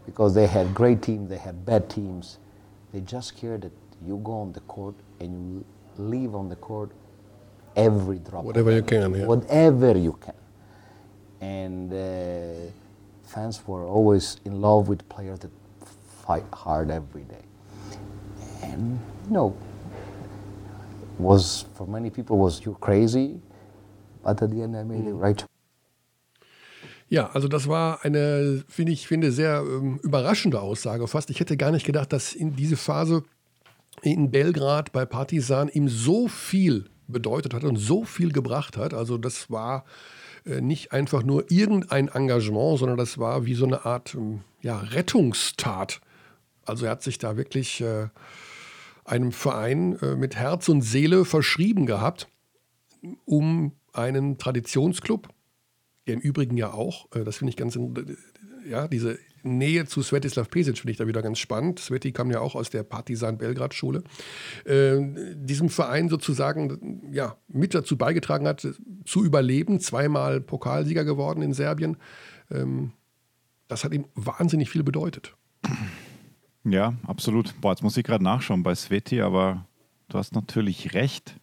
Because 0.06 0.36
they 0.36 0.46
had 0.46 0.76
great 0.76 1.02
teams, 1.02 1.30
they 1.30 1.38
had 1.38 1.66
bad 1.66 1.90
teams. 1.90 2.38
They 2.92 3.02
just 3.02 3.36
care 3.36 3.58
that 3.58 3.72
you 4.06 4.22
go 4.24 4.34
on 4.34 4.54
the 4.54 4.60
court 4.62 4.96
and 5.20 5.32
you 5.50 5.66
leave 5.98 6.36
on 6.36 6.48
the 6.50 6.58
court 6.58 6.92
every 7.76 8.20
drop. 8.20 8.44
Whatever 8.44 8.72
you 8.72 8.84
can, 8.84 9.16
yeah. 9.16 9.26
Whatever 9.26 9.98
you 9.98 10.14
can. 10.26 10.40
And 11.42 11.92
uh, 11.92 12.72
fans 13.24 13.66
were 13.66 13.86
always 13.86 14.38
in 14.46 14.62
love 14.62 14.90
with 14.90 15.08
players 15.10 15.40
that 15.40 15.52
fight 16.26 16.46
hard 16.54 16.90
every 16.90 17.24
day. 17.24 17.44
And 18.62 19.00
you 19.26 19.32
know, 19.32 19.56
was 21.20 21.66
for 21.76 21.88
many 21.88 22.10
people 22.10 22.38
was 22.38 22.66
you 22.66 22.76
crazy, 22.80 23.40
but 24.24 24.42
at 24.42 24.50
the 24.52 24.62
end 24.62 24.76
I 24.76 24.84
made 24.84 25.06
the 25.06 25.14
right. 25.14 25.46
Ja, 27.10 27.30
also 27.34 27.48
das 27.48 27.68
war 27.68 28.04
eine, 28.04 28.64
finde 28.68 28.92
ich, 28.92 29.08
finde 29.08 29.32
sehr 29.32 29.64
ähm, 29.64 30.00
überraschende 30.02 30.60
Aussage 30.62 31.08
fast. 31.08 31.30
Ich 31.30 31.40
hätte 31.40 31.58
gar 31.58 31.72
nicht 31.72 31.86
gedacht, 31.86 32.12
dass 32.12 32.34
in 32.34 32.56
diese 32.56 32.76
Phase 32.76 33.24
in 34.02 34.32
Belgrad 34.32 34.92
bei 34.92 35.06
Partisan 35.06 35.70
ihm 35.70 35.88
so 35.88 36.28
viel 36.28 36.90
bedeutet 37.08 37.54
hat 37.54 37.64
und 37.66 37.76
so 37.76 38.04
viel 38.04 38.32
gebracht 38.32 38.78
hat. 38.78 38.96
Also 38.96 39.20
das 39.20 39.52
war 39.52 39.86
äh, 40.46 40.62
nicht 40.62 40.92
einfach 40.92 41.24
nur 41.24 41.52
irgendein 41.52 42.08
Engagement, 42.08 42.80
sondern 42.80 42.98
das 42.98 43.20
war 43.20 43.46
wie 43.46 43.54
so 43.54 43.66
eine 43.66 43.86
Art 43.86 44.16
ähm, 44.16 44.42
ja, 44.62 44.80
Rettungstat. 44.80 46.02
Also 46.66 46.86
er 46.86 46.92
hat 46.92 47.04
sich 47.04 47.18
da 47.18 47.38
wirklich 47.38 47.82
äh, 47.82 48.08
einem 49.06 49.32
Verein 49.32 49.98
äh, 50.02 50.16
mit 50.16 50.36
Herz 50.36 50.70
und 50.70 50.82
Seele 50.82 51.26
verschrieben 51.26 51.86
gehabt, 51.86 52.28
um 53.26 53.74
einen 53.92 54.38
Traditionsclub, 54.38 55.30
der 56.08 56.16
im 56.16 56.20
Übrigen 56.22 56.58
ja 56.58 56.74
auch, 56.74 57.08
äh, 57.16 57.24
das 57.24 57.38
finde 57.38 57.50
ich 57.50 57.58
ganz, 57.58 57.78
ja, 58.66 58.88
diese 58.88 59.20
Nähe 59.44 59.86
zu 59.86 60.02
Svetislav 60.02 60.50
Pesic 60.50 60.78
finde 60.78 60.92
ich 60.92 60.98
da 60.98 61.06
wieder 61.06 61.22
ganz 61.22 61.38
spannend. 61.38 61.80
Sveti 61.80 62.14
kam 62.14 62.32
ja 62.32 62.40
auch 62.40 62.56
aus 62.56 62.70
der 62.70 62.84
Partisan 62.84 63.38
Belgrad 63.38 63.74
Schule. 63.74 64.04
Äh, 64.66 65.00
diesem 65.36 65.70
Verein 65.70 66.08
sozusagen 66.08 67.10
ja, 67.12 67.36
mit 67.50 67.76
dazu 67.76 67.98
beigetragen 67.98 68.48
hat, 68.48 68.66
zu 69.06 69.24
überleben, 69.24 69.82
zweimal 69.82 70.40
Pokalsieger 70.40 71.04
geworden 71.04 71.42
in 71.42 71.54
Serbien. 71.54 71.98
Ähm, 72.50 72.94
das 73.68 73.84
hat 73.84 73.94
ihm 73.94 74.06
wahnsinnig 74.16 74.70
viel 74.70 74.84
bedeutet. 74.84 75.36
Ja, 76.66 76.94
absolut. 77.08 77.54
Boah, 77.62 77.72
jetzt 77.72 77.84
muss 77.84 77.98
ich 77.98 78.04
gerade 78.04 78.24
nachschauen 78.24 78.64
bei 78.64 78.74
Sveti, 78.76 79.22
aber 79.22 79.66
du 80.10 80.18
hast 80.18 80.34
natürlich 80.34 80.94
recht. 80.94 81.36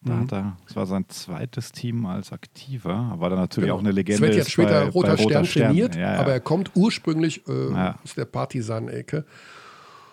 Da 0.00 0.12
Mhm. 0.14 0.20
hat 0.20 0.32
er, 0.32 0.56
das 0.66 0.76
war 0.76 0.86
sein 0.86 1.04
zweites 1.08 1.72
Team 1.72 2.06
als 2.06 2.32
Aktiver, 2.32 3.14
war 3.18 3.30
dann 3.30 3.38
natürlich 3.40 3.66
Genau. 3.68 3.76
auch 3.76 3.80
eine 3.80 3.90
Legende. 3.92 4.18
Sveti 4.26 4.38
hat 4.38 4.48
später 4.50 4.84
bei, 4.84 4.88
Roter 4.90 5.16
bei 5.16 5.22
Stern 5.22 5.44
trainiert, 5.44 5.94
Ja, 5.96 6.14
ja. 6.14 6.20
aber 6.20 6.32
er 6.32 6.40
kommt 6.40 6.70
ursprünglich 6.76 7.46
äh, 7.48 7.72
Ja. 7.72 7.98
aus 8.04 8.14
der 8.14 8.24
Partisan-Ecke. 8.24 9.24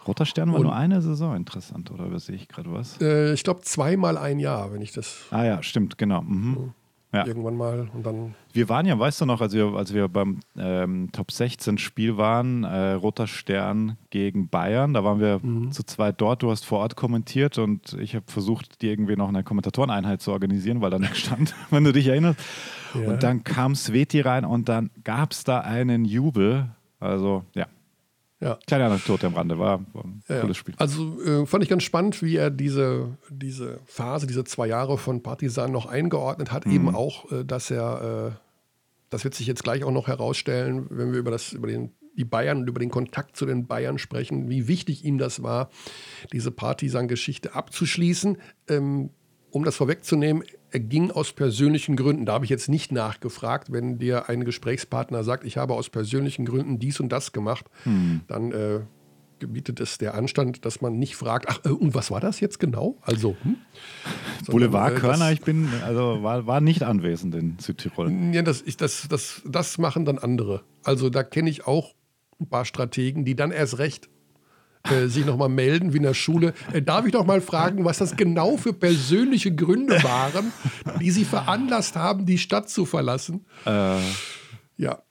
Roter 0.08 0.26
Stern 0.26 0.50
war 0.52 0.58
Und- 0.60 0.64
nur 0.68 0.76
eine 0.76 1.02
Saison 1.02 1.36
interessant, 1.36 1.90
oder 1.92 2.06
übersehe 2.06 2.36
ich 2.36 2.48
gerade 2.48 2.72
was? 2.72 3.00
Äh, 3.02 3.34
ich 3.34 3.44
glaube 3.44 3.62
zweimal 3.62 4.18
ein 4.18 4.40
Jahr, 4.40 4.72
wenn 4.74 4.82
ich 4.82 4.92
das 4.92 5.26
Ah 5.32 5.44
ja, 5.44 5.64
stimmt, 5.64 5.98
genau. 5.98 6.22
Mhm. 6.22 6.74
Ja. 7.16 7.26
irgendwann 7.28 7.56
mal 7.56 7.90
und 7.94 8.06
dann 8.06 8.36
Wir 8.54 8.70
waren 8.70 8.86
ja, 8.86 8.98
weißt 8.98 9.22
du 9.22 9.26
noch, 9.26 9.42
als 9.42 9.54
wir, 9.54 9.66
als 9.76 9.94
wir 9.94 10.08
beim 10.08 10.40
ähm, 10.58 11.10
Top 11.12 11.32
16 11.32 11.78
Spiel 11.78 12.18
waren, 12.18 12.64
äh, 12.64 12.92
Roter 12.94 13.28
Stern 13.28 13.98
gegen 14.10 14.48
Bayern, 14.50 14.94
da 14.94 15.04
waren 15.04 15.20
wir 15.20 15.40
Mhm. 15.42 15.72
zu 15.72 15.84
zweit 15.84 16.20
dort, 16.22 16.44
du 16.44 16.52
hast 16.52 16.66
vor 16.66 16.80
Ort 16.80 16.96
kommentiert 16.96 17.58
und 17.58 17.94
ich 18.00 18.16
habe 18.16 18.26
versucht, 18.28 18.82
dir 18.82 18.92
irgendwie 18.92 19.16
noch 19.16 19.30
eine 19.30 19.44
Kommentatoreneinheit 19.44 20.22
zu 20.22 20.32
organisieren, 20.32 20.82
weil 20.82 20.90
da 20.92 21.00
nichts 21.00 21.20
stand, 21.20 21.54
wenn 21.72 21.84
du 21.84 21.92
dich 21.94 22.08
erinnerst. 22.08 22.40
Ja. 22.94 23.10
Und 23.12 23.24
dann 23.24 23.44
kam 23.44 23.76
Sveti 23.76 24.22
rein 24.22 24.46
und 24.46 24.70
dann 24.70 24.90
gab 25.04 25.32
es 25.32 25.44
da 25.44 25.60
einen 25.62 26.06
Jubel. 26.06 26.68
Also 27.00 27.44
ja, 27.54 27.66
ja. 28.40 28.58
kleine 28.68 28.86
Anekdote 28.86 29.28
am 29.28 29.34
Rande, 29.34 29.58
war, 29.58 29.86
war 29.94 30.04
ein 30.04 30.24
Ja, 30.28 30.42
cooles 30.42 30.58
Spiel. 30.58 30.76
Also 30.78 31.22
äh, 31.22 31.46
fand 31.46 31.64
ich 31.64 31.70
ganz 31.70 31.84
spannend, 31.84 32.22
wie 32.22 32.36
er 32.36 32.50
diese, 32.50 33.18
diese 33.30 33.80
Phase, 33.86 34.28
diese 34.28 34.44
zwei 34.44 34.68
Jahre 34.68 34.98
von 34.98 35.24
Partisan 35.24 35.72
noch 35.72 35.86
eingeordnet 35.86 36.52
hat. 36.52 36.66
Eben 36.66 36.94
auch, 36.94 37.32
äh, 37.32 37.44
dass 37.44 37.72
er, 37.72 38.34
äh, 38.34 38.40
das 39.10 39.24
wird 39.24 39.36
sich 39.36 39.48
jetzt 39.48 39.64
gleich 39.64 39.84
auch 39.84 39.92
noch 39.92 40.08
herausstellen, 40.08 40.88
wenn 40.90 41.12
wir 41.12 41.20
über, 41.20 41.32
das, 41.32 41.54
über 41.54 41.68
den, 41.68 41.94
die 42.18 42.26
Bayern 42.26 42.60
und 42.60 42.68
über 42.68 42.80
den 42.80 42.92
Kontakt 42.92 43.36
zu 43.38 43.46
den 43.46 43.68
Bayern 43.68 43.98
sprechen, 43.98 44.50
wie 44.50 44.68
wichtig 44.68 45.06
ihm 45.06 45.18
das 45.18 45.42
war, 45.42 45.70
diese 46.32 46.52
Partisan-Geschichte 46.52 47.56
abzuschließen. 47.56 48.38
Ähm, 48.68 49.10
um 49.56 49.64
das 49.64 49.78
vorwegzunehmen, 49.78 50.44
ging 50.72 51.12
aus 51.12 51.34
persönlichen 51.34 51.96
Gründen. 51.96 52.26
Da 52.26 52.34
habe 52.34 52.46
ich 52.46 52.52
jetzt 52.52 52.70
nicht 52.70 52.92
nachgefragt. 52.92 53.72
Wenn 53.72 53.98
dir 53.98 54.30
ein 54.30 54.44
Gesprächspartner 54.44 55.24
sagt, 55.24 55.46
ich 55.46 55.58
habe 55.58 55.74
aus 55.74 55.90
persönlichen 55.90 56.46
Gründen 56.46 56.80
dies 56.80 57.00
und 57.00 57.10
das 57.10 57.32
gemacht, 57.32 57.66
dann 58.28 58.52
äh, 58.52 58.82
gebietet 59.40 59.80
es 59.80 59.98
der 59.98 60.16
Anstand, 60.16 60.66
dass 60.66 60.82
man 60.82 60.98
nicht 60.98 61.16
fragt, 61.16 61.48
ach, 61.50 61.60
äh, 61.66 61.70
und 61.70 61.94
was 61.94 62.12
war 62.12 62.20
das 62.20 62.40
jetzt 62.40 62.60
genau? 62.60 62.98
Also, 63.02 63.36
hm? 63.44 63.58
Boulevard 64.48 65.02
äh, 65.04 65.34
ich 65.34 65.42
bin, 65.42 65.70
also 65.84 66.24
war, 66.24 66.48
war 66.48 66.62
nicht 66.62 66.84
anwesend 66.84 67.36
in 67.36 67.58
Südtirol. 67.60 68.12
Ja, 68.32 68.42
das, 68.42 68.62
ich, 68.62 68.78
das, 68.78 69.08
das, 69.10 69.42
das 69.46 69.78
machen 69.78 70.06
dann 70.06 70.18
andere. 70.18 70.62
Also 70.84 71.10
da 71.10 71.24
kenne 71.24 71.50
ich 71.50 71.68
auch 71.68 71.94
ein 72.40 72.48
paar 72.48 72.66
Strategen, 72.66 73.26
die 73.26 73.36
dann 73.36 73.52
erst 73.52 73.78
recht 73.78 74.10
äh, 74.92 75.08
sich 75.08 75.26
nochmal 75.26 75.50
melden, 75.50 75.94
wie 75.94 75.98
in 75.98 76.04
der 76.04 76.14
Schule. 76.14 76.54
Äh, 76.74 76.82
darf 76.82 77.06
ich 77.06 77.12
doch 77.12 77.26
mal 77.26 77.42
fragen, 77.42 77.86
was 77.86 77.98
das 77.98 78.16
genau 78.16 78.58
für 78.58 78.74
persönliche 78.74 79.54
Gründe 79.54 80.02
waren, 80.04 80.52
die 81.00 81.12
Sie 81.12 81.26
veranlasst 81.26 81.96
haben, 81.96 82.26
die 82.26 82.38
Stadt 82.38 82.70
zu 82.70 82.86
verlassen? 82.86 83.46
Äh. 83.66 84.00
Ja. 84.78 85.02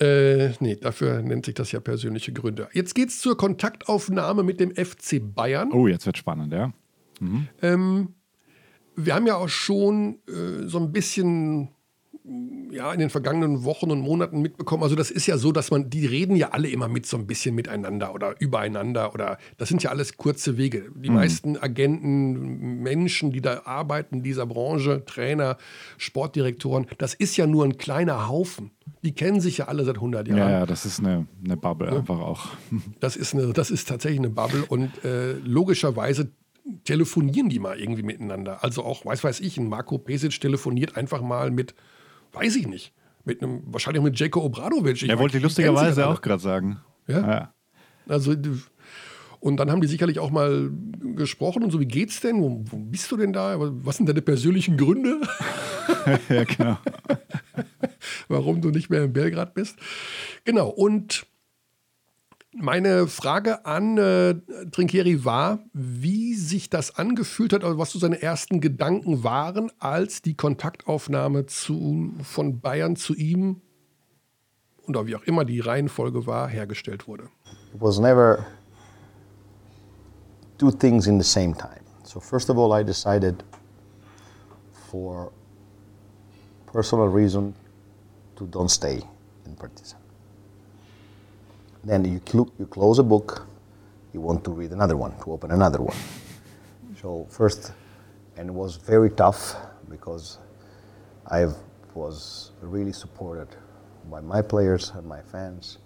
Äh, 0.00 0.50
nee, 0.60 0.76
dafür 0.76 1.22
nennt 1.22 1.46
sich 1.46 1.54
das 1.54 1.70
ja 1.70 1.80
persönliche 1.80 2.32
Gründe. 2.32 2.68
Jetzt 2.72 2.94
geht 2.94 3.10
es 3.10 3.20
zur 3.20 3.36
Kontaktaufnahme 3.36 4.42
mit 4.42 4.58
dem 4.58 4.74
FC 4.74 5.20
Bayern. 5.22 5.70
Oh, 5.72 5.86
jetzt 5.86 6.06
wird 6.06 6.18
spannend, 6.18 6.52
ja. 6.52 6.72
Mhm. 7.20 7.48
Ähm, 7.60 8.14
wir 8.96 9.14
haben 9.14 9.26
ja 9.26 9.36
auch 9.36 9.48
schon 9.48 10.18
äh, 10.26 10.66
so 10.66 10.78
ein 10.78 10.92
bisschen 10.92 11.68
ja, 12.70 12.92
in 12.92 13.00
den 13.00 13.10
vergangenen 13.10 13.64
Wochen 13.64 13.90
und 13.90 14.00
Monaten 14.00 14.40
mitbekommen. 14.40 14.84
Also 14.84 14.94
das 14.94 15.10
ist 15.10 15.26
ja 15.26 15.36
so, 15.38 15.50
dass 15.50 15.72
man, 15.72 15.90
die 15.90 16.06
reden 16.06 16.36
ja 16.36 16.50
alle 16.50 16.68
immer 16.68 16.86
mit 16.86 17.04
so 17.04 17.16
ein 17.16 17.26
bisschen 17.26 17.54
miteinander 17.54 18.14
oder 18.14 18.40
übereinander 18.40 19.12
oder 19.12 19.38
das 19.58 19.68
sind 19.68 19.82
ja 19.82 19.90
alles 19.90 20.16
kurze 20.16 20.56
Wege. 20.56 20.90
Die 20.94 21.08
mhm. 21.08 21.16
meisten 21.16 21.56
Agenten, 21.56 22.80
Menschen, 22.82 23.32
die 23.32 23.40
da 23.40 23.62
arbeiten 23.64 24.16
in 24.16 24.22
dieser 24.22 24.46
Branche, 24.46 25.04
Trainer, 25.04 25.58
Sportdirektoren, 25.98 26.86
das 26.98 27.14
ist 27.14 27.36
ja 27.36 27.46
nur 27.46 27.64
ein 27.64 27.76
kleiner 27.76 28.28
Haufen. 28.28 28.70
Die 29.02 29.12
kennen 29.12 29.40
sich 29.40 29.58
ja 29.58 29.66
alle 29.66 29.84
seit 29.84 29.96
100 29.96 30.28
Jahren. 30.28 30.38
Ja, 30.38 30.50
ja 30.50 30.66
das 30.66 30.86
ist 30.86 31.00
eine, 31.00 31.26
eine 31.44 31.56
Bubble 31.56 31.88
ja. 31.88 31.96
einfach 31.96 32.20
auch. 32.20 32.46
Das 33.00 33.16
ist, 33.16 33.34
eine, 33.34 33.52
das 33.52 33.70
ist 33.70 33.88
tatsächlich 33.88 34.20
eine 34.20 34.30
Bubble 34.30 34.64
und 34.64 35.04
äh, 35.04 35.32
logischerweise 35.32 36.30
telefonieren 36.84 37.48
die 37.48 37.58
mal 37.58 37.78
irgendwie 37.78 38.02
miteinander. 38.02 38.62
Also 38.62 38.84
auch, 38.84 39.04
weiß 39.04 39.24
weiß 39.24 39.40
ich, 39.40 39.58
ein 39.58 39.68
Marco 39.68 39.98
Pesic 39.98 40.40
telefoniert 40.40 40.96
einfach 40.96 41.20
mal 41.20 41.50
mit 41.50 41.74
weiß 42.32 42.56
ich 42.56 42.66
nicht. 42.66 42.92
Mit 43.24 43.42
einem, 43.42 43.62
wahrscheinlich 43.66 44.00
auch 44.00 44.04
mit 44.04 44.18
Jeko 44.18 44.40
Obradovic. 44.40 45.02
Ich 45.02 45.08
er 45.08 45.18
wollte 45.18 45.38
lustigerweise 45.38 46.06
auch 46.08 46.20
gerade 46.20 46.42
sagen. 46.42 46.80
Ja? 47.06 47.20
ja. 47.20 47.54
Also, 48.08 48.34
und 49.38 49.56
dann 49.56 49.70
haben 49.70 49.80
die 49.80 49.86
sicherlich 49.86 50.18
auch 50.18 50.30
mal 50.30 50.70
gesprochen 51.16 51.62
und 51.62 51.70
so, 51.70 51.80
wie 51.80 51.86
geht's 51.86 52.20
denn? 52.20 52.40
Wo, 52.40 52.64
wo 52.64 52.76
bist 52.78 53.10
du 53.10 53.16
denn 53.16 53.32
da? 53.32 53.56
Was 53.58 53.96
sind 53.96 54.08
deine 54.08 54.22
persönlichen 54.22 54.76
Gründe? 54.76 55.20
ja, 56.28 56.44
genau. 56.44 56.78
Warum 58.28 58.60
du 58.60 58.70
nicht 58.70 58.90
mehr 58.90 59.04
in 59.04 59.12
Belgrad 59.12 59.54
bist. 59.54 59.76
Genau, 60.44 60.68
und 60.68 61.26
meine 62.54 63.06
Frage 63.06 63.64
an 63.64 63.96
äh, 63.98 64.34
Trinkieri 64.70 65.24
war, 65.24 65.60
wie 65.72 66.34
sich 66.34 66.68
das 66.68 66.96
angefühlt 66.96 67.52
hat, 67.52 67.64
also 67.64 67.78
was 67.78 67.90
so 67.90 67.98
seine 67.98 68.20
ersten 68.20 68.60
Gedanken 68.60 69.24
waren, 69.24 69.70
als 69.78 70.22
die 70.22 70.34
Kontaktaufnahme 70.34 71.46
zu, 71.46 72.12
von 72.22 72.60
Bayern 72.60 72.96
zu 72.96 73.14
ihm 73.14 73.62
oder 74.86 75.06
wie 75.06 75.16
auch 75.16 75.22
immer 75.22 75.44
die 75.44 75.60
Reihenfolge 75.60 76.26
war, 76.26 76.48
hergestellt 76.48 77.06
wurde. 77.06 77.24
It 77.74 77.80
was 77.80 77.98
never 77.98 78.44
two 80.58 80.70
things 80.70 81.06
in 81.06 81.20
the 81.20 81.28
same 81.28 81.56
time. 81.56 81.80
So 82.04 82.20
first 82.20 82.50
of 82.50 82.58
all, 82.58 82.78
I 82.78 82.84
decided 82.84 83.42
for 84.90 85.32
personal 86.70 87.08
reason 87.08 87.54
to 88.36 88.44
don't 88.44 88.68
stay 88.68 89.02
in 89.46 89.56
Partizan. 89.56 90.01
Then 91.84 92.04
you, 92.04 92.20
cl- 92.26 92.52
you 92.58 92.66
close 92.66 92.98
a 92.98 93.02
book, 93.02 93.46
you 94.12 94.20
want 94.20 94.44
to 94.44 94.50
read 94.52 94.70
another 94.70 94.96
one, 94.96 95.18
to 95.20 95.32
open 95.32 95.50
another 95.50 95.82
one. 95.82 95.96
So 97.00 97.26
first, 97.28 97.72
and 98.36 98.48
it 98.48 98.52
was 98.52 98.76
very 98.76 99.10
tough 99.10 99.56
because 99.88 100.38
I 101.26 101.46
was 101.94 102.52
really 102.60 102.92
supported 102.92 103.48
by 104.10 104.20
my 104.20 104.42
players 104.42 104.90
and 104.94 105.06
my 105.06 105.20
fans. 105.22 105.78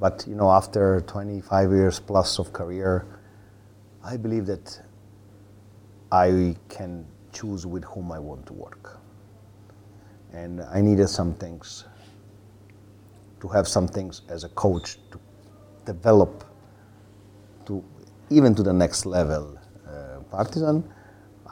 But 0.00 0.24
you 0.28 0.34
know, 0.34 0.50
after 0.50 1.00
25 1.02 1.70
years 1.70 2.00
plus 2.00 2.38
of 2.38 2.52
career, 2.52 3.06
I 4.04 4.16
believe 4.16 4.46
that 4.46 4.80
I 6.10 6.56
can 6.68 7.06
choose 7.32 7.66
with 7.66 7.84
whom 7.84 8.10
I 8.10 8.18
want 8.18 8.46
to 8.46 8.52
work. 8.52 8.98
And 10.32 10.62
I 10.62 10.80
needed 10.80 11.08
some 11.08 11.34
things 11.34 11.84
to 13.40 13.48
have 13.48 13.68
some 13.68 13.86
things 13.86 14.22
as 14.28 14.44
a 14.44 14.48
coach 14.50 14.98
to 15.12 15.20
develop 15.88 16.44
to 17.66 17.82
even 18.28 18.54
to 18.54 18.62
the 18.62 18.72
next 18.72 19.06
level 19.06 19.58
uh, 19.88 20.20
Partizan. 20.30 20.84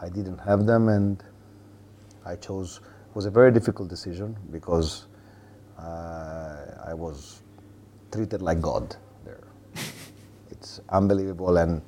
I 0.00 0.08
didn't 0.10 0.38
have 0.38 0.66
them, 0.66 0.88
and 0.88 1.22
I 2.24 2.36
chose. 2.36 2.80
It 3.08 3.16
was 3.16 3.24
a 3.24 3.30
very 3.30 3.50
difficult 3.50 3.88
decision 3.88 4.36
because 4.50 5.06
uh, 5.78 6.90
I 6.90 6.92
was 6.92 7.40
treated 8.12 8.42
like 8.42 8.60
God 8.60 8.94
there. 9.24 9.44
it's 10.50 10.80
unbelievable, 10.90 11.56
and 11.56 11.80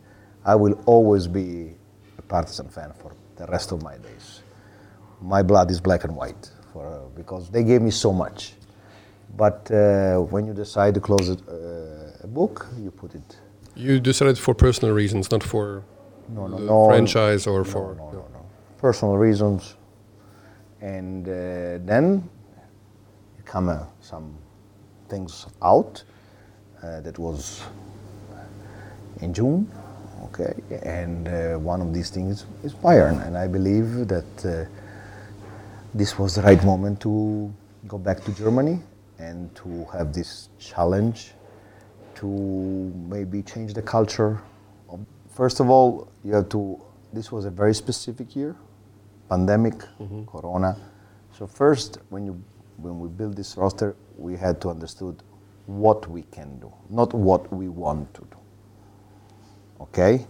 I 0.46 0.54
will 0.54 0.80
always 0.86 1.26
be 1.28 1.74
a 2.16 2.22
partisan 2.22 2.68
fan 2.70 2.92
for 2.98 3.12
the 3.36 3.46
rest 3.46 3.72
of 3.72 3.82
my 3.82 3.98
days. 3.98 4.40
My 5.20 5.42
blood 5.42 5.70
is 5.70 5.80
black 5.82 6.04
and 6.04 6.16
white 6.16 6.50
for, 6.72 6.86
uh, 6.86 7.08
because 7.14 7.50
they 7.50 7.62
gave 7.62 7.82
me 7.82 7.90
so 7.90 8.10
much. 8.12 8.54
But 9.36 9.70
uh, 9.70 10.18
when 10.18 10.46
you 10.46 10.54
decide 10.54 10.94
to 10.94 11.00
close 11.00 11.28
it, 11.28 11.40
uh, 11.48 12.24
a 12.24 12.26
book, 12.26 12.66
you 12.78 12.90
put 12.90 13.14
it. 13.14 13.38
You 13.76 14.00
decided 14.00 14.38
for 14.38 14.54
personal 14.54 14.94
reasons, 14.94 15.30
not 15.30 15.42
for 15.42 15.84
no, 16.28 16.46
no, 16.46 16.58
no. 16.58 16.88
franchise 16.88 17.46
or 17.46 17.64
for 17.64 17.94
no, 17.94 18.10
no, 18.10 18.18
no, 18.18 18.46
personal 18.78 19.16
reasons, 19.16 19.76
and 20.80 21.28
uh, 21.28 21.78
then 21.86 22.28
come 23.44 23.68
uh, 23.68 23.84
some 24.00 24.34
things 25.08 25.46
out. 25.62 26.02
Uh, 26.82 27.00
that 27.00 27.18
was 27.18 27.62
in 29.20 29.34
June, 29.34 29.68
okay, 30.26 30.54
and 30.84 31.26
uh, 31.26 31.58
one 31.58 31.80
of 31.80 31.92
these 31.92 32.08
things 32.08 32.46
is 32.62 32.72
Bayern, 32.72 33.26
and 33.26 33.36
I 33.36 33.48
believe 33.48 34.06
that 34.06 34.68
this 35.92 36.18
was 36.18 36.36
the 36.36 36.42
right 36.42 36.62
moment 36.64 37.00
to 37.00 37.52
go 37.88 37.98
back 37.98 38.22
to 38.24 38.32
Germany 38.32 38.78
and 39.18 39.54
to 39.56 39.84
have 39.92 40.12
this 40.12 40.48
challenge 40.58 41.32
to 42.14 42.26
maybe 42.26 43.42
change 43.42 43.74
the 43.74 43.82
culture. 43.82 44.40
First 45.30 45.60
of 45.60 45.70
all, 45.70 46.10
you 46.24 46.34
have 46.34 46.48
to, 46.50 46.80
this 47.12 47.30
was 47.30 47.44
a 47.44 47.50
very 47.50 47.74
specific 47.74 48.34
year, 48.34 48.56
pandemic, 49.28 49.74
mm-hmm. 49.74 50.24
corona. 50.24 50.76
So 51.32 51.46
first, 51.46 51.98
when, 52.08 52.26
you, 52.26 52.42
when 52.76 52.98
we 52.98 53.08
built 53.08 53.36
this 53.36 53.56
roster, 53.56 53.94
we 54.16 54.36
had 54.36 54.60
to 54.62 54.70
understood 54.70 55.22
what 55.66 56.08
we 56.08 56.22
can 56.22 56.58
do, 56.58 56.72
not 56.90 57.12
what 57.14 57.52
we 57.52 57.68
want 57.68 58.12
to 58.14 58.22
do. 58.22 58.38
Okay? 59.80 60.26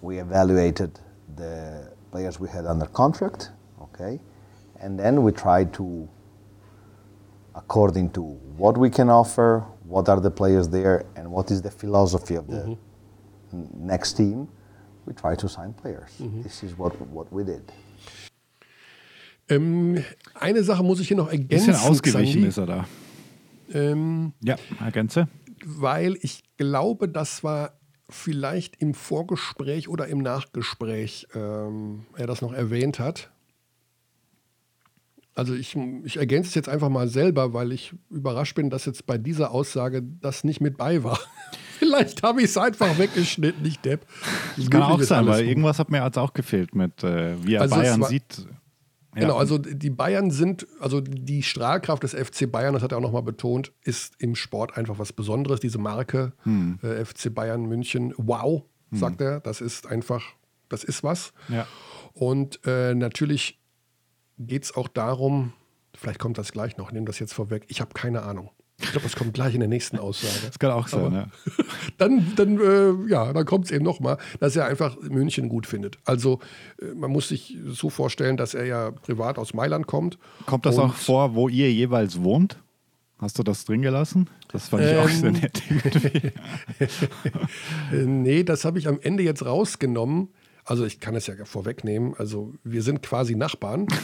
We 0.00 0.18
evaluated 0.18 0.98
the 1.36 1.92
players 2.10 2.40
we 2.40 2.48
had 2.48 2.66
under 2.66 2.86
contract, 2.86 3.50
okay? 3.80 4.18
And 4.80 4.98
then 4.98 5.22
we 5.22 5.32
tried 5.32 5.72
to 5.74 6.08
according 7.56 8.10
to 8.10 8.22
what 8.56 8.76
we 8.76 8.90
can 8.90 9.08
offer, 9.08 9.64
what 9.84 10.08
are 10.08 10.20
the 10.20 10.30
players 10.30 10.68
there, 10.68 11.04
and 11.16 11.30
what 11.30 11.50
is 11.50 11.62
the 11.62 11.70
philosophy 11.70 12.36
of 12.36 12.46
the 12.46 12.62
mm-hmm. 12.62 13.86
next 13.86 14.12
team, 14.14 14.48
we 15.06 15.14
try 15.14 15.34
to 15.34 15.48
sign 15.48 15.72
players. 15.72 16.10
Mm-hmm. 16.20 16.42
This 16.42 16.62
is 16.62 16.76
what, 16.76 16.92
what 17.08 17.32
we 17.32 17.44
did. 17.44 17.72
Ähm, 19.48 20.04
eine 20.34 20.64
Sache 20.64 20.82
muss 20.82 21.00
ich 21.00 21.08
hier 21.08 21.16
noch 21.16 21.30
ergänzen. 21.30 21.72
Bisschen 21.72 21.76
ausgewichen 21.76 22.32
Sandy. 22.32 22.48
ist 22.48 22.58
er 22.58 22.66
da. 22.66 22.84
Ähm, 23.72 24.32
ja, 24.42 24.56
ergänze. 24.84 25.28
Weil 25.64 26.16
ich 26.20 26.42
glaube, 26.56 27.08
das 27.08 27.44
war 27.44 27.72
vielleicht 28.08 28.76
im 28.82 28.94
Vorgespräch 28.94 29.88
oder 29.88 30.08
im 30.08 30.18
Nachgespräch 30.18 31.28
ähm, 31.34 32.06
er 32.16 32.26
das 32.26 32.42
noch 32.42 32.52
erwähnt 32.52 32.98
hat. 32.98 33.30
Also 35.36 35.54
ich, 35.54 35.76
ich 36.04 36.16
ergänze 36.16 36.48
es 36.48 36.54
jetzt 36.54 36.68
einfach 36.68 36.88
mal 36.88 37.08
selber, 37.08 37.52
weil 37.52 37.70
ich 37.70 37.94
überrascht 38.08 38.54
bin, 38.54 38.70
dass 38.70 38.86
jetzt 38.86 39.04
bei 39.04 39.18
dieser 39.18 39.50
Aussage 39.50 40.02
das 40.02 40.44
nicht 40.44 40.62
mit 40.62 40.78
bei 40.78 41.04
war. 41.04 41.20
Vielleicht 41.78 42.22
habe 42.22 42.40
ich 42.40 42.46
es 42.46 42.56
einfach 42.56 42.98
weggeschnitten, 42.98 43.62
nicht 43.62 43.84
Depp. 43.84 44.06
Das, 44.56 44.70
kann 44.70 44.82
auch 44.82 45.02
sein, 45.02 45.26
weil 45.26 45.44
irgendwas 45.44 45.78
hat 45.78 45.90
mir 45.90 46.02
als 46.02 46.16
auch 46.16 46.32
gefehlt 46.32 46.74
mit, 46.74 47.04
äh, 47.04 47.34
wie 47.44 47.56
er 47.56 47.60
also 47.60 47.76
Bayern 47.76 48.00
war, 48.00 48.08
sieht. 48.08 48.46
Ja. 49.14 49.22
Genau, 49.22 49.36
also 49.36 49.58
die 49.58 49.90
Bayern 49.90 50.30
sind, 50.30 50.66
also 50.80 51.02
die 51.02 51.42
Strahlkraft 51.42 52.02
des 52.02 52.14
FC 52.14 52.50
Bayern, 52.50 52.72
das 52.72 52.82
hat 52.82 52.92
er 52.92 52.98
auch 52.98 53.02
nochmal 53.02 53.22
betont, 53.22 53.72
ist 53.82 54.14
im 54.18 54.36
Sport 54.36 54.78
einfach 54.78 54.98
was 54.98 55.12
Besonderes. 55.12 55.60
Diese 55.60 55.78
Marke 55.78 56.32
hm. 56.44 56.78
äh, 56.82 57.04
FC 57.04 57.34
Bayern 57.34 57.66
München, 57.66 58.14
wow, 58.16 58.62
hm. 58.90 58.98
sagt 58.98 59.20
er, 59.20 59.40
das 59.40 59.60
ist 59.60 59.86
einfach, 59.86 60.22
das 60.70 60.82
ist 60.82 61.04
was. 61.04 61.34
Ja. 61.48 61.66
Und 62.14 62.60
äh, 62.64 62.94
natürlich 62.94 63.58
geht 64.38 64.64
es 64.64 64.74
auch 64.74 64.88
darum, 64.88 65.52
vielleicht 65.94 66.18
kommt 66.18 66.38
das 66.38 66.52
gleich 66.52 66.76
noch, 66.76 66.88
ich 66.88 66.92
nehme 66.92 67.06
das 67.06 67.18
jetzt 67.18 67.32
vorweg, 67.34 67.64
ich 67.68 67.80
habe 67.80 67.92
keine 67.94 68.22
Ahnung. 68.22 68.50
Ich 68.78 68.90
glaube, 68.90 69.04
das 69.04 69.16
kommt 69.16 69.32
gleich 69.32 69.54
in 69.54 69.60
der 69.60 69.70
nächsten 69.70 69.98
Aussage. 69.98 70.34
Das 70.46 70.58
kann 70.58 70.70
auch 70.70 70.86
sein, 70.86 71.10
ja. 71.10 71.28
Dann, 71.96 72.34
dann, 72.36 72.60
äh, 72.60 73.10
ja, 73.10 73.32
dann 73.32 73.46
kommt 73.46 73.64
es 73.64 73.70
eben 73.70 73.82
nochmal, 73.84 74.18
dass 74.38 74.54
er 74.54 74.66
einfach 74.66 75.00
München 75.00 75.48
gut 75.48 75.66
findet. 75.66 75.96
Also 76.04 76.40
äh, 76.82 76.92
man 76.94 77.10
muss 77.10 77.28
sich 77.28 77.56
so 77.64 77.88
vorstellen, 77.88 78.36
dass 78.36 78.52
er 78.52 78.66
ja 78.66 78.90
privat 78.90 79.38
aus 79.38 79.54
Mailand 79.54 79.86
kommt. 79.86 80.18
Kommt 80.44 80.66
das 80.66 80.78
auch 80.78 80.92
vor, 80.92 81.34
wo 81.34 81.48
ihr 81.48 81.72
jeweils 81.72 82.22
wohnt? 82.22 82.58
Hast 83.18 83.38
du 83.38 83.42
das 83.42 83.64
drin 83.64 83.80
gelassen? 83.80 84.28
Das 84.48 84.68
fand 84.68 84.84
ich 84.84 84.94
auch 84.96 85.08
sehr 85.08 85.30
Ähm, 85.30 85.40
nett. 85.40 85.62
Äh, 87.92 88.04
nee, 88.04 88.42
das 88.42 88.64
habe 88.66 88.78
ich 88.78 88.88
am 88.88 89.00
Ende 89.00 89.22
jetzt 89.22 89.44
rausgenommen. 89.44 90.28
Also 90.66 90.84
ich 90.84 91.00
kann 91.00 91.14
es 91.14 91.26
ja 91.26 91.34
vorwegnehmen. 91.44 92.14
Also 92.18 92.52
wir 92.64 92.82
sind 92.82 93.02
quasi 93.02 93.34
Nachbarn. 93.36 93.86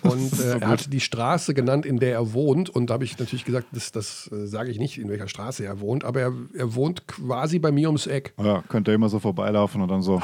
Und 0.00 0.38
äh, 0.38 0.60
er 0.60 0.68
hat 0.68 0.92
die 0.92 1.00
Straße 1.00 1.54
genannt, 1.54 1.84
in 1.84 1.98
der 1.98 2.12
er 2.12 2.32
wohnt. 2.32 2.70
Und 2.70 2.88
da 2.88 2.94
habe 2.94 3.04
ich 3.04 3.18
natürlich 3.18 3.44
gesagt, 3.44 3.66
das, 3.72 3.90
das 3.90 4.30
äh, 4.32 4.46
sage 4.46 4.70
ich 4.70 4.78
nicht, 4.78 4.96
in 4.96 5.08
welcher 5.08 5.26
Straße 5.26 5.64
er 5.64 5.80
wohnt. 5.80 6.04
Aber 6.04 6.20
er, 6.20 6.32
er 6.54 6.74
wohnt 6.76 7.08
quasi 7.08 7.58
bei 7.58 7.72
mir 7.72 7.88
ums 7.88 8.06
Eck. 8.06 8.32
Ja, 8.40 8.62
könnt 8.68 8.86
ihr 8.86 8.94
immer 8.94 9.08
so 9.08 9.18
vorbeilaufen 9.18 9.82
und 9.82 9.88
dann 9.88 10.00
so 10.02 10.22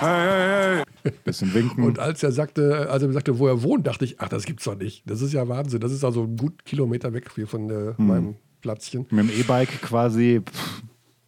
bisschen 1.25 1.53
winken. 1.55 1.83
Und 1.85 1.99
als 1.99 2.23
er 2.23 2.31
sagte, 2.31 2.89
als 2.89 3.03
er 3.03 3.13
sagte, 3.13 3.39
wo 3.41 3.49
er 3.49 3.63
wohnt, 3.65 3.87
dachte 3.89 4.05
ich, 4.05 4.21
ach, 4.21 4.29
das 4.29 4.45
gibt's 4.45 4.63
doch 4.65 4.77
nicht. 4.77 5.03
Das 5.11 5.21
ist 5.21 5.33
ja 5.33 5.49
Wahnsinn. 5.49 5.81
Das 5.81 5.91
ist 5.91 6.05
also 6.05 6.23
ein 6.23 6.37
gut 6.37 6.65
Kilometer 6.65 7.13
weg 7.13 7.29
hier 7.35 7.49
von 7.49 7.69
äh, 7.69 7.95
Hm. 7.97 8.07
meinem 8.07 8.35
Platzchen. 8.61 9.07
Mit 9.11 9.29
dem 9.29 9.41
E-Bike 9.41 9.83
quasi, 9.83 10.41
pff, 10.41 10.83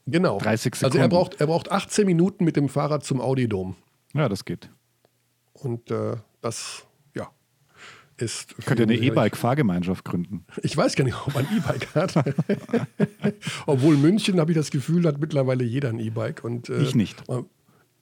Genau. 0.07 0.39
30 0.39 0.73
Also 0.75 0.85
er 0.87 0.91
Sekunden. 0.93 1.09
braucht, 1.11 1.41
er 1.41 1.47
braucht 1.49 1.73
18 1.73 2.07
Minuten 2.07 2.45
mit 2.45 2.55
dem 2.55 2.69
Fahrrad 2.69 3.03
zum 3.05 3.21
Audi-Dom. 3.21 3.75
Ja, 4.15 4.29
das 4.29 4.45
geht. 4.45 4.71
Und 5.53 5.91
äh, 5.91 6.17
das, 6.43 6.85
ja, 7.15 7.31
ist. 8.19 8.55
Könnt 8.67 8.81
ihr 8.81 8.85
eine 8.85 8.95
E-Bike-Fahrgemeinschaft 8.97 10.05
gründen? 10.05 10.45
Ich 10.63 10.77
weiß 10.77 10.95
gar 10.97 11.05
nicht, 11.05 11.17
ob 11.27 11.35
man 11.35 11.47
ein 11.47 11.57
E-Bike 11.59 11.95
hat. 11.95 12.15
Obwohl 13.67 13.97
München, 13.97 14.39
habe 14.41 14.53
ich 14.53 14.57
das 14.57 14.71
Gefühl, 14.71 15.07
hat 15.07 15.19
mittlerweile 15.21 15.65
jeder 15.65 15.89
ein 15.91 15.99
E-Bike. 16.01 16.45
und, 16.45 16.69
äh, 16.69 16.83
Ich 16.83 16.95
nicht. 16.95 17.23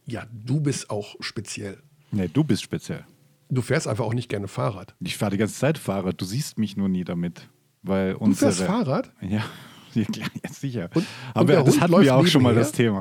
Ja, 0.07 0.25
du 0.33 0.61
bist 0.61 0.91
auch 0.91 1.15
speziell. 1.21 1.79
Nee, 2.11 2.29
du 2.33 2.45
bist 2.45 2.63
speziell. 2.63 3.05
Du 3.51 3.63
fährst 3.63 3.87
einfach 3.89 4.05
auch 4.05 4.15
nicht 4.15 4.29
gerne 4.29 4.49
Fahrrad. 4.49 4.95
Ich 5.01 5.17
fahre 5.17 5.33
die 5.33 5.37
ganze 5.39 5.55
Zeit 5.55 5.79
Fahrrad. 5.79 6.21
Du 6.21 6.25
siehst 6.25 6.59
mich 6.59 6.77
nur 6.77 6.89
nie 6.89 7.05
damit. 7.05 7.49
Weil 7.83 8.15
Du 8.15 8.19
unsere, 8.21 8.53
fährst 8.53 8.67
Fahrrad? 8.67 9.13
Ja, 9.21 9.45
ja 9.95 10.05
sicher. 10.51 10.91
Und- 10.95 11.03
und 11.03 11.07
Aber 11.35 11.53
der 11.53 11.63
das 11.63 11.81
hatten 11.81 11.93
wir 12.03 12.17
auch 12.17 12.27
schon 12.27 12.43
mal 12.43 12.51
nebenher? 12.51 12.65
das 12.65 12.73
Thema. 12.73 12.99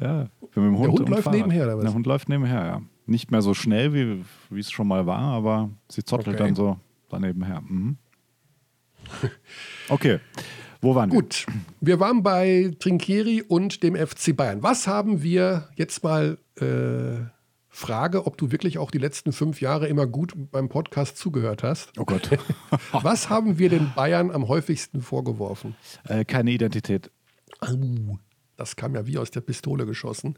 Ja, 0.00 0.28
wir 0.52 0.62
mit 0.62 0.72
dem 0.72 0.78
Hund, 0.78 0.88
Hund 0.90 1.00
und 1.00 1.08
läuft 1.08 1.24
Fahrrad. 1.24 1.38
nebenher, 1.40 1.64
oder 1.64 1.76
was? 1.78 1.84
Der 1.84 1.94
Hund 1.94 2.06
läuft 2.06 2.28
nebenher, 2.28 2.64
ja. 2.66 2.82
Nicht 3.06 3.30
mehr 3.30 3.42
so 3.42 3.54
schnell, 3.54 3.92
wie 4.50 4.60
es 4.60 4.70
schon 4.70 4.86
mal 4.86 5.06
war, 5.06 5.18
aber 5.20 5.70
sie 5.88 6.04
zottelt 6.04 6.36
Okay. 6.36 6.44
dann 6.46 6.54
so 6.54 6.78
daneben 7.08 7.42
her. 7.44 7.62
Mhm. 7.66 7.96
Okay, 9.88 10.20
wo 10.82 10.94
waren 10.94 11.08
Gut, 11.10 11.46
wir 11.80 11.98
waren 11.98 12.22
bei 12.22 12.74
Trinkieri 12.78 13.42
und 13.42 13.82
dem 13.82 13.96
FC 13.96 14.36
Bayern. 14.36 14.62
Was 14.62 14.86
haben 14.86 15.22
wir 15.22 15.68
jetzt 15.76 16.04
mal 16.04 16.38
äh, 16.60 17.24
Frage, 17.70 18.26
ob 18.26 18.36
du 18.36 18.50
wirklich 18.50 18.76
auch 18.78 18.90
die 18.90 18.98
letzten 18.98 19.32
fünf 19.32 19.60
Jahre 19.62 19.88
immer 19.88 20.06
gut 20.06 20.34
beim 20.50 20.68
Podcast 20.68 21.16
zugehört 21.16 21.62
hast? 21.62 21.96
wir? 21.96 22.02
Oh 22.02 22.04
Gott. 22.04 22.30
Was 22.92 23.30
haben 23.30 23.58
wir 23.58 23.70
den 23.70 23.92
Bayern 23.94 24.30
am 24.30 24.48
häufigsten 24.48 25.00
vorgeworfen? 25.00 25.74
äh, 26.04 26.24
keine 26.24 26.50
Identität. 26.50 27.10
Au, 27.60 28.18
das 28.58 28.76
kam 28.76 28.94
ja 28.94 29.06
wie 29.06 29.16
aus 29.18 29.30
der 29.30 29.40
Pistole 29.40 29.86
geschossen. 29.86 30.36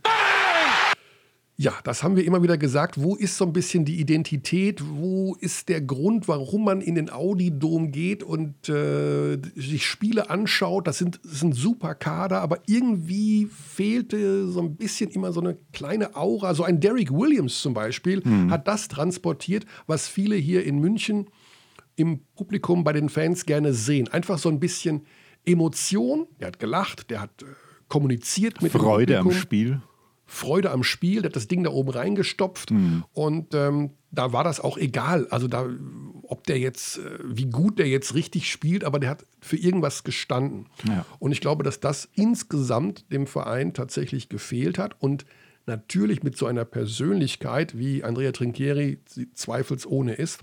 Ja, 1.57 1.75
das 1.85 2.03
haben 2.03 2.17
wir 2.17 2.25
immer 2.25 2.43
wieder 2.43 2.57
gesagt. 2.57 3.03
Wo 3.03 3.17
ist 3.17 3.37
so 3.37 3.45
ein 3.45 3.53
bisschen 3.53 3.85
die 3.85 4.01
Identität? 4.01 4.83
Wo 4.83 5.37
ist 5.41 5.69
der 5.69 5.83
Grund, 5.83 6.27
warum 6.27 6.65
man 6.65 6.81
in 6.81 6.95
den 6.95 7.11
Audi-Dom 7.11 7.93
geht 7.93 8.23
und 8.23 8.71
äh, 8.71 9.39
sich 9.57 9.85
Spiele 9.85 10.31
anschaut? 10.31 10.87
Das 10.87 10.97
sind, 10.97 11.21
das 11.23 11.41
sind 11.41 11.55
super 11.55 11.95
Kader, 11.95 12.41
aber 12.41 12.61
irgendwie 12.67 13.47
fehlte 13.47 14.49
so 14.49 14.61
ein 14.61 14.77
bisschen 14.77 15.11
immer 15.11 15.33
so 15.33 15.41
eine 15.41 15.59
kleine 15.73 16.17
Aura. 16.17 16.55
So 16.55 16.65
ein 16.65 16.81
Derek 16.81 17.11
Williams 17.11 17.61
zum 17.61 17.75
Beispiel 17.75 18.23
hat 18.51 18.67
das 18.67 18.89
transportiert, 18.89 19.67
was 19.87 20.09
viele 20.09 20.37
hier 20.37 20.65
in 20.65 20.79
München 20.79 21.27
im 21.97 22.21
Publikum 22.37 22.85
bei 22.85 22.95
den 22.95 23.11
Fans 23.11 23.45
gerne 23.45 23.75
sehen. 23.75 24.09
Einfach 24.09 24.39
so 24.39 24.49
ein 24.49 24.61
bisschen 24.61 25.03
Emotion. 25.45 26.27
Der 26.39 26.49
hat 26.49 26.59
gelacht, 26.59 27.11
der 27.11 27.21
hat 27.21 27.43
äh, 27.43 27.47
kommuniziert 27.91 28.63
mit 28.63 28.73
Freude 28.73 29.13
dem 29.15 29.19
am 29.19 29.25
Publikum. 29.25 29.43
Spiel. 29.43 29.83
Freude 30.25 30.71
am 30.71 30.85
Spiel, 30.85 31.23
der 31.23 31.31
hat 31.31 31.37
das 31.37 31.49
Ding 31.49 31.65
da 31.65 31.71
oben 31.71 31.91
reingestopft 31.91 32.73
und 33.13 33.53
ähm, 33.53 33.91
da 34.13 34.33
war 34.33 34.45
das 34.45 34.61
auch 34.61 34.79
egal. 34.79 35.27
Also 35.29 35.49
da, 35.49 35.69
ob 36.23 36.47
der 36.47 36.59
jetzt, 36.59 36.99
äh, 36.99 37.19
wie 37.25 37.47
gut 37.47 37.81
der 37.81 37.89
jetzt 37.89 38.15
richtig 38.15 38.51
spielt, 38.51 38.85
aber 38.85 39.01
der 39.01 39.11
hat 39.11 39.27
für 39.41 39.57
irgendwas 39.57 40.05
gestanden. 40.05 40.67
Ja. 40.87 41.05
Und 41.19 41.33
ich 41.33 41.41
glaube, 41.41 41.65
dass 41.65 41.81
das 41.81 42.09
insgesamt 42.15 43.11
dem 43.13 43.27
Verein 43.27 43.75
tatsächlich 43.75 44.29
gefehlt 44.29 44.79
hat 44.79 44.95
und 45.01 45.27
natürlich 45.67 46.23
mit 46.23 46.37
so 46.37 46.47
einer 46.47 46.65
Persönlichkeit, 46.65 47.77
wie 47.77 48.05
Andrea 48.05 48.31
Trinchieri 48.31 49.01
sie 49.09 49.33
zweifelsohne 49.33 50.15
ist, 50.15 50.43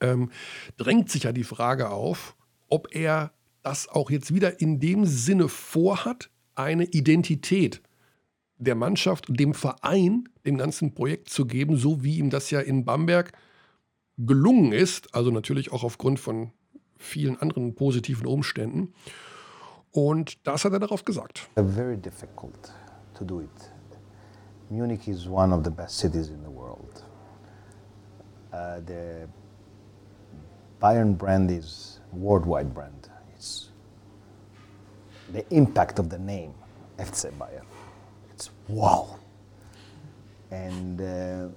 ähm, 0.00 0.30
drängt 0.76 1.10
sich 1.10 1.24
ja 1.24 1.32
die 1.32 1.44
Frage 1.44 1.90
auf, 1.90 2.36
ob 2.68 2.94
er 2.94 3.32
das 3.62 3.88
auch 3.88 4.10
jetzt 4.10 4.34
wieder 4.34 4.60
in 4.60 4.78
dem 4.78 5.04
Sinne 5.06 5.48
vorhat, 5.48 6.30
eine 6.54 6.84
Identität 6.84 7.82
der 8.58 8.74
Mannschaft, 8.74 9.26
dem 9.28 9.54
Verein, 9.54 10.28
dem 10.46 10.56
ganzen 10.56 10.94
Projekt 10.94 11.28
zu 11.28 11.46
geben, 11.46 11.76
so 11.76 12.02
wie 12.02 12.18
ihm 12.18 12.30
das 12.30 12.50
ja 12.50 12.60
in 12.60 12.84
Bamberg 12.84 13.32
gelungen 14.16 14.72
ist, 14.72 15.14
also 15.14 15.30
natürlich 15.30 15.72
auch 15.72 15.82
aufgrund 15.82 16.20
von 16.20 16.52
vielen 16.98 17.36
anderen 17.40 17.74
positiven 17.74 18.26
Umständen. 18.26 18.94
Und 19.90 20.46
das 20.46 20.64
hat 20.64 20.72
er 20.72 20.80
darauf 20.80 21.04
gesagt. 21.04 21.48
Very 21.54 21.96
difficult 21.96 22.72
to 23.14 23.24
do 23.24 23.40
it. 23.40 23.70
Munich 24.70 25.06
is 25.08 25.28
one 25.28 25.54
of 25.54 25.64
the 25.64 25.70
best 25.70 25.98
cities 25.98 26.28
in 26.28 26.40
the 26.42 26.50
world. 26.50 27.04
Uh, 28.52 28.80
the 28.86 29.28
Bayern 30.80 31.16
brand 31.16 31.50
is 31.50 32.00
worldwide 32.12 32.72
brand. 32.72 33.10
The 35.32 35.44
impact 35.54 35.98
of 35.98 36.08
the 36.10 36.18
name 36.18 36.54
FC 36.98 37.32
Bayern. 37.32 37.64
It's 38.32 38.50
wow. 38.68 39.18
And 40.50 41.00
uh, 41.00 41.48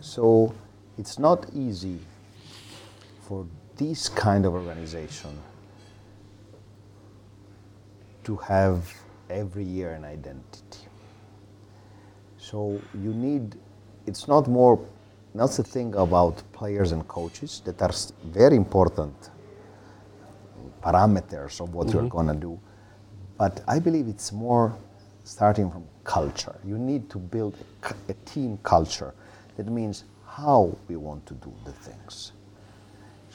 so 0.00 0.54
it's 0.98 1.18
not 1.18 1.46
easy 1.54 1.98
for 3.22 3.46
this 3.76 4.08
kind 4.08 4.44
of 4.44 4.52
organization 4.52 5.38
to 8.24 8.36
have 8.36 8.92
every 9.30 9.64
year 9.64 9.92
an 9.92 10.04
identity. 10.04 10.78
So 12.36 12.80
you 12.94 13.14
need, 13.14 13.56
it's 14.06 14.28
not 14.28 14.48
more, 14.48 14.78
that's 15.34 15.56
the 15.56 15.62
thing 15.62 15.94
about 15.94 16.42
players 16.52 16.92
and 16.92 17.06
coaches 17.08 17.62
that 17.64 17.80
are 17.80 17.92
very 18.24 18.56
important 18.56 19.30
parameters 20.82 21.60
of 21.60 21.74
what 21.74 21.92
you're 21.92 22.08
going 22.08 22.26
to 22.26 22.34
do. 22.34 22.60
But 23.42 23.60
I 23.66 23.80
believe 23.80 24.06
it's 24.06 24.30
more 24.30 24.72
starting 25.24 25.68
from 25.68 25.82
culture. 26.04 26.54
You 26.64 26.78
need 26.78 27.10
to 27.10 27.18
build 27.18 27.56
a, 27.82 28.12
a 28.12 28.14
team 28.24 28.56
culture 28.62 29.14
that 29.56 29.66
means 29.66 30.04
how 30.24 30.78
we 30.86 30.94
want 30.94 31.26
to 31.26 31.34
do 31.34 31.52
the 31.64 31.72
things. 31.72 32.30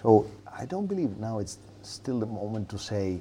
So 0.01 0.25
I 0.57 0.63
don't 0.63 0.87
believe 0.87 1.17
now 1.17 1.39
it's 1.39 1.57
still 1.81 2.21
the 2.21 2.25
moment 2.25 2.69
to 2.69 2.79
say 2.79 3.19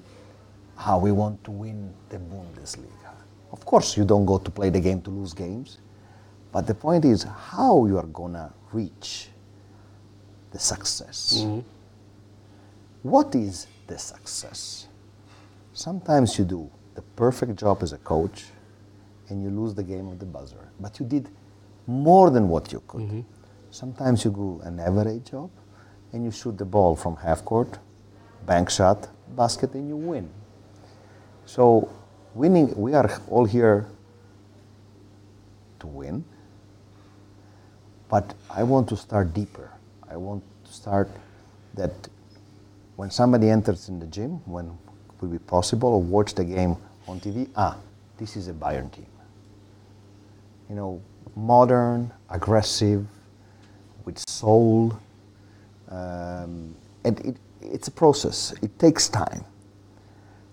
how 0.77 1.01
we 1.01 1.11
want 1.11 1.43
to 1.43 1.51
win 1.51 1.93
the 2.09 2.19
Bundesliga. 2.19 3.15
Of 3.51 3.67
course, 3.67 3.97
you 3.97 4.05
don't 4.05 4.25
go 4.25 4.39
to 4.39 4.51
play 4.53 4.71
the 4.71 4.81
game 4.81 5.03
to 5.03 5.11
lose 5.11 5.35
games, 5.35 5.79
but 6.53 6.69
the 6.69 6.75
point 6.77 7.05
is 7.05 7.25
how 7.25 7.87
you 7.87 7.99
are 7.99 8.11
gonna 8.21 8.55
reach 8.73 9.31
the 10.53 10.61
success. 10.61 11.41
Mm-hmm. 11.41 11.67
What 13.03 13.35
is 13.35 13.67
the 13.89 13.99
success? 13.99 14.87
Sometimes 15.73 16.39
you 16.39 16.45
do 16.45 16.71
the 16.97 17.03
perfect 17.15 17.57
job 17.57 17.83
as 17.83 17.93
a 17.93 17.99
coach 17.99 18.47
and 19.29 19.43
you 19.43 19.51
lose 19.51 19.75
the 19.75 19.83
game 19.83 20.09
of 20.09 20.19
the 20.19 20.27
buzzer, 20.27 20.69
but 20.81 20.99
you 20.99 21.07
did 21.07 21.29
more 21.87 22.31
than 22.31 22.49
what 22.49 22.73
you 22.73 22.83
could. 22.89 23.03
Mm-hmm. 23.03 23.21
Sometimes 23.71 24.25
you 24.25 24.31
do 24.31 24.61
an 24.65 24.81
average 24.81 25.31
job 25.31 25.51
and 26.13 26.25
you 26.25 26.31
shoot 26.31 26.57
the 26.57 26.65
ball 26.65 26.97
from 26.97 27.17
half 27.17 27.45
court, 27.45 27.79
bank 28.47 28.71
shot, 28.71 29.09
basket, 29.37 29.75
and 29.75 29.89
you 29.89 29.97
win. 29.97 30.29
So, 31.45 31.89
winning, 32.35 32.75
we 32.75 32.95
are 32.95 33.21
all 33.29 33.45
here 33.45 33.87
to 35.81 35.87
win, 35.87 36.25
but 38.09 38.35
I 38.51 38.63
want 38.63 38.89
to 38.89 38.97
start 38.97 39.35
deeper. 39.35 39.71
I 40.09 40.17
want 40.17 40.43
to 40.65 40.73
start 40.73 41.11
that 41.75 41.93
when 42.97 43.11
somebody 43.11 43.51
enters 43.51 43.89
in 43.91 43.99
the 43.99 44.07
gym, 44.07 44.41
when 44.47 44.79
will 45.21 45.29
be 45.29 45.39
possible, 45.39 45.91
or 45.91 46.03
watch 46.03 46.35
the 46.35 46.45
game 46.45 46.77
on 47.09 47.21
TV, 47.21 47.49
ah, 47.57 47.77
this 48.19 48.37
is 48.37 48.49
a 48.49 48.53
Bayern 48.53 48.91
team. 48.93 49.07
You 50.69 50.75
know, 50.75 51.03
modern, 51.35 52.13
aggressive, 52.31 53.07
with 54.05 54.19
soul. 54.29 54.99
Um, 55.91 56.75
and 57.05 57.21
it, 57.21 57.37
it's 57.61 57.89
a 57.89 57.91
process, 57.91 58.55
it 58.63 58.79
takes 58.79 59.09
time. 59.09 59.45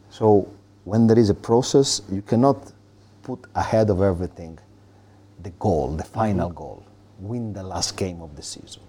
So 0.10 0.52
when 0.84 1.08
there 1.08 1.18
is 1.18 1.30
a 1.30 1.34
process, 1.34 2.02
you 2.12 2.22
cannot 2.22 2.72
put 3.22 3.40
ahead 3.56 3.90
of 3.90 4.02
everything 4.02 4.60
the 5.42 5.52
goal, 5.52 5.96
the 5.96 6.04
final 6.04 6.50
goal, 6.50 6.84
win 7.20 7.54
the 7.54 7.64
last 7.64 7.98
game 7.98 8.22
of 8.22 8.36
the 8.36 8.42
season. 8.42 8.84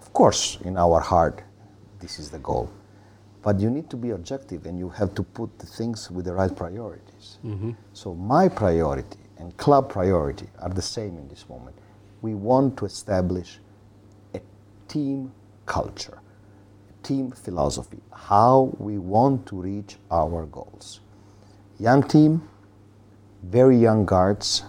Of 0.00 0.12
course, 0.12 0.58
in 0.64 0.76
our 0.76 1.00
heart, 1.00 1.42
this 2.00 2.18
is 2.18 2.30
the 2.30 2.38
goal. 2.38 2.70
But 3.42 3.58
you 3.58 3.70
need 3.70 3.90
to 3.90 3.96
be 3.96 4.10
objective 4.10 4.66
and 4.66 4.78
you 4.78 4.88
have 4.90 5.14
to 5.16 5.22
put 5.22 5.58
the 5.58 5.66
things 5.66 6.10
with 6.10 6.26
the 6.26 6.32
right 6.32 6.54
priorities. 6.54 7.38
Mm-hmm. 7.44 7.72
So 7.92 8.14
my 8.14 8.48
priority 8.48 9.18
and 9.38 9.56
club 9.56 9.90
priority 9.90 10.46
are 10.60 10.70
the 10.70 10.82
same 10.82 11.18
in 11.18 11.28
this 11.28 11.48
moment. 11.48 11.76
We 12.20 12.34
want 12.34 12.76
to 12.78 12.84
establish 12.84 13.58
a 14.34 14.40
team 14.86 15.32
culture, 15.66 16.20
a 16.88 17.06
team 17.06 17.32
philosophy, 17.32 17.98
how 18.12 18.74
we 18.78 18.98
want 18.98 19.46
to 19.46 19.60
reach 19.60 19.96
our 20.10 20.46
goals. 20.46 21.00
Young 21.80 22.04
team, 22.04 22.48
very 23.42 23.76
young 23.76 24.06
guards, 24.06 24.62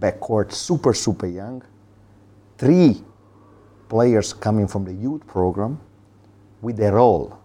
backcourt 0.00 0.50
super, 0.50 0.92
super 0.92 1.28
young, 1.28 1.62
three 2.58 3.02
players 3.88 4.32
coming 4.32 4.66
from 4.66 4.84
the 4.84 4.92
youth 4.92 5.24
program 5.28 5.80
with 6.66 6.76
their 6.76 6.94
role, 6.94 7.38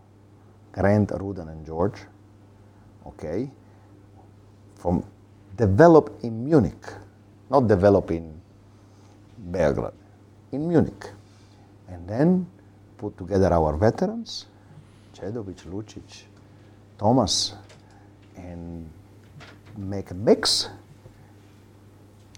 Grant, 0.71 1.09
Ruden, 1.09 1.47
and 1.47 1.63
George, 1.63 1.99
okay, 3.05 3.51
from 4.73 5.05
develop 5.55 6.17
in 6.23 6.43
Munich, 6.43 6.83
not 7.51 7.67
develop 7.67 8.09
in 8.09 8.33
Belgrade, 9.37 9.93
in 10.51 10.67
Munich. 10.67 11.11
And 11.87 12.09
then 12.09 12.47
put 12.97 13.15
together 13.15 13.53
our 13.53 13.77
veterans, 13.77 14.47
Cedovic, 15.13 15.57
Lucic, 15.69 16.23
Thomas, 16.97 17.53
and 18.35 18.89
make 19.77 20.09
a 20.09 20.15
mix. 20.15 20.69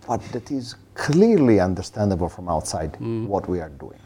But 0.05 0.21
that 0.33 0.51
is 0.51 0.75
clearly 0.95 1.61
understandable 1.61 2.27
from 2.27 2.49
outside 2.49 2.93
mm. 2.99 3.25
what 3.27 3.47
we 3.47 3.61
are 3.61 3.69
doing. 3.69 3.99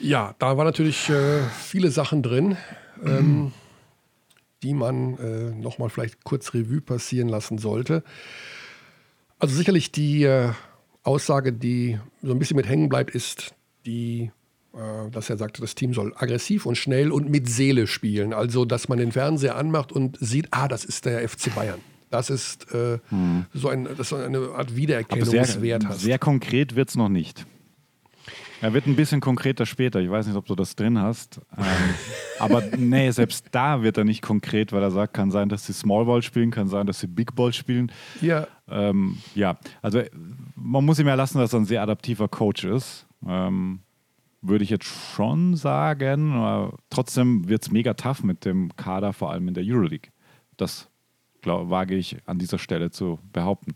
Ja, 0.00 0.34
da 0.38 0.56
war 0.56 0.64
natürlich 0.64 1.08
äh, 1.08 1.40
viele 1.62 1.90
Sachen 1.90 2.22
drin, 2.22 2.56
ähm, 3.04 3.52
die 4.62 4.74
man 4.74 5.18
äh, 5.18 5.50
nochmal 5.54 5.88
vielleicht 5.90 6.24
kurz 6.24 6.54
Revue 6.54 6.80
passieren 6.80 7.28
lassen 7.28 7.58
sollte. 7.58 8.02
Also 9.38 9.54
sicherlich 9.54 9.92
die 9.92 10.24
äh, 10.24 10.50
Aussage, 11.02 11.52
die 11.52 11.98
so 12.22 12.32
ein 12.32 12.38
bisschen 12.38 12.56
mit 12.56 12.68
hängen 12.68 12.88
bleibt, 12.88 13.14
ist 13.14 13.54
die, 13.84 14.30
äh, 14.74 15.10
dass 15.10 15.30
er 15.30 15.36
sagte, 15.36 15.60
das 15.60 15.74
Team 15.74 15.92
soll 15.94 16.12
aggressiv 16.16 16.66
und 16.66 16.76
schnell 16.76 17.12
und 17.12 17.30
mit 17.30 17.48
Seele 17.48 17.86
spielen. 17.86 18.32
Also, 18.32 18.64
dass 18.64 18.88
man 18.88 18.98
den 18.98 19.12
Fernseher 19.12 19.56
anmacht 19.56 19.92
und 19.92 20.18
sieht, 20.20 20.48
ah, 20.50 20.68
das 20.68 20.84
ist 20.84 21.04
der 21.04 21.28
FC 21.28 21.54
Bayern. 21.54 21.80
Das 22.10 22.30
ist 22.30 22.72
äh, 22.72 23.00
so 23.52 23.68
ein, 23.68 23.88
das 23.96 24.10
so 24.10 24.16
eine 24.16 24.38
Art 24.38 24.52
Aber 24.54 24.68
sehr, 24.68 24.76
Wiedererkennungswert 24.76 25.86
hast. 25.86 26.00
sehr 26.00 26.18
konkret 26.18 26.76
wird 26.76 26.88
es 26.90 26.94
noch 26.94 27.08
nicht. 27.08 27.44
Er 28.64 28.72
wird 28.72 28.86
ein 28.86 28.96
bisschen 28.96 29.20
konkreter 29.20 29.66
später. 29.66 30.00
Ich 30.00 30.08
weiß 30.08 30.26
nicht, 30.26 30.36
ob 30.36 30.46
du 30.46 30.54
das 30.54 30.74
drin 30.74 30.98
hast. 30.98 31.38
Ähm, 31.54 31.64
aber 32.38 32.62
nee, 32.78 33.10
selbst 33.10 33.48
da 33.50 33.82
wird 33.82 33.98
er 33.98 34.04
nicht 34.04 34.22
konkret, 34.22 34.72
weil 34.72 34.82
er 34.82 34.90
sagt, 34.90 35.12
kann 35.12 35.30
sein, 35.30 35.50
dass 35.50 35.66
sie 35.66 35.74
Small 35.74 36.06
Ball 36.06 36.22
spielen, 36.22 36.50
kann 36.50 36.66
sein, 36.66 36.86
dass 36.86 36.98
sie 36.98 37.06
Big 37.06 37.34
Ball 37.34 37.52
spielen. 37.52 37.92
ja, 38.22 38.46
Ähm, 38.66 39.18
ja, 39.34 39.58
also 39.82 40.00
man 40.56 40.82
muss 40.82 40.98
ihm 40.98 41.06
ja 41.06 41.14
lassen, 41.14 41.36
dass 41.36 41.52
er 41.52 41.60
ein 41.60 41.66
sehr 41.66 41.82
adaptiver 41.82 42.26
Coach 42.26 42.64
ist. 42.64 43.06
Ähm, 43.28 43.80
würde 44.40 44.64
ich 44.64 44.70
jetzt 44.70 44.86
schon 44.86 45.56
sagen. 45.56 46.32
Aber 46.32 46.78
trotzdem 46.88 47.46
wird 47.46 47.64
es 47.64 47.70
mega 47.70 47.92
tough 47.92 48.22
mit 48.22 48.46
dem 48.46 48.74
Kader, 48.76 49.12
vor 49.12 49.30
allem 49.30 49.46
in 49.46 49.52
der 49.52 49.64
Euroleague. 49.66 50.10
Das 50.56 50.88
glaub, 51.42 51.68
wage 51.68 51.96
ich 51.96 52.16
an 52.24 52.38
dieser 52.38 52.58
Stelle 52.58 52.90
zu 52.90 53.18
behaupten. 53.30 53.74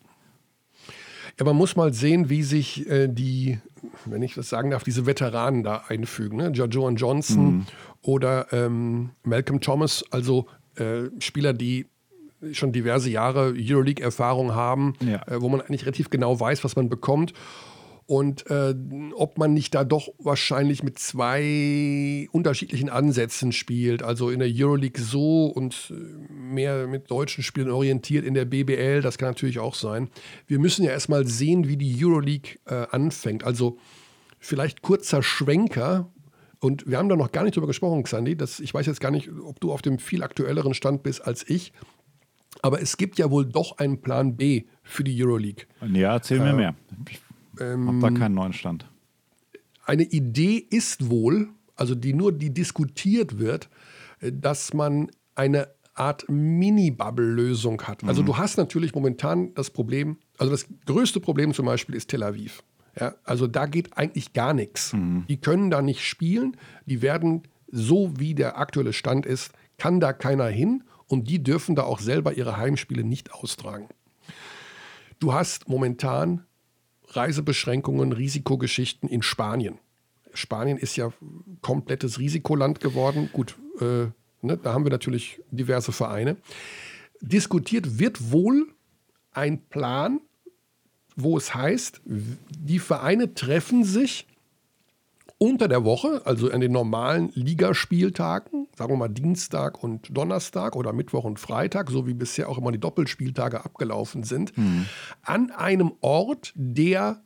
Ja, 1.39 1.45
man 1.45 1.57
muss 1.57 1.77
mal 1.77 1.93
sehen, 1.95 2.29
wie 2.31 2.43
sich 2.43 2.89
äh, 2.91 3.09
die, 3.09 3.59
wenn 4.07 4.23
ich 4.23 4.35
das 4.35 4.49
sagen 4.49 4.71
darf, 4.71 4.83
diese 4.83 5.07
Veteranen 5.07 5.63
da 5.63 5.85
einfügen. 5.89 6.37
Ne? 6.39 6.49
Joan 6.49 6.97
Johnson 6.97 7.67
oder 8.03 8.53
ähm, 8.53 9.11
Malcolm 9.23 9.61
Thomas, 9.61 10.05
also 10.11 10.47
äh, 10.77 11.11
Spieler, 11.21 11.53
die 11.53 11.87
schon 12.53 12.73
diverse 12.73 13.11
Jahre 13.11 13.53
Euroleague-Erfahrung 13.57 14.55
haben, 14.55 14.95
Ja. 15.01 15.23
äh, 15.27 15.41
wo 15.41 15.49
man 15.49 15.61
eigentlich 15.61 15.83
relativ 15.83 16.11
genau 16.11 16.39
weiß, 16.39 16.63
was 16.65 16.77
man 16.77 16.89
bekommt. 16.89 17.33
Und 18.09 18.51
äh, 18.51 18.75
ob 19.17 19.37
man 19.37 19.53
nicht 19.53 19.75
da 19.75 19.85
doch 19.85 20.09
wahrscheinlich 20.19 20.83
mit 20.83 20.99
zwei 20.99 22.27
unterschiedlichen 22.33 22.89
Ansätzen 22.89 23.53
spielt. 23.53 24.03
Also 24.03 24.31
in 24.31 24.39
der 24.39 24.49
Euroleague 24.51 24.99
so 24.99 25.45
und 25.45 25.93
äh, 25.93 26.33
mehr 26.33 26.87
mit 26.87 27.11
deutschen 27.11 27.45
Spielen 27.45 27.71
orientiert 27.71 28.25
in 28.25 28.33
der 28.33 28.47
BBL. 28.47 29.03
Das 29.03 29.19
kann 29.19 29.29
natürlich 29.29 29.59
auch 29.59 29.75
sein. 29.75 30.09
Wir 30.47 30.59
müssen 30.59 30.87
ja 30.87 30.91
erstmal 30.91 31.27
sehen, 31.27 31.69
wie 31.69 31.77
die 31.77 32.03
Euroleague 32.03 32.53
äh, 32.65 32.87
anfängt. 32.91 33.45
Also 33.45 33.77
vielleicht 34.39 34.81
kurzer 34.81 35.23
Schwenker. 35.23 36.11
Und 36.61 36.87
wir 36.87 36.97
haben 36.97 37.11
da 37.11 37.17
noch 37.17 37.31
gar 37.31 37.45
nicht 37.45 37.57
drüber 37.57 37.67
gesprochen, 37.67 38.05
Xandi. 38.05 38.39
Das, 38.39 38.59
ich 38.59 38.73
weiß 38.73 38.87
jetzt 38.87 39.03
gar 39.03 39.11
nicht, 39.11 39.29
ob 39.45 39.61
du 39.61 39.71
auf 39.71 39.83
dem 39.83 39.99
viel 39.99 40.23
aktuelleren 40.23 40.73
Stand 40.73 41.03
bist 41.03 41.27
als 41.27 41.47
ich. 41.47 41.75
Aber 42.63 42.81
es 42.81 42.97
gibt 42.97 43.19
ja 43.19 43.31
wohl 43.31 43.45
doch 43.45 43.77
einen 43.77 44.01
Plan 44.01 44.35
B 44.35 44.65
für 44.83 45.05
die 45.05 45.23
Euroleague. 45.23 45.67
Ja, 45.93 46.15
erzähl 46.15 46.41
mir 46.41 46.55
mehr. 46.55 46.75
Ich 47.11 47.21
Ähm, 47.61 47.89
habe 47.89 48.13
da 48.13 48.19
keinen 48.19 48.35
neuen 48.35 48.53
Stand. 48.53 48.91
eine 49.85 50.05
Idee 50.05 50.57
ist 50.71 51.09
wohl, 51.11 51.49
also 51.77 51.95
die 51.95 52.13
nur 52.13 52.33
die 52.33 52.51
diskutiert 52.51 53.39
wird, 53.39 53.69
äh, 54.21 54.33
dass 54.33 54.75
man 54.75 55.11
eine 55.35 55.69
Art 55.95 56.29
Mini-Bubble-Lösung 56.29 57.83
hat. 57.83 58.05
Also 58.05 58.23
du 58.23 58.37
hast 58.37 58.57
natürlich 58.57 58.95
momentan 58.95 59.53
das 59.55 59.71
Problem, 59.71 60.19
also 60.39 60.53
das 60.53 60.67
größte 60.87 61.19
Problem 61.19 61.53
zum 61.53 61.67
Beispiel 61.67 61.97
ist 61.97 62.09
Tel 62.11 62.23
Aviv. 62.23 62.63
Ja, 62.99 63.15
also 63.25 63.47
da 63.47 63.67
geht 63.67 63.97
eigentlich 63.97 64.33
gar 64.33 64.55
nichts. 64.55 64.95
Die 65.29 65.37
können 65.37 65.71
da 65.71 65.83
nicht 65.83 66.05
spielen, 66.05 66.57
die 66.87 67.03
werden 67.03 67.43
so 67.71 68.13
wie 68.17 68.35
der 68.35 68.59
aktuelle 68.59 68.93
Stand 68.93 69.27
ist, 69.27 69.53
kann 69.77 70.01
da 70.01 70.13
keiner 70.13 70.47
hin 70.47 70.85
und 71.07 71.29
die 71.29 71.43
dürfen 71.43 71.75
da 71.75 71.83
auch 71.83 72.01
selber 72.01 72.33
ihre 72.35 72.57
Heimspiele 72.57 73.05
nicht 73.05 73.33
austragen. 73.33 73.89
Du 75.19 75.33
hast 75.33 75.69
momentan 75.69 76.45
Reisebeschränkungen, 77.09 78.13
Risikogeschichten 78.13 79.09
in 79.09 79.23
Spanien. 79.23 79.79
Spanien 80.35 80.79
ist 80.79 80.97
ja 80.97 81.13
komplettes 81.63 82.19
Risikoland 82.19 82.81
geworden. 82.81 83.31
Gut, 83.33 83.57
äh, 83.81 84.07
ne, 84.43 84.57
da 84.63 84.73
haben 84.73 84.85
wir 84.85 84.91
natürlich 84.91 85.41
diverse 85.51 85.93
Vereine. 85.93 86.37
Diskutiert 87.21 87.99
wird 87.99 88.31
wohl 88.31 88.69
ein 89.33 89.61
Plan, 89.63 90.21
wo 91.17 91.37
es 91.37 91.55
heißt, 91.55 92.01
die 92.05 92.79
Vereine 92.79 93.35
treffen 93.35 93.83
sich 93.83 94.28
unter 95.39 95.69
der 95.69 95.85
Woche, 95.85 96.23
also 96.25 96.51
an 96.51 96.61
den 96.61 96.73
normalen 96.73 97.31
Ligaspieltagen, 97.35 98.67
sagen 98.77 98.93
wir 98.93 98.97
mal 98.97 99.09
Dienstag 99.09 99.83
und 99.83 100.17
Donnerstag 100.17 100.75
oder 100.75 100.93
Mittwoch 100.93 101.25
und 101.25 101.39
Freitag, 101.39 101.91
so 101.91 102.07
wie 102.07 102.15
bisher 102.15 102.49
auch 102.49 102.59
immer 102.59 102.73
die 102.73 102.81
Doppelspieltage 102.81 103.65
abgelaufen 103.65 104.25
sind, 104.25 104.53
an 105.23 105.51
einem 105.53 105.93
Ort, 106.01 106.53
der 106.57 107.23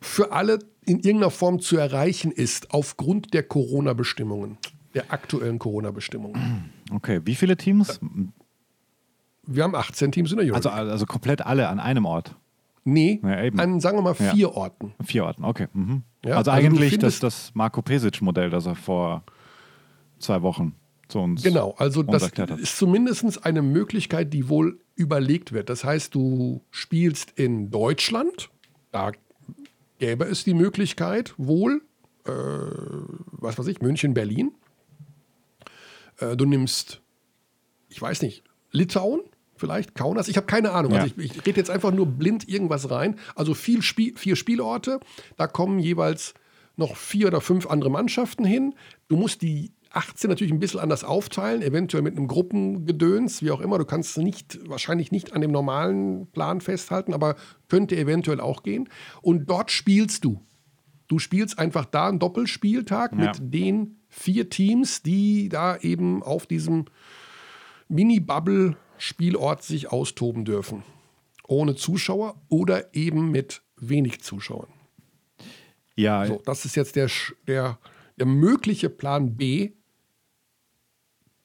für 0.00 0.32
alle 0.32 0.58
in 0.84 1.00
irgendeiner 1.00 1.30
Form 1.30 1.60
zu 1.60 1.76
erreichen 1.76 2.32
ist, 2.32 2.72
aufgrund 2.72 3.34
der 3.34 3.42
Corona-Bestimmungen, 3.44 4.58
der 4.94 5.12
aktuellen 5.12 5.58
Corona-Bestimmungen. 5.58 6.72
Okay, 6.90 7.20
wie 7.24 7.34
viele 7.34 7.56
Teams? 7.56 8.00
Wir 9.46 9.64
haben 9.64 9.74
18 9.74 10.12
Teams 10.12 10.32
in 10.32 10.38
der 10.38 10.46
Euroleague. 10.46 10.72
Also, 10.72 10.90
also 10.90 11.06
komplett 11.06 11.44
alle 11.44 11.68
an 11.68 11.78
einem 11.78 12.04
Ort. 12.04 12.34
Nee, 12.84 13.20
Ja, 13.22 13.36
an, 13.62 13.80
sagen 13.80 13.98
wir 13.98 14.02
mal, 14.02 14.16
Ja. 14.18 14.32
vier 14.32 14.52
Orten. 14.52 14.94
Vier 15.04 15.24
Orten, 15.24 15.44
okay. 15.44 15.68
Mhm. 15.72 16.02
Ja, 16.24 16.36
also, 16.36 16.50
also 16.50 16.66
eigentlich 16.66 16.98
das, 16.98 17.20
das 17.20 17.50
Marco 17.54 17.82
Pesic-Modell, 17.82 18.50
das 18.50 18.66
er 18.66 18.74
vor 18.74 19.24
zwei 20.18 20.42
Wochen 20.42 20.74
zu 21.08 21.20
uns 21.20 21.42
Genau, 21.42 21.74
also 21.78 22.02
das 22.02 22.30
ist 22.58 22.76
zumindest 22.78 23.44
eine 23.44 23.62
Möglichkeit, 23.62 24.32
die 24.32 24.48
wohl 24.48 24.80
überlegt 24.94 25.52
wird. 25.52 25.68
Das 25.68 25.84
heißt, 25.84 26.14
du 26.14 26.62
spielst 26.70 27.32
in 27.38 27.70
Deutschland, 27.70 28.50
da 28.90 29.12
gäbe 29.98 30.24
es 30.24 30.44
die 30.44 30.54
Möglichkeit 30.54 31.34
wohl, 31.38 31.82
äh, 32.24 32.30
was 32.30 33.58
weiß 33.58 33.66
ich, 33.66 33.80
München, 33.80 34.14
Berlin. 34.14 34.52
Äh, 36.18 36.36
du 36.36 36.44
nimmst, 36.44 37.00
ich 37.88 38.00
weiß 38.00 38.22
nicht, 38.22 38.44
Litauen, 38.70 39.20
vielleicht 39.62 39.94
Kaunas, 39.94 40.26
ich 40.26 40.36
habe 40.36 40.46
keine 40.48 40.72
Ahnung. 40.72 40.92
Ja. 40.92 41.02
Also 41.02 41.14
ich, 41.16 41.24
ich 41.36 41.46
rede 41.46 41.56
jetzt 41.58 41.70
einfach 41.70 41.92
nur 41.92 42.06
blind 42.06 42.48
irgendwas 42.48 42.90
rein. 42.90 43.14
Also 43.36 43.54
viel 43.54 43.80
Spiel, 43.80 44.12
vier 44.16 44.34
Spielorte, 44.34 44.98
da 45.36 45.46
kommen 45.46 45.78
jeweils 45.78 46.34
noch 46.76 46.96
vier 46.96 47.28
oder 47.28 47.40
fünf 47.40 47.68
andere 47.68 47.90
Mannschaften 47.90 48.44
hin. 48.44 48.74
Du 49.06 49.16
musst 49.16 49.40
die 49.42 49.70
18 49.92 50.28
natürlich 50.30 50.52
ein 50.52 50.58
bisschen 50.58 50.80
anders 50.80 51.04
aufteilen, 51.04 51.62
eventuell 51.62 52.02
mit 52.02 52.16
einem 52.16 52.26
Gruppengedöns, 52.26 53.40
wie 53.42 53.52
auch 53.52 53.60
immer. 53.60 53.78
Du 53.78 53.84
kannst 53.84 54.18
nicht, 54.18 54.58
wahrscheinlich 54.68 55.12
nicht 55.12 55.32
an 55.32 55.42
dem 55.42 55.52
normalen 55.52 56.26
Plan 56.32 56.60
festhalten, 56.60 57.14
aber 57.14 57.36
könnte 57.68 57.96
eventuell 57.96 58.40
auch 58.40 58.64
gehen. 58.64 58.88
Und 59.20 59.48
dort 59.48 59.70
spielst 59.70 60.24
du. 60.24 60.40
Du 61.06 61.18
spielst 61.20 61.58
einfach 61.58 61.84
da 61.84 62.08
einen 62.08 62.18
Doppelspieltag 62.18 63.12
Ja. 63.12 63.18
mit 63.18 63.36
den 63.54 63.98
Vier 64.08 64.50
Teams, 64.50 65.02
die 65.02 65.48
da 65.48 65.76
eben 65.78 66.22
auf 66.22 66.46
diesem 66.46 66.84
Mini-Bubble-Spielort 69.02 69.62
sich 69.62 69.90
austoben 69.90 70.44
dürfen. 70.44 70.82
Ohne 71.46 71.74
Zuschauer 71.74 72.40
oder 72.48 72.94
eben 72.94 73.30
mit 73.30 73.62
wenig 73.76 74.22
Zuschauern. 74.22 74.68
Ja. 75.96 76.26
So, 76.26 76.40
das 76.44 76.64
ist 76.64 76.76
jetzt 76.76 76.96
der, 76.96 77.10
der, 77.46 77.78
der 78.18 78.26
mögliche 78.26 78.88
Plan 78.88 79.36
B, 79.36 79.72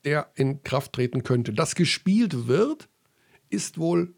der 0.05 0.31
in 0.35 0.63
Kraft 0.63 0.93
treten 0.93 1.23
könnte. 1.23 1.53
Dass 1.53 1.75
gespielt 1.75 2.47
wird, 2.47 2.87
ist 3.49 3.77
wohl 3.77 4.15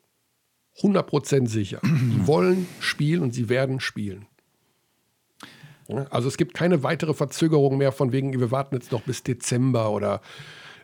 100% 0.81 1.47
sicher. 1.47 1.79
Die 1.83 2.27
wollen 2.27 2.67
spielen 2.79 3.21
und 3.21 3.33
sie 3.33 3.49
werden 3.49 3.79
spielen. 3.79 4.27
Also 6.11 6.27
es 6.27 6.37
gibt 6.37 6.53
keine 6.53 6.83
weitere 6.83 7.15
Verzögerung 7.15 7.79
mehr 7.79 7.91
von 7.91 8.11
wegen, 8.11 8.39
wir 8.39 8.51
warten 8.51 8.75
jetzt 8.75 8.91
noch 8.91 9.01
bis 9.01 9.23
Dezember 9.23 9.89
oder 9.89 10.21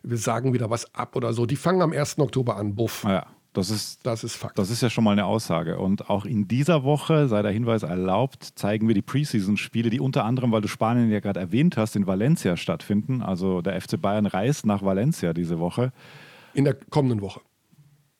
wir 0.05 0.17
sagen 0.17 0.53
wieder 0.53 0.69
was 0.69 0.93
ab 0.95 1.15
oder 1.15 1.33
so. 1.33 1.45
Die 1.45 1.55
fangen 1.55 1.81
am 1.81 1.91
1. 1.93 2.19
Oktober 2.19 2.57
an, 2.57 2.75
buff. 2.75 3.03
Ja, 3.07 3.25
das 3.53 3.69
ist, 3.69 4.05
das 4.05 4.23
ist 4.23 4.35
Fakt. 4.35 4.57
Das 4.59 4.69
ist 4.69 4.81
ja 4.81 4.89
schon 4.89 5.03
mal 5.03 5.11
eine 5.13 5.25
Aussage. 5.25 5.79
Und 5.79 6.09
auch 6.09 6.25
in 6.25 6.47
dieser 6.47 6.83
Woche, 6.83 7.27
sei 7.27 7.41
der 7.41 7.51
Hinweis 7.51 7.83
erlaubt, 7.83 8.43
zeigen 8.55 8.87
wir 8.87 8.95
die 8.95 9.01
Preseason-Spiele, 9.01 9.89
die 9.89 9.99
unter 9.99 10.25
anderem, 10.25 10.51
weil 10.51 10.61
du 10.61 10.67
Spanien 10.67 11.09
ja 11.09 11.19
gerade 11.19 11.39
erwähnt 11.39 11.77
hast, 11.77 11.95
in 11.95 12.05
Valencia 12.07 12.57
stattfinden. 12.57 13.21
Also 13.21 13.61
der 13.61 13.79
FC 13.81 13.99
Bayern 14.01 14.25
reist 14.25 14.65
nach 14.65 14.83
Valencia 14.83 15.33
diese 15.33 15.59
Woche. 15.59 15.91
In 16.53 16.65
der 16.65 16.73
kommenden 16.73 17.21
Woche. 17.21 17.41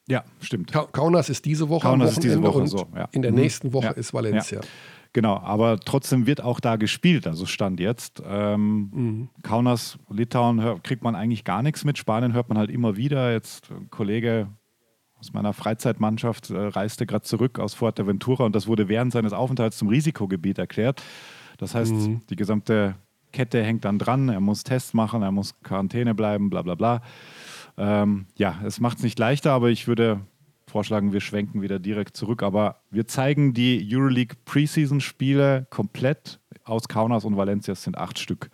Ja, 0.08 0.24
stimmt. 0.40 0.72
Kaunas 0.92 1.30
ist 1.30 1.46
diese 1.46 1.68
Woche 1.68 1.88
Kaunas 1.88 2.12
ist 2.12 2.24
diese 2.24 2.42
Woche 2.44 2.60
und 2.60 2.68
so, 2.68 2.86
ja. 2.96 3.08
in 3.12 3.24
der 3.24 3.32
Mhm. 3.32 3.38
nächsten 3.40 3.74
Woche 3.74 3.86
Ja. 3.88 3.92
ist 3.92 4.14
Valencia. 4.14 4.60
Ja. 4.60 4.68
Genau, 5.16 5.38
aber 5.38 5.80
trotzdem 5.80 6.28
wird 6.28 6.41
auch 6.43 6.59
da 6.59 6.76
gespielt, 6.76 7.26
also 7.26 7.45
Stand 7.45 7.80
jetzt. 7.80 8.22
Ähm, 8.28 8.89
Mhm. 8.91 9.30
Kaunas, 9.43 9.97
Litauen 10.09 10.59
hör, 10.61 10.78
kriegt 10.82 11.03
man 11.05 11.16
eigentlich 11.16 11.45
gar 11.45 11.63
nichts 11.63 11.86
mit. 11.86 11.97
Spanien 11.97 12.34
hört 12.34 12.49
man 12.49 12.57
halt 12.57 12.70
immer 12.70 12.97
wieder. 12.97 13.32
Jetzt 13.32 13.72
ein 13.72 13.89
Kollege 13.89 14.49
aus 15.18 15.32
meiner 15.32 15.53
Freizeitmannschaft 15.53 16.49
äh, 16.49 16.57
reiste 16.57 17.05
gerade 17.05 17.24
zurück 17.24 17.59
aus 17.59 17.74
Fuerteventura 17.76 18.43
und 18.43 18.53
das 18.57 18.68
wurde 18.68 18.89
während 18.89 19.13
seines 19.13 19.32
Aufenthalts 19.32 19.78
zum 19.78 19.88
Risikogebiet 19.88 20.57
erklärt. 20.57 21.01
Das 21.59 21.74
heißt, 21.76 21.93
Mhm. 21.93 22.20
die 22.30 22.36
gesamte 22.36 22.95
Kette 23.32 23.63
hängt 23.63 23.86
dann 23.86 23.97
dran. 23.97 24.28
Er 24.28 24.41
muss 24.41 24.66
Tests 24.66 24.93
machen, 24.93 25.22
er 25.22 25.32
muss 25.32 25.55
Quarantäne 25.63 26.13
bleiben, 26.13 26.49
bla 26.49 26.61
bla 26.61 26.76
bla. 26.76 27.01
Ähm, 27.78 28.26
ja, 28.36 28.55
es 28.66 28.82
macht 28.82 28.97
es 28.97 29.03
nicht 29.05 29.18
leichter, 29.18 29.53
aber 29.53 29.70
ich 29.70 29.88
würde 29.88 30.20
vorschlagen, 30.76 31.13
wir 31.13 31.21
schwenken 31.21 31.61
wieder 31.61 31.80
direkt 31.80 32.17
zurück. 32.17 32.43
Aber 32.43 32.82
wir 32.91 33.07
zeigen 33.07 33.53
die 33.53 33.88
Euroleague 33.89 34.36
Preseason-Spiele 34.43 35.67
komplett 35.69 36.41
aus 36.65 36.89
Kaunas 36.89 37.23
und 37.23 37.38
Valencia. 37.38 37.71
Es 37.71 37.84
sind 37.84 37.97
acht 37.97 38.19
Stück. 38.19 38.49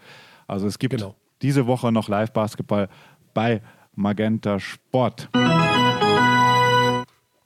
Also 0.45 0.67
es 0.67 0.77
gibt 0.77 0.95
Genau. 0.95 1.15
diese 1.41 1.65
Woche 1.65 1.91
noch 1.91 2.09
Live-Basketball 2.09 2.89
bei 3.33 3.63
Magenta 3.95 4.59
Sport. 4.59 5.29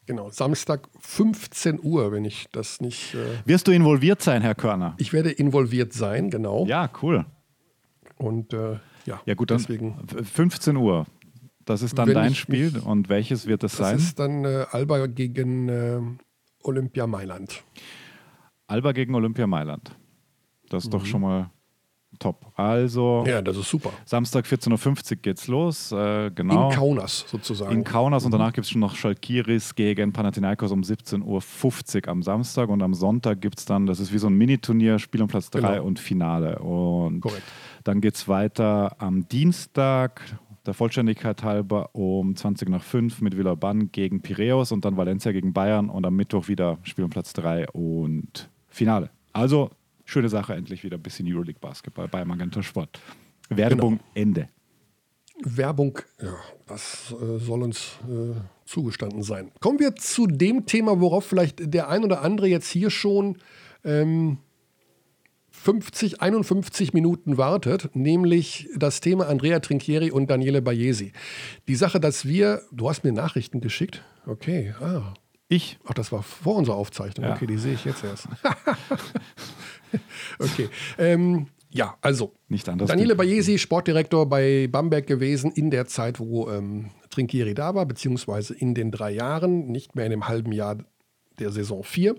Genau, 0.08 0.30
Samstag 0.30 0.90
15 1.00 1.80
Uhr, 1.82 2.12
wenn 2.12 2.26
ich 2.26 2.48
das 2.52 2.82
nicht. 2.82 3.16
Äh, 3.16 3.18
Wirst 3.48 3.68
du 3.68 3.72
involviert 3.72 4.22
sein, 4.22 4.42
Herr 4.42 4.56
Körner? 4.56 4.94
ich 4.98 5.14
werde 5.14 5.32
involviert 5.32 5.94
sein, 5.94 6.30
genau. 6.30 6.66
Ja, 6.68 6.90
cool. 7.02 7.26
Und 8.18 8.54
äh, 8.54 8.74
ja, 9.06 9.22
Ja, 9.26 9.34
gut, 9.36 9.52
dann 9.52 9.58
deswegen. 9.58 9.96
15 10.08 10.76
Uhr. 10.76 11.06
Das 11.66 11.82
ist 11.82 11.98
dann 11.98 12.08
Wenn 12.08 12.16
dein 12.16 12.36
Spiel. 12.36 12.72
mich- 12.72 12.86
Und 12.86 13.10
welches 13.10 13.48
wird 13.48 13.64
es 13.64 13.74
Das 13.78 13.88
sein? 13.90 13.98
ist 13.98 14.20
dann 14.20 14.46
äh, 14.46 14.66
Alba 14.72 15.08
gegen 15.08 15.68
äh, 15.70 16.00
Olympia 16.64 17.08
Mailand. 17.08 17.64
Alba 18.68 18.92
gegen 18.92 19.14
Olympia 19.16 19.48
Mailand. 19.48 19.92
Das 20.70 20.84
ist 20.86 20.94
doch 20.94 21.06
schon 21.06 21.22
mal 21.22 21.50
top. 22.18 22.52
Also 22.56 23.24
Mhm. 23.26 23.30
Ja, 23.30 23.42
das 23.42 23.58
ist 23.58 23.70
super. 23.70 23.92
Samstag 24.06 24.46
14.50 24.46 25.12
Uhr 25.12 25.18
geht's 25.22 25.48
los. 25.48 25.92
Äh, 25.92 26.32
genau. 26.34 26.70
In 26.70 26.76
Kaunas 26.76 27.26
sozusagen. 27.28 27.72
In 27.74 27.84
Kaunas 27.84 28.26
und 28.26 28.32
danach 28.32 28.54
gibt 28.54 28.66
es 28.66 28.72
schon 28.72 28.80
noch 28.82 28.96
Schalkiris 28.96 29.76
gegen 29.76 30.14
Panathinaikos 30.14 30.72
um 30.72 30.82
17.50 30.82 32.04
Uhr 32.06 32.08
am 32.10 32.24
Samstag 32.24 32.70
und 32.70 32.82
am 32.82 32.94
Sonntag 32.94 33.42
gibt 33.42 33.60
es 33.60 33.66
dann, 33.66 33.86
das 33.86 34.00
ist 34.00 34.14
wie 34.14 34.18
so 34.18 34.28
ein 34.28 34.34
Miniturnier, 34.36 34.98
Spiel 34.98 35.22
um 35.22 35.28
Platz 35.28 35.50
3 35.50 35.60
Genau. 35.60 35.84
und 35.84 36.00
Finale. 36.00 36.60
Und 36.60 37.20
Korrekt. 37.22 37.44
dann 37.84 38.02
geht 38.02 38.16
es 38.16 38.28
weiter 38.28 38.96
am 39.00 39.28
Dienstag, 39.28 40.22
der 40.66 40.74
Vollständigkeit 40.74 41.44
halber, 41.44 41.90
um 41.94 42.36
20 42.36 42.70
nach 42.70 42.84
5 42.84 43.22
mit 43.22 43.38
Villeurbanne 43.38 43.88
gegen 43.88 44.22
Piräus 44.22 44.72
und 44.72 44.86
dann 44.86 44.98
Valencia 44.98 45.32
gegen 45.32 45.54
Bayern 45.54 45.90
und 45.90 46.06
am 46.06 46.16
Mittwoch 46.16 46.48
wieder 46.48 46.78
Spiel 46.84 47.04
um 47.04 47.10
Platz 47.10 47.34
3 47.34 47.70
und 47.70 48.50
Finale. 48.68 49.10
Also 49.34 49.70
schöne 50.06 50.30
Sache, 50.30 50.54
endlich 50.54 50.84
wieder 50.84 50.98
ein 50.98 51.04
bisschen 51.04 51.28
Euroleague 51.28 51.60
Basketball 51.60 52.08
bei 52.08 52.26
Magenta 52.26 52.64
Sport. 52.64 53.00
Werbung 53.50 54.00
Ende. 54.14 54.50
Werbung, 55.44 56.00
ja, 56.22 56.36
das 56.66 57.14
äh, 57.22 57.40
soll 57.40 57.64
uns 57.64 58.00
äh, 58.08 58.36
zugestanden 58.66 59.22
sein. 59.22 59.52
Kommen 59.60 59.80
wir 59.80 59.96
zu 59.96 60.28
dem 60.28 60.66
Thema, 60.66 61.02
worauf 61.02 61.26
vielleicht 61.26 61.74
der 61.74 61.90
ein 61.90 62.04
oder 62.06 62.22
andere 62.22 62.48
jetzt 62.48 62.70
hier 62.70 62.90
schon 62.90 63.38
ähm, 63.84 64.38
50, 65.66 66.22
51 66.22 66.94
Minuten 66.94 67.40
wartet, 67.40 67.90
nämlich 67.96 68.70
das 68.78 69.02
Thema 69.02 69.28
Andrea 69.28 69.60
Trinchieri 69.60 70.12
und 70.12 70.30
Daniele 70.30 70.62
Baiesi. 70.62 71.12
Die 71.68 71.74
Sache, 71.74 72.00
dass 72.00 72.26
wir, 72.26 72.62
du 72.72 72.88
hast 72.88 73.04
mir 73.04 73.12
Nachrichten 73.12 73.62
geschickt, 73.62 74.04
okay, 74.28 74.76
ah, 74.80 75.16
Ich 75.48 75.80
Ach, 75.86 75.96
das 75.96 76.12
war 76.12 76.22
vor 76.22 76.58
unserer 76.58 76.76
Aufzeichnung. 76.76 77.26
Ja. 77.26 77.34
Okay, 77.34 77.48
die 77.48 77.58
sehe 77.58 77.74
ich 77.74 77.84
jetzt 77.84 78.04
erst. 78.04 78.28
okay. 80.40 80.70
Ähm, 81.00 81.48
ja, 81.72 81.98
also. 82.00 82.34
Nicht 82.48 82.70
anders. 82.70 82.88
Daniele 82.88 83.16
Baiesi, 83.16 83.58
Sportdirektor 83.58 84.30
bei 84.30 84.68
Bamberg 84.72 85.08
gewesen 85.08 85.52
in 85.52 85.72
der 85.72 85.88
Zeit, 85.88 86.20
wo 86.20 86.48
ähm, 86.48 86.92
Trinkieri 87.10 87.56
da 87.56 87.74
war, 87.74 87.88
beziehungsweise 87.88 88.54
in 88.54 88.76
den 88.76 88.92
drei 88.92 89.10
Jahren, 89.10 89.72
nicht 89.72 89.96
mehr 89.96 90.06
in 90.06 90.12
dem 90.12 90.28
halben 90.28 90.52
Jahr 90.52 90.78
der 91.40 91.52
Saison 91.52 91.84
4. 91.84 92.16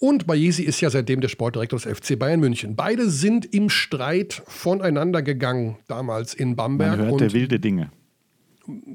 Und 0.00 0.26
Baiesi 0.26 0.62
ist 0.62 0.80
ja 0.80 0.90
seitdem 0.90 1.20
der 1.20 1.28
Sportdirektor 1.28 1.78
des 1.78 1.98
FC 1.98 2.16
Bayern 2.16 2.38
München. 2.38 2.76
Beide 2.76 3.10
sind 3.10 3.52
im 3.52 3.68
Streit 3.68 4.42
voneinander 4.46 5.22
gegangen, 5.22 5.76
damals 5.88 6.34
in 6.34 6.54
Bamberg. 6.54 6.98
Man 6.98 7.10
und 7.10 7.20
hörte 7.20 7.34
wilde 7.34 7.58
Dinge. 7.58 7.90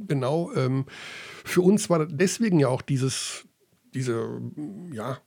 genau. 0.08 0.52
Ähm, 0.56 0.86
für 1.44 1.62
uns 1.62 1.90
war 1.90 2.06
deswegen 2.06 2.60
ja 2.60 2.70
auch 2.70 2.82
dieses, 2.82 3.46
diese 3.94 4.42
ja, 4.94 5.18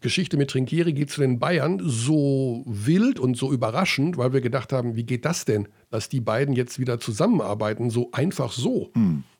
Geschichte 0.00 0.36
mit 0.36 0.50
Trinkieri 0.50 0.92
geht 0.92 1.10
zu 1.10 1.22
den 1.22 1.38
Bayern 1.38 1.80
so 1.82 2.62
wild 2.66 3.18
und 3.18 3.36
so 3.36 3.50
überraschend, 3.50 4.18
weil 4.18 4.34
wir 4.34 4.42
gedacht 4.42 4.72
haben, 4.72 4.94
wie 4.94 5.04
geht 5.04 5.24
das 5.24 5.46
denn, 5.46 5.68
dass 5.90 6.10
die 6.10 6.20
beiden 6.20 6.54
jetzt 6.54 6.78
wieder 6.78 7.00
zusammenarbeiten, 7.00 7.88
so 7.88 8.10
einfach 8.12 8.52
so. 8.52 8.92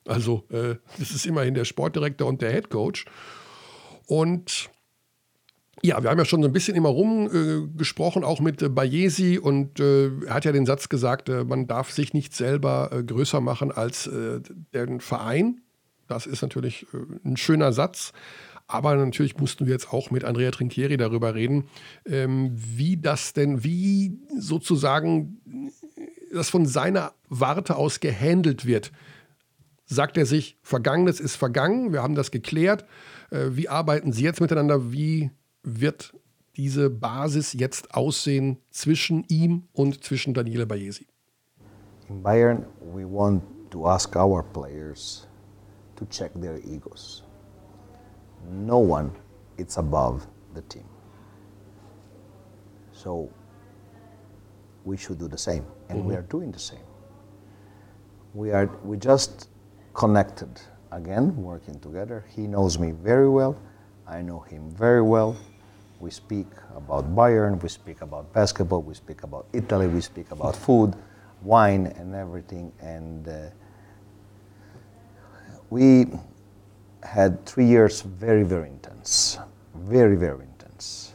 Also 0.06 0.44
äh, 0.50 0.76
das 0.98 1.10
ist 1.10 1.26
immerhin 1.26 1.52
der 1.52 1.66
Sportdirektor 1.66 2.26
und 2.26 2.40
der 2.40 2.52
Head 2.52 2.70
Coach. 2.70 3.04
Und 4.06 4.70
ja, 5.82 6.02
wir 6.02 6.10
haben 6.10 6.18
ja 6.18 6.24
schon 6.24 6.42
so 6.42 6.48
ein 6.48 6.52
bisschen 6.52 6.76
immer 6.76 6.88
rumgesprochen, 6.88 8.22
äh, 8.22 8.26
auch 8.26 8.40
mit 8.40 8.62
äh, 8.62 8.68
Bayesi 8.68 9.38
und 9.38 9.78
äh, 9.80 10.08
er 10.26 10.34
hat 10.34 10.44
ja 10.44 10.52
den 10.52 10.66
Satz 10.66 10.88
gesagt, 10.88 11.28
äh, 11.28 11.44
man 11.44 11.66
darf 11.66 11.90
sich 11.90 12.14
nicht 12.14 12.34
selber 12.34 12.90
äh, 12.92 13.02
größer 13.04 13.40
machen 13.40 13.70
als 13.70 14.06
äh, 14.06 14.40
den 14.74 15.00
Verein. 15.00 15.60
Das 16.08 16.26
ist 16.26 16.42
natürlich 16.42 16.86
äh, 16.92 17.28
ein 17.28 17.36
schöner 17.36 17.72
Satz. 17.72 18.12
Aber 18.66 18.94
natürlich 18.96 19.38
mussten 19.38 19.64
wir 19.64 19.72
jetzt 19.72 19.94
auch 19.94 20.10
mit 20.10 20.24
Andrea 20.24 20.50
Trinchieri 20.50 20.98
darüber 20.98 21.34
reden, 21.34 21.68
ähm, 22.04 22.52
wie 22.54 22.98
das 22.98 23.32
denn, 23.32 23.64
wie 23.64 24.18
sozusagen 24.38 25.72
das 26.34 26.50
von 26.50 26.66
seiner 26.66 27.14
Warte 27.30 27.76
aus 27.76 28.00
gehandelt 28.00 28.66
wird. 28.66 28.92
Sagt 29.86 30.18
er 30.18 30.26
sich, 30.26 30.58
Vergangenes 30.60 31.18
ist 31.18 31.36
vergangen, 31.36 31.94
wir 31.94 32.02
haben 32.02 32.14
das 32.14 32.30
geklärt. 32.30 32.84
Wie 33.30 33.70
arbeiten 33.70 34.12
Sie 34.12 34.22
jetzt 34.22 34.42
miteinander? 34.42 34.92
Wie 34.92 35.30
wird 35.62 36.14
diese 36.56 36.90
Basis 36.90 37.52
jetzt 37.52 37.94
aussehen 37.94 38.58
zwischen 38.70 39.24
ihm 39.28 39.68
und 39.72 40.02
zwischen 40.04 40.34
Daniele 40.34 40.66
Baiesi? 40.66 41.06
In 42.08 42.22
Bayern, 42.22 42.66
we 42.80 43.04
want 43.04 43.42
to 43.70 43.86
ask 43.86 44.16
our 44.16 44.42
players 44.42 45.28
to 45.96 46.04
check 46.06 46.32
their 46.40 46.58
egos. 46.64 47.22
No 48.50 48.78
one 48.78 49.12
is 49.56 49.76
above 49.76 50.26
the 50.54 50.62
team. 50.62 50.84
So 52.92 53.28
we 54.84 54.96
should 54.96 55.18
do 55.18 55.28
the 55.28 55.38
same, 55.38 55.64
and 55.88 56.04
we 56.04 56.14
are 56.14 56.22
doing 56.22 56.50
the 56.50 56.58
same. 56.58 56.84
We 58.34 58.52
are 58.52 58.68
we 58.84 58.96
just 58.96 59.48
connected 59.94 60.60
again, 60.90 61.36
working 61.36 61.78
together. 61.80 62.24
He 62.34 62.46
knows 62.46 62.78
me 62.78 62.92
very 62.92 63.28
well. 63.28 63.56
I 64.08 64.22
know 64.22 64.40
him 64.40 64.70
very 64.70 65.02
well. 65.02 65.36
We 66.00 66.10
speak 66.10 66.46
about 66.74 67.14
Bayern, 67.14 67.62
we 67.62 67.68
speak 67.68 68.00
about 68.00 68.32
basketball, 68.32 68.82
we 68.82 68.94
speak 68.94 69.22
about 69.22 69.46
Italy, 69.52 69.86
we 69.86 70.00
speak 70.00 70.30
about 70.30 70.56
food, 70.56 70.94
wine, 71.42 71.86
and 71.98 72.14
everything. 72.14 72.72
And 72.80 73.28
uh, 73.28 73.50
we 75.70 76.06
had 77.02 77.44
three 77.44 77.66
years 77.66 78.00
very, 78.00 78.44
very 78.44 78.68
intense, 78.68 79.38
very, 79.74 80.16
very 80.16 80.44
intense, 80.44 81.14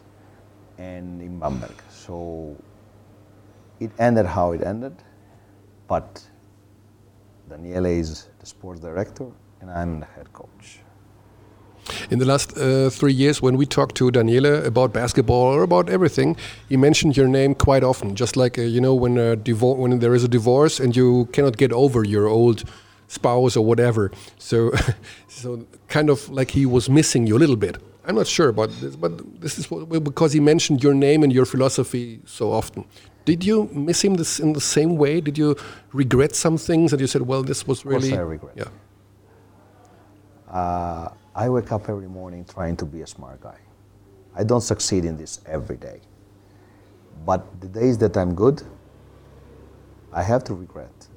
and 0.77 1.21
in 1.21 1.39
Bamberg. 1.39 1.75
So 1.89 2.55
it 3.79 3.91
ended 3.97 4.25
how 4.25 4.51
it 4.51 4.61
ended, 4.61 4.95
but 5.87 6.23
Daniele 7.49 7.85
is 7.85 8.27
the 8.39 8.45
sports 8.45 8.79
director 8.79 9.31
and 9.61 9.71
I'm 9.71 9.99
the 10.01 10.05
head 10.05 10.31
coach. 10.33 10.82
In 12.09 12.19
the 12.19 12.25
last 12.25 12.57
uh, 12.57 12.89
three 12.89 13.13
years, 13.13 13.41
when 13.41 13.57
we 13.57 13.65
talked 13.65 13.95
to 13.95 14.11
Daniele 14.11 14.65
about 14.65 14.93
basketball 14.93 15.53
or 15.53 15.63
about 15.63 15.89
everything, 15.89 16.35
he 16.69 16.77
mentioned 16.77 17.17
your 17.17 17.27
name 17.27 17.55
quite 17.55 17.83
often. 17.83 18.15
Just 18.15 18.35
like 18.35 18.57
uh, 18.57 18.61
you 18.61 18.81
know, 18.81 18.93
when 18.93 19.17
a 19.17 19.35
divor- 19.35 19.77
when 19.77 19.99
there 19.99 20.15
is 20.15 20.23
a 20.23 20.27
divorce 20.27 20.79
and 20.79 20.95
you 20.95 21.27
cannot 21.33 21.57
get 21.57 21.71
over 21.71 22.03
your 22.03 22.27
old 22.27 22.63
spouse 23.07 23.55
or 23.55 23.65
whatever. 23.65 24.11
So, 24.37 24.71
so 25.27 25.65
kind 25.87 26.09
of 26.09 26.29
like 26.29 26.51
he 26.51 26.65
was 26.65 26.89
missing 26.89 27.27
you 27.27 27.37
a 27.37 27.41
little 27.43 27.55
bit. 27.55 27.77
I'm 28.05 28.15
not 28.15 28.27
sure 28.27 28.49
about 28.49 28.69
this, 28.81 28.95
but 28.97 29.41
this 29.41 29.57
is 29.57 29.71
what, 29.71 30.03
because 30.03 30.33
he 30.33 30.41
mentioned 30.41 30.83
your 30.83 30.93
name 30.93 31.23
and 31.23 31.31
your 31.31 31.45
philosophy 31.45 32.19
so 32.25 32.51
often. 32.51 32.85
Did 33.23 33.45
you 33.45 33.69
miss 33.71 34.03
him 34.03 34.15
this 34.15 34.39
in 34.39 34.51
the 34.51 34.59
same 34.59 34.97
way? 34.97 35.21
Did 35.21 35.37
you 35.37 35.55
regret 35.93 36.35
some 36.35 36.57
things 36.57 36.91
that 36.91 36.99
you 36.99 37.07
said, 37.07 37.21
"Well, 37.21 37.43
this 37.43 37.65
was 37.65 37.85
really"? 37.85 38.11
Of 38.11 38.17
course, 38.17 38.19
I 38.19 38.21
regret. 38.21 38.53
Yeah. 38.57 38.69
Uh, 40.53 41.09
I 41.35 41.49
wake 41.49 41.71
up 41.71 41.89
every 41.89 42.07
morning 42.07 42.45
trying 42.45 42.77
to 42.77 42.85
be 42.85 43.01
a 43.01 43.07
smart 43.07 43.41
guy. 43.41 43.57
I 44.35 44.43
don't 44.43 44.61
succeed 44.61 45.05
in 45.05 45.17
this 45.17 45.41
every 45.45 45.77
day. 45.77 46.01
But 47.25 47.61
the 47.61 47.67
days 47.67 47.97
that 47.99 48.17
I'm 48.17 48.35
good, 48.35 48.61
I 50.11 50.23
have 50.23 50.43
to 50.45 50.53
regret. 50.53 51.07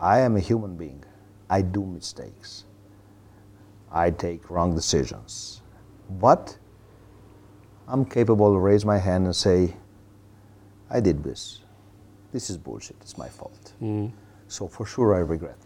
I 0.00 0.20
am 0.20 0.36
a 0.36 0.40
human 0.40 0.76
being. 0.76 1.04
I 1.48 1.62
do 1.62 1.84
mistakes. 1.84 2.64
I 3.90 4.10
take 4.10 4.50
wrong 4.50 4.74
decisions. 4.74 5.62
But 6.10 6.56
I'm 7.88 8.04
capable 8.04 8.52
to 8.52 8.58
raise 8.58 8.84
my 8.84 8.98
hand 8.98 9.24
and 9.26 9.34
say, 9.34 9.74
I 10.90 11.00
did 11.00 11.22
this. 11.22 11.60
This 12.32 12.50
is 12.50 12.56
bullshit. 12.56 12.96
It's 13.00 13.16
my 13.16 13.28
fault. 13.28 13.72
Mm. 13.82 14.12
So 14.48 14.68
for 14.68 14.84
sure 14.84 15.14
I 15.14 15.20
regret. 15.20 15.56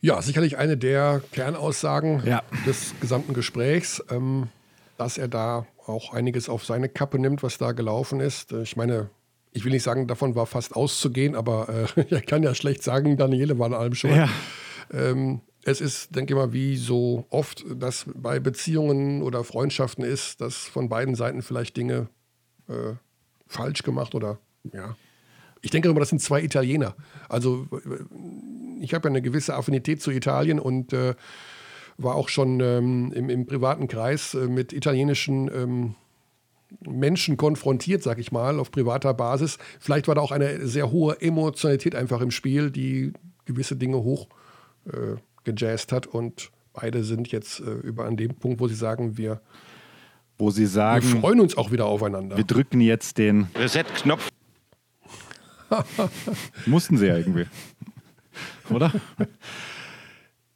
Ja, 0.00 0.20
sicherlich 0.22 0.56
eine 0.56 0.76
der 0.76 1.22
Kernaussagen 1.32 2.22
Ja. 2.26 2.42
des 2.66 2.94
gesamten 3.00 3.34
Gesprächs, 3.34 4.02
ähm, 4.10 4.48
dass 4.96 5.18
er 5.18 5.28
da 5.28 5.66
auch 5.86 6.12
einiges 6.14 6.48
auf 6.48 6.64
seine 6.64 6.88
Kappe 6.88 7.18
nimmt, 7.18 7.42
was 7.42 7.58
da 7.58 7.72
gelaufen 7.72 8.20
ist. 8.20 8.52
Äh, 8.52 8.62
Ich 8.62 8.76
meine, 8.76 9.10
ich 9.52 9.64
will 9.64 9.72
nicht 9.72 9.82
sagen, 9.82 10.06
davon 10.06 10.34
war 10.34 10.46
fast 10.46 10.74
auszugehen, 10.76 11.34
aber 11.34 11.86
äh, 11.96 12.04
ich 12.14 12.26
kann 12.26 12.42
ja 12.42 12.54
schlecht 12.54 12.82
sagen, 12.82 13.16
Daniele 13.16 13.58
war 13.58 13.66
an 13.66 13.74
allem 13.74 13.94
schuld. 13.94 14.14
Ja. 14.16 14.28
Ähm, 14.92 15.40
es 15.64 15.80
ist, 15.82 16.14
denke 16.16 16.32
ich 16.32 16.38
mal, 16.38 16.52
wie 16.54 16.76
so 16.76 17.26
oft 17.28 17.64
das 17.76 18.06
bei 18.14 18.40
Beziehungen 18.40 19.22
oder 19.22 19.44
Freundschaften 19.44 20.04
ist, 20.04 20.40
dass 20.40 20.56
von 20.56 20.88
beiden 20.88 21.14
Seiten 21.14 21.42
vielleicht 21.42 21.76
Dinge 21.76 22.08
äh, 22.68 22.94
falsch 23.46 23.82
gemacht 23.82 24.14
oder 24.14 24.38
ja. 24.72 24.96
Ich 25.62 25.70
denke 25.70 25.90
immer, 25.90 26.00
das 26.00 26.08
sind 26.08 26.22
zwei 26.22 26.40
Italiener. 26.42 26.94
Also 27.28 27.66
ich 28.80 28.94
habe 28.94 29.08
ja 29.08 29.10
eine 29.10 29.22
gewisse 29.22 29.54
Affinität 29.54 30.02
zu 30.02 30.10
Italien 30.10 30.58
und 30.58 30.92
äh, 30.92 31.14
war 31.98 32.14
auch 32.14 32.28
schon 32.28 32.60
ähm, 32.60 33.12
im, 33.14 33.28
im 33.28 33.46
privaten 33.46 33.88
Kreis 33.88 34.34
äh, 34.34 34.48
mit 34.48 34.72
italienischen 34.72 35.48
ähm, 35.48 35.94
Menschen 36.86 37.36
konfrontiert, 37.36 38.02
sag 38.02 38.18
ich 38.18 38.32
mal, 38.32 38.58
auf 38.58 38.70
privater 38.70 39.12
Basis. 39.12 39.58
Vielleicht 39.80 40.08
war 40.08 40.14
da 40.14 40.20
auch 40.20 40.32
eine 40.32 40.66
sehr 40.66 40.90
hohe 40.90 41.20
Emotionalität 41.20 41.94
einfach 41.94 42.20
im 42.20 42.30
Spiel, 42.30 42.70
die 42.70 43.12
gewisse 43.44 43.76
Dinge 43.76 43.98
hoch 43.98 44.28
äh, 44.86 45.16
gejazzt 45.44 45.92
hat 45.92 46.06
und 46.06 46.50
beide 46.72 47.02
sind 47.04 47.28
jetzt 47.32 47.60
äh, 47.60 47.64
über 47.64 48.04
an 48.04 48.16
dem 48.16 48.34
Punkt, 48.34 48.60
wo 48.60 48.68
sie 48.68 48.74
sagen, 48.76 49.18
wir, 49.18 49.40
Wo 50.38 50.50
sie 50.50 50.62
wir 50.62 50.68
sagen, 50.68 51.02
freuen 51.20 51.40
uns 51.40 51.56
auch 51.56 51.72
wieder 51.72 51.86
aufeinander. 51.86 52.36
wir 52.36 52.44
drücken 52.44 52.80
jetzt 52.80 53.18
den. 53.18 53.48
Reset-Knopf. 53.56 54.28
Mussten 56.66 56.96
sie 56.96 57.06
ja 57.06 57.16
irgendwie. 57.16 57.46
Oder? 58.70 58.92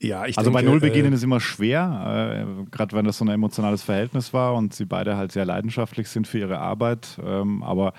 Ja, 0.05 0.27
ich 0.27 0.37
Also 0.37 0.51
bei 0.51 0.61
denke, 0.61 0.73
Null 0.73 0.81
beginnen 0.81 1.12
äh, 1.12 1.17
ist 1.17 1.23
immer 1.23 1.41
schwer, 1.41 2.45
äh, 2.47 2.65
gerade 2.71 2.95
wenn 2.95 3.07
das 3.07 3.19
so 3.19 3.25
ein 3.25 3.29
emotionales 3.29 3.83
Verhältnis 3.83 4.35
war 4.35 4.55
und 4.55 4.75
sie 4.75 4.85
beide 4.85 5.17
halt 5.17 5.33
sehr 5.33 5.47
leidenschaftlich 5.47 6.09
sind 6.09 6.27
für 6.27 6.39
ihre 6.41 6.59
Arbeit. 6.59 7.19
Ähm, 7.25 7.62
aber 7.62 7.95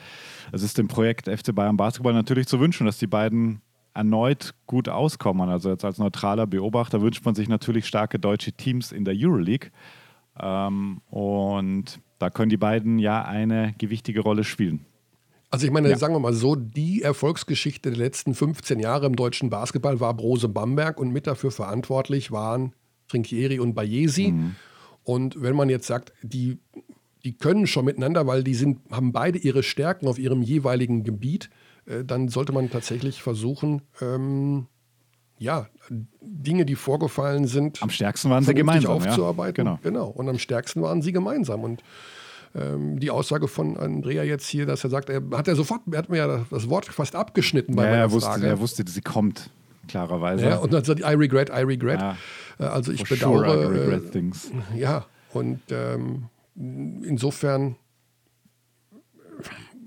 es 0.51 0.61
ist 0.61 0.77
dem 0.77 0.87
Projekt 0.87 1.27
FC 1.27 1.55
Bayern 1.55 1.77
Basketball 1.77 2.13
natürlich 2.13 2.47
zu 2.47 2.59
wünschen, 2.59 2.85
dass 2.85 2.99
die 2.99 3.07
beiden 3.07 3.61
erneut 3.95 4.53
gut 4.67 4.87
auskommen. 4.87 5.49
Also 5.49 5.69
jetzt 5.69 5.85
als 5.85 5.97
neutraler 5.97 6.45
Beobachter 6.45 7.01
wünscht 7.01 7.25
man 7.25 7.33
sich 7.33 7.47
natürlich 7.47 7.87
starke 7.87 8.19
deutsche 8.19 8.51
Teams 8.51 8.91
in 8.91 9.05
der 9.05 9.15
Euroleague. 9.17 9.71
Ähm, 10.39 11.01
und 11.09 11.99
da 12.19 12.29
können 12.29 12.49
die 12.49 12.57
beiden 12.57 12.99
ja 12.99 13.23
eine 13.23 13.73
gewichtige 13.77 14.21
Rolle 14.21 14.43
spielen. 14.43 14.85
Also 15.55 15.67
ich 15.67 15.71
meine, 15.71 15.89
Ja. 15.89 15.97
sagen 15.97 16.13
wir 16.13 16.19
mal 16.19 16.33
so, 16.33 16.55
die 16.57 17.01
Erfolgsgeschichte 17.01 17.89
der 17.89 17.97
letzten 17.97 18.35
15 18.35 18.77
Jahre 18.79 19.05
im 19.05 19.15
deutschen 19.15 19.49
Basketball 19.49 20.01
war 20.01 20.13
Brose 20.13 20.49
Bamberg 20.49 20.99
und 20.99 21.11
mit 21.11 21.27
dafür 21.27 21.49
verantwortlich 21.49 22.29
waren 22.33 22.73
Trinkieri 23.07 23.59
und 23.61 23.73
Bayesi. 23.73 24.33
Und 25.03 25.41
wenn 25.41 25.55
man 25.55 25.69
jetzt 25.69 25.87
sagt, 25.87 26.11
die, 26.23 26.57
die 27.23 27.37
können 27.37 27.67
schon 27.67 27.85
miteinander, 27.85 28.27
weil 28.27 28.43
die 28.43 28.53
sind, 28.53 28.79
haben 28.91 29.13
beide 29.13 29.37
ihre 29.37 29.63
Stärken 29.63 30.07
auf 30.09 30.19
ihrem 30.19 30.41
jeweiligen 30.41 31.05
Gebiet, 31.05 31.49
äh, 31.85 32.03
dann 32.03 32.27
sollte 32.27 32.51
man 32.51 32.69
tatsächlich 32.69 33.21
versuchen, 33.23 33.81
ähm, 34.01 34.67
ja, 35.37 35.67
Dinge, 36.21 36.65
die 36.65 36.75
vorgefallen 36.75 37.47
sind, 37.47 37.81
Am 37.81 37.91
stärksten 37.91 38.29
waren 38.29 38.43
sie 38.43 38.53
gemeinsam. 38.53 38.91
aufzuarbeiten. 38.91 39.65
Ja. 39.67 39.79
Genau. 39.83 40.07
Und 40.09 40.27
am 40.27 40.37
stärksten 40.37 40.81
waren 40.81 41.01
sie 41.01 41.13
gemeinsam. 41.13 41.63
Und 41.63 41.81
ähm, 42.55 42.99
die 42.99 43.11
Aussage 43.11 43.47
von 43.47 43.77
Andrea 43.77 44.23
jetzt 44.23 44.47
hier, 44.47 44.65
dass 44.65 44.83
er 44.83 44.89
sagt, 44.89 45.09
er 45.09 45.21
hat 45.33 45.47
ja 45.47 45.55
sofort, 45.55 45.81
er 45.91 45.97
hat 45.99 46.09
mir 46.09 46.17
ja 46.17 46.45
das 46.49 46.69
Wort 46.69 46.85
fast 46.85 47.15
abgeschnitten 47.15 47.75
bei 47.75 47.83
Ja, 47.83 47.89
meiner 47.89 48.01
er, 48.03 48.11
wusste, 48.11 48.29
Frage. 48.31 48.47
er 48.47 48.59
wusste, 48.59 48.83
sie 48.87 49.01
kommt, 49.01 49.49
klarerweise. 49.87 50.45
ja, 50.45 50.57
und 50.57 50.71
dann 50.73 50.83
sagt, 50.83 51.01
I 51.01 51.13
regret, 51.15 51.49
I 51.49 51.63
regret. 51.63 51.99
Ja. 51.99 52.17
Äh, 52.59 52.63
Also 52.63 52.91
ich 52.91 53.05
For 53.07 53.17
sure, 53.17 53.45
I 53.45 53.51
bedauere. 53.57 53.71
regret 53.71 54.05
äh, 54.05 54.09
things. 54.11 54.51
ja, 54.75 55.05
und 55.33 55.59
ähm, 55.71 56.25
insofern, 56.55 57.75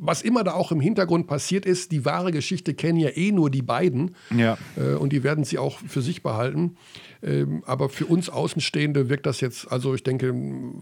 was 0.00 0.22
immer 0.22 0.44
da 0.44 0.52
auch 0.52 0.70
im 0.70 0.80
Hintergrund 0.80 1.26
passiert 1.26 1.66
ist, 1.66 1.90
die 1.90 2.04
wahre 2.04 2.30
Geschichte 2.30 2.74
kennen 2.74 2.98
ja 3.00 3.08
eh 3.10 3.32
nur 3.32 3.50
die 3.50 3.62
beiden. 3.62 4.14
Ja. 4.36 4.56
Äh, 4.76 4.94
und 4.94 5.12
die 5.12 5.24
werden 5.24 5.44
sie 5.44 5.58
auch 5.58 5.78
für 5.78 6.02
sich 6.02 6.22
behalten. 6.22 6.76
Ähm, 7.22 7.62
aber 7.66 7.88
für 7.88 8.06
uns 8.06 8.28
Außenstehende 8.30 9.08
wirkt 9.08 9.26
das 9.26 9.40
jetzt, 9.40 9.70
also 9.72 9.94
ich 9.94 10.04
denke, 10.04 10.32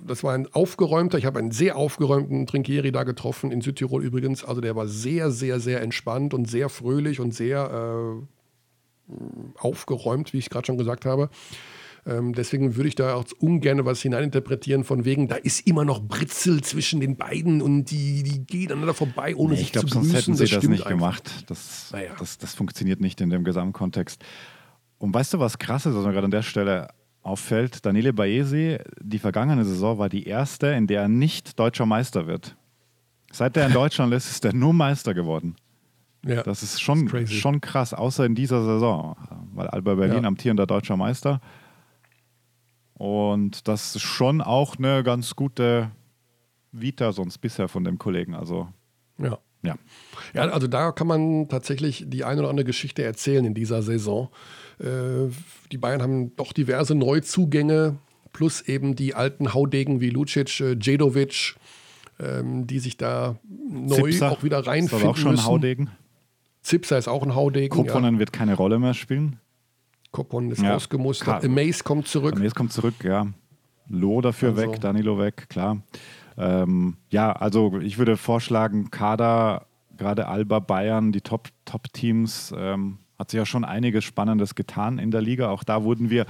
das 0.07 0.23
war 0.23 0.35
ein 0.35 0.47
aufgeräumter, 0.53 1.17
ich 1.17 1.25
habe 1.25 1.39
einen 1.39 1.51
sehr 1.51 1.77
aufgeräumten 1.77 2.47
Trinkieri 2.47 2.93
da 2.93 3.05
getroffen, 3.05 3.51
in 3.51 3.63
Südtirol 3.63 4.05
übrigens. 4.05 4.45
Also 4.45 4.61
der 4.61 4.77
war 4.77 4.87
sehr, 4.87 5.31
sehr, 5.31 5.61
sehr 5.61 5.81
entspannt 5.81 6.35
und 6.35 6.49
sehr 6.49 6.69
fröhlich 6.69 7.21
und 7.21 7.33
sehr 7.35 8.21
äh, 9.09 9.13
aufgeräumt, 9.59 10.33
wie 10.33 10.39
ich 10.39 10.51
gerade 10.51 10.67
schon 10.67 10.79
gesagt 10.79 11.05
habe. 11.07 11.31
Ähm, 12.05 12.35
deswegen 12.35 12.77
würde 12.77 12.89
ich 12.89 12.95
da 12.95 13.15
auch 13.15 13.25
ungern 13.41 13.85
was 13.85 14.01
hineininterpretieren, 14.01 14.85
von 14.85 15.05
wegen, 15.05 15.27
da 15.27 15.35
ist 15.37 15.67
immer 15.67 15.85
noch 15.85 16.01
Britzel 16.01 16.61
zwischen 16.63 17.01
den 17.01 17.17
beiden 17.17 17.61
und 17.61 17.87
die, 17.87 18.23
die 18.23 18.45
gehen 18.47 18.69
aneinander 18.71 18.95
vorbei, 18.95 19.35
ohne 19.35 19.51
Nee, 19.55 19.57
sich 19.57 19.67
ich 19.69 19.73
glaube, 19.73 19.89
zu 19.89 19.95
sonst 19.95 20.07
grüßen. 20.13 20.21
hätten 20.21 20.35
sie 20.37 20.45
das, 20.45 20.51
stimmt 20.51 20.71
nicht 20.71 20.87
einfach. 20.87 20.91
gemacht. 20.91 21.45
Das, 21.49 21.89
Naja. 21.93 22.11
das, 22.19 22.39
das 22.39 22.55
funktioniert 22.55 23.01
nicht 23.01 23.21
in 23.21 23.31
dem 23.31 23.43
Gesamtkontext. 23.43 24.23
Und 24.99 25.13
weißt 25.15 25.35
du, 25.35 25.39
was 25.39 25.59
krass 25.59 25.87
ist, 25.87 25.95
was 25.95 26.05
mir 26.05 26.13
gerade 26.13 26.25
an 26.27 26.31
der 26.31 26.43
Stelle 26.43 26.89
auffällt? 27.23 27.85
Daniele 27.85 28.13
Baesi, 28.13 28.79
die 29.01 29.19
vergangene 29.19 29.65
Saison 29.65 29.99
war 29.99 30.09
die 30.09 30.25
erste, 30.25 30.69
in 30.69 30.87
der 30.87 31.03
er 31.03 31.09
nicht 31.09 31.59
deutscher 31.59 31.87
Meister 31.87 32.27
wird. 32.27 32.57
Seit 33.33 33.57
er 33.57 33.67
in 33.67 33.73
Deutschland 33.73 34.15
ist, 34.15 34.31
ist 34.31 34.45
er 34.45 34.55
nur 34.55 34.73
Meister 34.73 35.13
geworden. 35.13 35.57
Ja. 36.25 36.43
Das 36.43 36.63
ist 36.63 36.81
schon, 36.81 37.07
Das 37.07 37.23
ist 37.23 37.35
schon 37.35 37.61
krass, 37.61 37.93
außer 37.95 38.25
in 38.25 38.35
dieser 38.35 38.65
Saison. 38.65 39.17
Weil 39.55 39.69
Alba 39.69 39.95
Berlin 39.95 40.23
Ja. 40.23 40.29
amtierender 40.29 40.67
deutscher 40.67 40.97
Meister. 40.97 41.41
Und 42.95 43.69
das 43.69 43.95
ist 43.97 44.03
schon 44.03 44.41
auch 44.41 44.77
eine 44.77 45.03
ganz 45.03 45.37
gute 45.37 45.91
Vita 46.73 47.13
sonst 47.13 47.39
bisher 47.39 47.69
von 47.69 47.85
dem 47.85 47.99
Kollegen. 47.99 48.35
Also, 48.35 48.69
ja. 49.19 49.39
Ja. 49.63 49.75
Ja, 50.35 50.43
also 50.49 50.67
da 50.67 50.93
kann 50.93 51.07
man 51.07 51.49
tatsächlich 51.49 52.05
die 52.09 52.25
eine 52.25 52.41
oder 52.41 52.51
andere 52.51 52.65
Geschichte 52.65 53.03
erzählen 53.03 53.45
in 53.45 53.55
dieser 53.55 53.83
Saison. 53.83 54.29
Äh, 54.79 55.31
die 55.73 55.79
Bayern 55.79 56.03
haben 56.03 56.35
doch 56.37 56.53
diverse 56.53 56.95
Neuzugänge, 56.95 57.97
plus 58.33 58.61
eben 58.63 58.95
die 58.97 59.15
alten 59.15 59.55
Haudegen 59.55 60.01
wie 60.01 60.11
Lucic, 60.11 60.61
äh, 60.61 60.75
Djedovic, 60.77 61.55
ähm, 62.21 62.67
die 62.67 62.79
sich 62.79 62.97
da 62.97 63.37
neu 63.69 64.11
Zipser 64.11 64.31
auch 64.33 64.43
wieder 64.43 64.61
ist 64.61 64.67
reinfinden 64.67 65.01
aber 65.03 65.11
auch 65.11 65.17
schon 65.17 65.29
ein 65.29 65.35
müssen. 65.35 65.47
Haudegen. 65.47 65.91
Zipser 66.63 66.99
ist 66.99 67.09
auch 67.09 67.23
ein 67.23 67.35
Haudegen. 67.35 67.77
Ja. 67.79 67.85
Koponen 67.85 68.19
wird 68.19 68.33
keine 68.33 68.55
Rolle 68.55 68.79
mehr 68.79 68.95
spielen. 68.95 69.39
Koppon 70.13 70.51
ist 70.51 70.63
Ja. 70.63 70.77
ausgemustert. 70.77 71.47
Mace 71.49 71.85
kommt 71.85 72.09
zurück. 72.09 72.39
Jetzt 72.41 72.55
kommt 72.55 72.73
zurück, 72.73 72.95
ja. 73.05 73.27
Loh 73.89 74.21
dafür 74.21 74.51
Also- 74.51 74.63
weg, 74.63 74.81
Danilo 74.81 75.19
weg, 75.19 75.47
klar. 75.49 75.83
Ähm, 76.39 76.97
ja, 77.11 77.33
also 77.33 77.79
ich 77.81 77.99
würde 77.99 78.17
vorschlagen, 78.17 78.91
Kader, 78.91 79.67
gerade 79.97 80.29
Alba, 80.29 80.61
Bayern, 80.61 81.13
die 81.13 81.21
Top- 81.23 81.49
Top-Teams, 81.65 82.55
ähm, 82.57 82.99
hat 83.19 83.31
sich 83.31 83.39
ja 83.39 83.47
schon 83.47 83.65
einiges 83.65 84.05
Spannendes 84.05 84.55
getan 84.55 84.99
in 84.99 85.11
der 85.11 85.23
Liga. 85.23 85.49
Auch 85.49 85.65
da 85.65 85.85
wurden 85.85 86.11
wir 86.11 86.27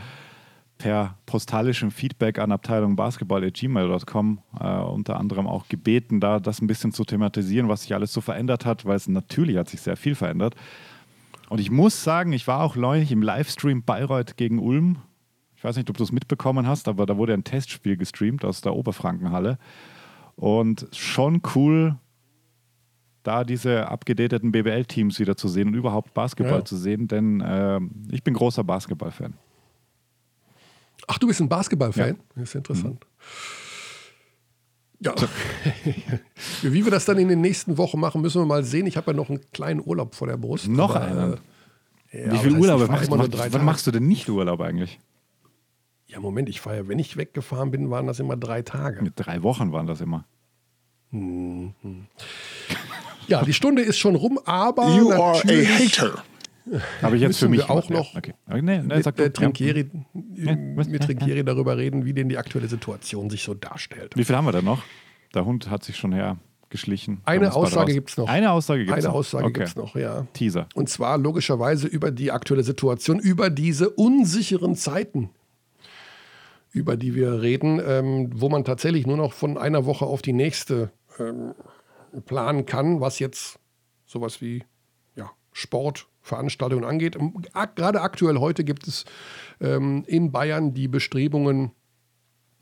per 0.78 1.16
postalischem 1.24 1.90
Feedback 1.90 2.38
an 2.38 2.52
Abteilung 2.52 2.96
Basketball.gmail.com 2.96 4.38
äh, 4.61 4.78
unter 4.78 5.18
anderem 5.18 5.46
auch 5.46 5.68
gebeten, 5.68 6.20
da 6.20 6.38
das 6.38 6.61
ein 6.61 6.66
bisschen 6.66 6.92
zu 6.92 7.04
thematisieren, 7.04 7.68
was 7.68 7.82
sich 7.82 7.94
alles 7.94 8.12
so 8.12 8.20
verändert 8.20 8.66
hat, 8.66 8.84
weil 8.84 8.96
es 8.96 9.09
natürlich 9.09 9.57
hat 9.57 9.68
sich 9.68 9.80
sehr 9.80 9.96
viel 9.96 10.14
verändert. 10.14 10.54
Und 11.48 11.61
ich 11.61 11.70
muss 11.70 12.02
sagen, 12.02 12.32
ich 12.32 12.46
war 12.46 12.61
auch 12.61 12.76
neulich 12.76 13.11
im 13.12 13.22
Livestream 13.22 13.82
Bayreuth 13.84 14.36
gegen 14.36 14.59
Ulm. 14.59 14.98
Ich 15.57 15.64
weiß 15.64 15.76
nicht, 15.76 15.88
ob 15.88 15.96
du 15.96 16.04
es 16.04 16.12
mitbekommen 16.12 16.66
hast, 16.66 16.88
aber 16.88 17.07
da 17.07 17.16
wurde 17.16 17.32
ein 17.32 17.44
Testspiel 17.44 17.96
gestreamt 17.96 18.44
aus 18.44 18.61
der 18.61 18.74
Oberfrankenhalle. 18.74 19.59
Und 20.37 20.87
schon 20.93 21.43
cool, 21.55 21.97
da 23.22 23.43
diese 23.43 23.89
abgedateten 23.89 24.53
BBL-Teams 24.53 25.18
wieder 25.18 25.37
zu 25.37 25.49
sehen 25.49 25.68
und 25.68 25.74
überhaupt 25.74 26.14
Basketball 26.14 26.61
ja. 26.61 26.64
zu 26.64 26.76
sehen, 26.76 27.09
denn 27.09 27.41
äh, 27.41 27.80
ich 28.11 28.22
bin 28.22 28.34
großer 28.34 28.62
Basketball-Fan. 28.62 29.34
Ach, 31.09 31.18
du 31.18 31.26
bist 31.26 31.41
ein 31.41 31.49
Basketball-Fan? 31.49 32.16
Ja. 32.16 32.22
Das 32.34 32.51
ist 32.51 32.55
interessant. 32.55 33.05
Mhm. 33.05 33.66
Ja, 34.99 35.14
wie 36.62 36.84
wir 36.84 36.91
das 36.91 37.05
dann 37.05 37.18
in 37.18 37.28
den 37.28 37.43
nächsten 37.43 37.76
Wochen 37.76 38.01
machen, 38.01 38.22
müssen 38.22 38.41
wir 38.41 38.47
mal 38.47 38.64
sehen. 38.64 38.87
Ich 38.87 38.97
habe 38.97 39.11
ja 39.11 39.16
noch 39.16 39.28
einen 39.28 39.41
kleinen 39.53 39.82
Urlaub 39.84 40.14
vor 40.14 40.26
der 40.26 40.39
Brust. 40.39 40.68
Noch 40.68 40.97
aber, 40.97 41.05
einen? 41.05 41.34
Äh, 42.12 42.26
ja, 42.26 42.32
wie 42.32 42.39
viel 42.39 42.57
Urlaub 42.57 42.89
machst, 42.89 43.11
machst, 43.11 43.53
wann 43.53 43.64
machst 43.64 43.87
du 43.87 43.91
denn 43.91 44.07
nicht 44.07 44.28
Urlaub 44.30 44.61
eigentlich? 44.61 44.99
Ja, 46.17 46.23
Moment, 46.23 46.49
ich 46.49 46.62
fahre 46.62 46.77
ja, 46.79 46.89
wenn 46.89 46.99
ich 46.99 47.19
weggefahren 47.19 47.71
bin, 47.71 47.91
waren 47.91 48.07
das 48.07 48.21
immer 48.21 48.39
drei 48.39 48.62
Tage. 48.62 49.03
Mit 49.03 49.12
drei 49.17 49.43
Wochen 49.43 49.71
waren 49.73 49.87
das 49.87 50.01
immer. 50.01 50.25
Mhm. 51.11 51.75
Ja, 53.29 53.45
die 53.45 53.53
Stunde 53.53 53.83
ist 53.83 53.99
schon 53.99 54.14
rum, 54.14 54.41
aber. 54.47 54.97
You 54.97 55.11
are 55.11 55.37
a 55.37 55.79
hater. 55.79 56.25
Habe 57.03 57.17
ich 57.17 57.23
jetzt 57.23 57.39
für 57.39 57.49
mich 57.51 57.61
wir 57.61 57.71
auch 57.71 57.91
noch 57.91 58.17
okay. 58.17 58.33
nee, 58.49 58.62
nee, 58.62 58.79
mit, 58.83 59.07
äh, 59.07 59.31
Trinkieri, 59.31 59.91
ja. 60.35 60.57
mit 60.57 61.03
Trinkieri 61.03 61.45
darüber 61.45 61.77
reden, 61.77 62.07
wie 62.07 62.14
denn 62.14 62.31
die 62.31 62.39
aktuelle 62.39 62.67
Situation 62.67 63.29
sich 63.29 63.43
so 63.43 63.53
darstellt. 63.53 64.17
Wie 64.17 64.25
viel 64.25 64.35
haben 64.35 64.47
wir 64.47 64.53
denn 64.53 64.64
noch? 64.64 64.83
Der 65.35 65.45
Hund 65.45 65.69
hat 65.69 65.85
sich 65.85 65.97
schon 65.97 66.12
hergeschlichen. 66.12 67.21
Eine 67.27 67.55
Aussage 67.55 67.93
gibt 67.93 68.09
es 68.09 68.17
noch. 68.17 68.27
Eine 68.27 68.53
Aussage 68.53 68.87
gibt 68.87 68.97
es 68.97 69.05
noch. 69.05 69.11
Eine 69.11 69.19
Aussage 69.19 69.45
okay. 69.45 69.53
gibt 69.53 69.69
es 69.69 69.77
noch, 69.77 69.95
ja. 69.97 70.27
Teaser. 70.33 70.67
Und 70.75 70.89
zwar 70.89 71.19
logischerweise 71.19 71.87
über 71.87 72.11
die 72.11 72.33
aktuelle 72.33 72.64
Situation, 72.64 73.19
über 73.19 73.51
diese 73.51 73.91
unsicheren 73.91 74.77
Zeiten, 74.77 75.31
über 76.77 76.97
die 76.97 77.14
wir 77.14 77.41
reden, 77.41 77.81
ähm, 77.85 78.31
wo 78.35 78.49
man 78.49 78.64
tatsächlich 78.64 79.07
nur 79.07 79.16
noch 79.16 79.33
von 79.33 79.57
einer 79.57 79.87
Woche 79.87 80.05
auf 80.05 80.20
die 80.20 80.35
nächste 80.35 80.91
ähm, 81.18 81.55
planen 82.27 82.66
kann, 82.66 83.01
was 83.01 83.18
jetzt 83.18 83.59
sowas 84.05 84.41
wie 84.43 84.62
ja, 85.14 85.31
Sportveranstaltungen 85.53 86.85
angeht. 86.85 87.16
Gerade 87.74 88.03
aktuell 88.03 88.39
heute 88.39 88.62
gibt 88.62 88.87
es 88.87 89.07
ähm, 89.61 90.05
in 90.07 90.33
Bayern 90.33 90.74
die 90.74 90.87
Bestrebungen, 90.87 91.72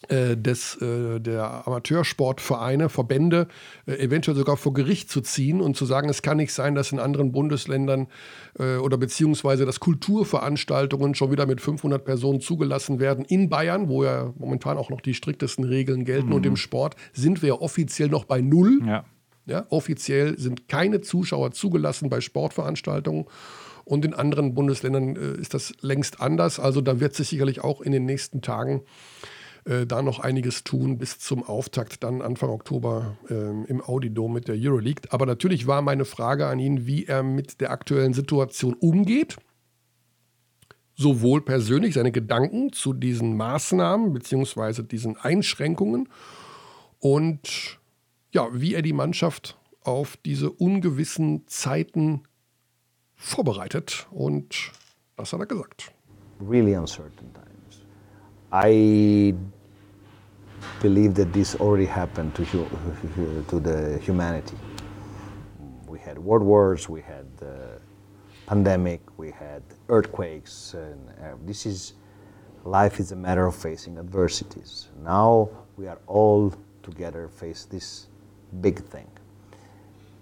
des, 0.09 0.77
äh, 0.83 1.21
der 1.21 1.67
Amateursportvereine, 1.67 2.89
Verbände, 2.89 3.49
äh, 3.87 3.95
eventuell 3.95 4.37
sogar 4.37 4.57
vor 4.57 4.75
Gericht 4.75 5.11
zu 5.11 5.21
ziehen 5.21 5.61
und 5.61 5.77
zu 5.77 5.87
sagen, 5.87 6.09
es 6.09 6.23
kann 6.23 6.37
nicht 6.37 6.53
sein, 6.53 6.75
dass 6.75 6.93
in 6.93 6.99
anderen 6.99 7.33
Bundesländern 7.33 8.09
äh, 8.59 8.77
oder 8.77 8.97
beziehungsweise 8.97 9.67
dass 9.67 9.81
Kulturveranstaltungen 9.81 11.15
schon 11.15 11.31
wieder 11.31 11.47
mit 11.47 11.61
500 11.61 12.05
Personen 12.05 12.41
zugelassen 12.41 13.01
werden. 13.01 13.25
In 13.25 13.49
Bayern, 13.49 13.89
wo 13.89 14.05
ja 14.05 14.33
momentan 14.37 14.77
auch 14.77 14.91
noch 14.91 15.01
die 15.01 15.15
striktesten 15.15 15.65
Regeln 15.65 16.05
gelten 16.05 16.29
mhm. 16.29 16.35
und 16.35 16.47
im 16.47 16.57
Sport 16.57 16.97
sind 17.13 17.43
wir 17.43 17.49
ja 17.51 17.55
offiziell 17.55 18.09
noch 18.09 18.25
bei 18.25 18.41
Null. 18.41 18.81
Ja. 18.87 19.05
Ja, 19.47 19.67
offiziell 19.69 20.39
sind 20.39 20.69
keine 20.69 21.03
Zuschauer 21.03 21.51
zugelassen 21.51 22.09
bei 22.09 22.23
Sportveranstaltungen. 22.23 23.27
Und 23.85 24.05
in 24.07 24.15
anderen 24.15 24.55
Bundesländern 24.55 25.17
äh, 25.17 25.39
ist 25.39 25.53
das 25.53 25.75
längst 25.81 26.21
anders. 26.21 26.59
Also 26.59 26.81
da 26.81 27.01
wird 27.01 27.15
sich 27.15 27.29
sicherlich 27.29 27.63
auch 27.63 27.83
in 27.83 27.93
den 27.93 28.07
nächsten 28.07 28.41
Tagen 28.41 28.83
äh, 29.65 29.87
da 29.87 30.03
noch 30.03 30.21
einiges 30.21 30.65
tun 30.65 30.99
bis 30.99 31.19
zum 31.19 31.43
Auftakt 31.43 32.03
dann 32.05 32.21
Anfang 32.21 32.51
Oktober 32.51 33.17
äh, 33.31 33.35
im 33.35 33.83
Audidom 33.83 34.33
mit 34.33 34.49
der 34.49 34.57
Euroleague. 34.59 35.11
Aber 35.11 35.25
natürlich 35.27 35.67
war 35.67 35.81
meine 35.81 36.05
Frage 36.05 36.47
an 36.47 36.59
ihn, 36.59 36.87
wie 36.87 37.07
er 37.07 37.23
mit 37.23 37.61
der 37.61 37.71
aktuellen 37.71 38.12
Situation 38.12 38.75
umgeht. 38.75 39.37
Sowohl 40.97 41.41
persönlich 41.41 41.95
seine 41.95 42.12
Gedanken 42.12 42.73
zu 42.73 42.93
diesen 42.93 43.37
Maßnahmen 43.37 44.12
bzw. 44.12 44.83
diesen 44.83 45.17
Einschränkungen 45.17 46.09
und 47.01 47.79
ja, 48.33 48.49
wie 48.53 48.75
er 48.75 48.83
die 48.83 48.93
Mannschaft 48.93 49.59
auf 49.81 50.17
diese 50.19 50.51
ungewissen 50.51 51.47
Zeiten 51.47 52.23
vorbereitet. 53.17 54.07
Und 54.11 54.73
das 55.17 55.33
hat 55.33 55.41
er 55.41 55.47
gesagt. 55.47 55.93
Really 56.41 56.77
uncertain 56.77 57.33
times. 57.33 57.85
I 58.53 59.35
believe 60.81 61.15
that 61.15 61.33
this 61.33 61.55
already 61.57 61.87
happened 61.87 62.35
to, 62.35 62.45
to 63.49 63.61
the 63.61 63.99
humanity. 63.99 64.57
We 65.87 65.99
had 65.99 66.19
world 66.19 66.43
wars, 66.43 66.89
we 66.89 67.01
had 67.01 67.25
the 67.39 67.81
pandemic, 68.47 69.01
we 69.17 69.31
had 69.31 69.62
earthquakes, 69.89 70.75
and 70.75 71.09
uh, 71.11 71.37
this 71.45 71.67
is 71.67 71.95
life 72.65 72.99
is 72.99 73.12
a 73.12 73.17
matter 73.17 73.47
of 73.47 73.55
facing 73.55 73.99
adversities. 73.99 74.89
Now 75.03 75.51
we 75.77 75.87
are 75.87 75.99
all 76.07 76.53
together 76.83 77.29
face 77.29 77.65
this 77.65 78.07
big 78.61 78.83
thing. 78.85 79.09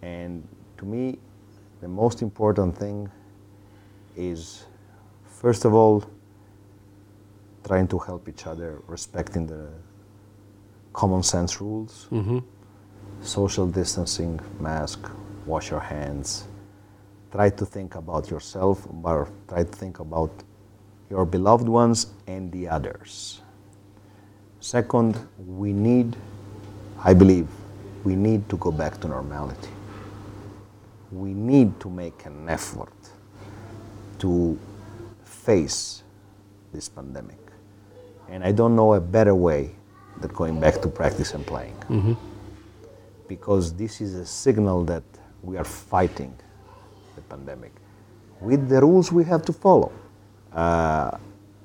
And 0.03 0.47
to 0.79 0.85
me, 0.85 1.19
the 1.81 1.89
most 1.89 2.23
important 2.23 2.77
thing 2.77 3.11
is, 4.17 4.65
first 5.25 5.65
of 5.65 5.75
all, 5.75 6.05
trying 7.65 7.89
to 7.89 7.99
help 7.99 8.29
each 8.29 8.47
other, 8.47 8.83
respecting 8.87 9.47
the 9.47 9.69
common 10.93 11.23
sense 11.23 11.61
rules, 11.61 12.09
mm-hmm. 12.11 12.39
social 13.23 13.67
distancing, 13.67 14.41
mask, 14.61 15.11
wash 15.47 15.71
your 15.71 15.81
hands. 15.81 16.45
Try 17.31 17.51
to 17.51 17.65
think 17.65 17.95
about 17.95 18.31
yourself, 18.31 18.87
but 18.91 19.29
try 19.49 19.65
to 19.65 19.71
think 19.71 20.01
about 20.01 20.31
your 21.09 21.25
beloved 21.25 21.69
ones 21.69 22.07
and 22.27 22.53
the 22.53 22.69
others. 22.69 23.41
Second, 24.61 25.19
we 25.47 25.73
need, 25.73 26.17
I 27.03 27.15
believe, 27.15 27.49
we 28.05 28.15
need 28.17 28.49
to 28.49 28.57
go 28.59 28.71
back 28.71 29.01
to 29.01 29.09
normality. 29.09 29.71
We 31.11 31.35
need 31.35 31.81
to 31.81 31.91
make 31.91 32.25
an 32.27 32.49
effort 32.49 32.93
to 34.21 34.59
face 35.25 36.03
this 36.73 36.89
pandemic. 36.89 37.39
And 38.29 38.45
I 38.45 38.53
don't 38.53 38.77
know 38.77 38.95
a 38.95 39.01
better 39.01 39.35
way 39.35 39.75
than 40.21 40.31
going 40.33 40.61
back 40.61 40.81
to 40.83 40.89
practice 40.89 41.35
and 41.35 41.47
playing. 41.47 41.77
Mm-hmm. 41.89 42.15
Because 43.29 43.73
this 43.75 44.01
is 44.01 44.15
a 44.15 44.27
signal 44.27 44.85
that 44.85 45.05
we 45.43 45.57
are 45.57 45.65
fighting 45.65 46.35
the 47.17 47.23
pandemic 47.23 47.73
with 48.41 48.69
the 48.69 48.81
rules 48.81 49.13
we 49.13 49.25
have 49.25 49.43
to 49.43 49.53
follow. 49.53 49.93
Uh, 50.53 51.17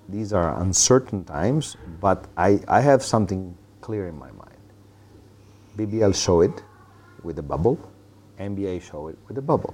these 0.08 0.32
are 0.32 0.62
uncertain 0.62 1.24
times, 1.26 1.76
but 2.00 2.26
I, 2.38 2.60
I 2.68 2.80
have 2.80 3.04
something 3.04 3.58
clear 3.82 4.08
in 4.08 4.18
my 4.18 4.32
mind. 4.32 4.64
BBL 5.76 6.16
show 6.16 6.42
it 6.42 6.64
with 7.24 7.40
a 7.40 7.44
bubble, 7.44 7.78
NBA 8.40 8.82
show 8.82 9.10
it 9.10 9.18
with 9.28 9.38
a 9.38 9.42
bubble. 9.42 9.74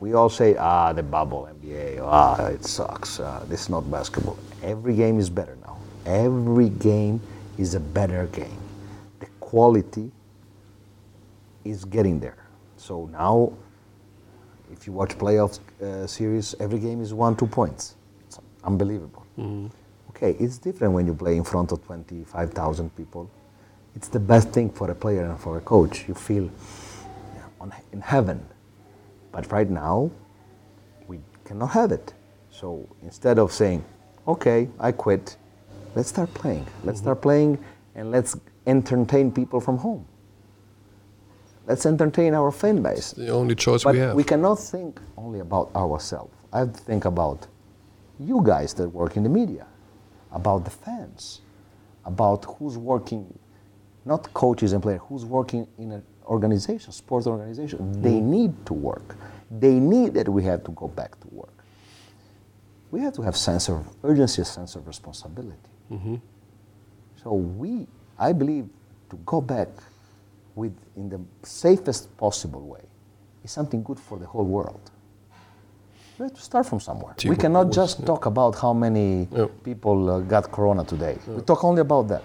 We 0.00 0.12
all 0.12 0.28
say, 0.28 0.56
ah, 0.56 0.92
the 0.92 1.02
bubble, 1.02 1.48
NBA, 1.60 2.00
ah, 2.02 2.46
it 2.46 2.64
sucks. 2.64 3.20
Uh, 3.20 3.44
this 3.48 3.62
is 3.62 3.70
not 3.70 3.90
basketball. 3.90 4.36
Every 4.62 4.94
game 4.94 5.18
is 5.18 5.30
better 5.30 5.56
now. 5.62 5.78
Every 6.04 6.68
game 6.68 7.22
is 7.58 7.74
a 7.74 7.80
better 7.80 8.26
game. 8.26 8.58
The 9.20 9.26
quality 9.40 10.10
is 11.64 11.84
getting 11.84 12.20
there. 12.20 12.46
So 12.76 13.06
now, 13.06 13.52
if 14.72 14.86
you 14.86 14.92
watch 14.92 15.16
playoff 15.16 15.58
uh, 15.82 16.06
series, 16.06 16.54
every 16.60 16.78
game 16.78 17.00
is 17.00 17.14
one, 17.14 17.36
two 17.36 17.46
points. 17.46 17.96
It's 18.26 18.38
unbelievable. 18.64 19.24
Mm-hmm. 19.38 19.68
Okay, 20.10 20.36
it's 20.38 20.58
different 20.58 20.92
when 20.94 21.06
you 21.06 21.14
play 21.14 21.36
in 21.36 21.44
front 21.44 21.72
of 21.72 21.84
25,000 21.84 22.94
people 22.96 23.30
it's 23.94 24.08
the 24.08 24.20
best 24.20 24.50
thing 24.50 24.70
for 24.70 24.90
a 24.90 24.94
player 24.94 25.24
and 25.24 25.38
for 25.38 25.56
a 25.58 25.60
coach. 25.60 26.06
You 26.08 26.14
feel 26.14 26.50
on, 27.60 27.72
in 27.92 28.00
heaven. 28.00 28.44
But 29.32 29.50
right 29.52 29.68
now, 29.68 30.10
we 31.06 31.20
cannot 31.44 31.70
have 31.70 31.92
it. 31.92 32.12
So 32.50 32.88
instead 33.02 33.38
of 33.38 33.52
saying, 33.52 33.84
okay, 34.26 34.68
I 34.78 34.92
quit, 34.92 35.36
let's 35.94 36.08
start 36.08 36.32
playing. 36.34 36.66
Let's 36.82 36.98
mm-hmm. 36.98 37.04
start 37.04 37.22
playing 37.22 37.58
and 37.94 38.10
let's 38.10 38.36
entertain 38.66 39.30
people 39.30 39.60
from 39.60 39.78
home. 39.78 40.06
Let's 41.66 41.86
entertain 41.86 42.34
our 42.34 42.50
fan 42.50 42.82
base. 42.82 43.12
It's 43.12 43.12
the 43.12 43.30
only 43.30 43.54
choice 43.54 43.84
but 43.84 43.94
we 43.94 44.00
have. 44.00 44.14
We 44.14 44.24
cannot 44.24 44.58
think 44.58 45.00
only 45.16 45.40
about 45.40 45.74
ourselves. 45.74 46.34
I 46.52 46.58
have 46.60 46.72
to 46.72 46.80
think 46.80 47.04
about 47.04 47.46
you 48.20 48.42
guys 48.44 48.74
that 48.74 48.88
work 48.88 49.16
in 49.16 49.22
the 49.22 49.28
media, 49.28 49.66
about 50.30 50.64
the 50.64 50.70
fans, 50.70 51.40
about 52.04 52.44
who's 52.44 52.76
working 52.76 53.38
not 54.04 54.32
coaches 54.34 54.72
and 54.72 54.82
players, 54.82 55.00
who's 55.08 55.24
working 55.24 55.66
in 55.78 55.92
an 55.92 56.02
organization, 56.26 56.92
sports 56.92 57.26
organization. 57.26 57.78
Mm. 57.78 58.02
They 58.02 58.20
need 58.20 58.66
to 58.66 58.74
work. 58.74 59.16
They 59.50 59.78
need 59.80 60.14
that 60.14 60.28
we 60.28 60.42
have 60.44 60.62
to 60.64 60.72
go 60.72 60.88
back 60.88 61.18
to 61.20 61.28
work. 61.30 61.50
we 62.90 63.00
have 63.00 63.14
to 63.14 63.22
have 63.22 63.36
sense 63.36 63.68
of 63.68 63.84
urgency, 64.04 64.42
a 64.42 64.44
sense 64.44 64.76
of 64.76 64.86
responsibility. 64.86 65.73
So 67.22 67.32
we, 67.32 67.86
I 68.18 68.32
believe, 68.32 68.68
to 69.10 69.16
go 69.24 69.40
back 69.40 69.68
with 70.54 70.72
in 70.96 71.08
the 71.08 71.20
safest 71.42 72.14
possible 72.16 72.60
way 72.60 72.82
is 73.44 73.50
something 73.50 73.82
good 73.82 73.98
for 73.98 74.18
the 74.18 74.26
whole 74.26 74.44
world. 74.44 74.90
We 76.18 76.24
have 76.24 76.34
to 76.34 76.40
start 76.40 76.66
from 76.66 76.80
somewhere. 76.80 77.14
Team 77.14 77.30
we 77.30 77.36
cannot 77.36 77.66
was- 77.68 77.76
just 77.76 78.06
talk 78.06 78.26
about 78.26 78.54
how 78.56 78.72
many 78.72 79.26
Yeah. 79.32 79.46
people 79.64 80.10
uh, 80.10 80.20
got 80.20 80.50
corona 80.52 80.84
today. 80.84 81.16
We 81.26 81.42
talk 81.42 81.64
only 81.64 81.80
about 81.80 82.08
that. 82.08 82.22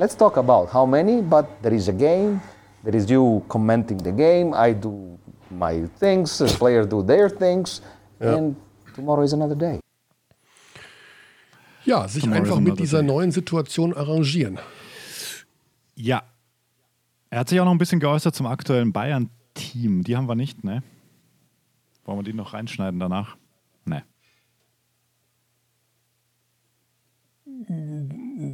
Let's 0.00 0.16
talk 0.16 0.36
about 0.38 0.70
how 0.70 0.86
many, 0.86 1.22
but 1.22 1.46
there 1.62 1.72
is 1.74 1.88
a 1.88 1.92
game. 1.92 2.40
There 2.82 2.96
is 2.96 3.08
you 3.08 3.44
commenting 3.48 3.98
the 3.98 4.10
game. 4.12 4.52
I 4.52 4.72
do 4.72 5.16
my 5.50 5.86
things. 6.00 6.38
The 6.38 6.46
players 6.46 6.86
do 6.88 7.02
their 7.02 7.28
things, 7.30 7.80
and 8.20 8.56
tomorrow 8.94 9.22
is 9.22 9.32
another 9.32 9.54
day. 9.54 9.78
Ja, 11.84 12.08
sich 12.08 12.28
einfach 12.28 12.60
mit 12.60 12.78
dieser 12.78 13.02
neuen 13.02 13.30
Situation 13.30 13.94
arrangieren. 13.94 14.58
Ja. 15.94 16.22
Er 17.30 17.40
hat 17.40 17.48
sich 17.48 17.60
auch 17.60 17.64
noch 17.64 17.72
ein 17.72 17.78
bisschen 17.78 18.00
geäußert 18.00 18.34
zum 18.34 18.46
aktuellen 18.46 18.92
Bayern-Team. 18.92 20.04
Die 20.04 20.16
haben 20.16 20.28
wir 20.28 20.36
nicht, 20.36 20.62
ne? 20.62 20.82
Wollen 22.04 22.18
wir 22.18 22.22
die 22.22 22.34
noch 22.34 22.52
reinschneiden 22.52 23.00
danach? 23.00 23.36
Ne. 23.84 24.04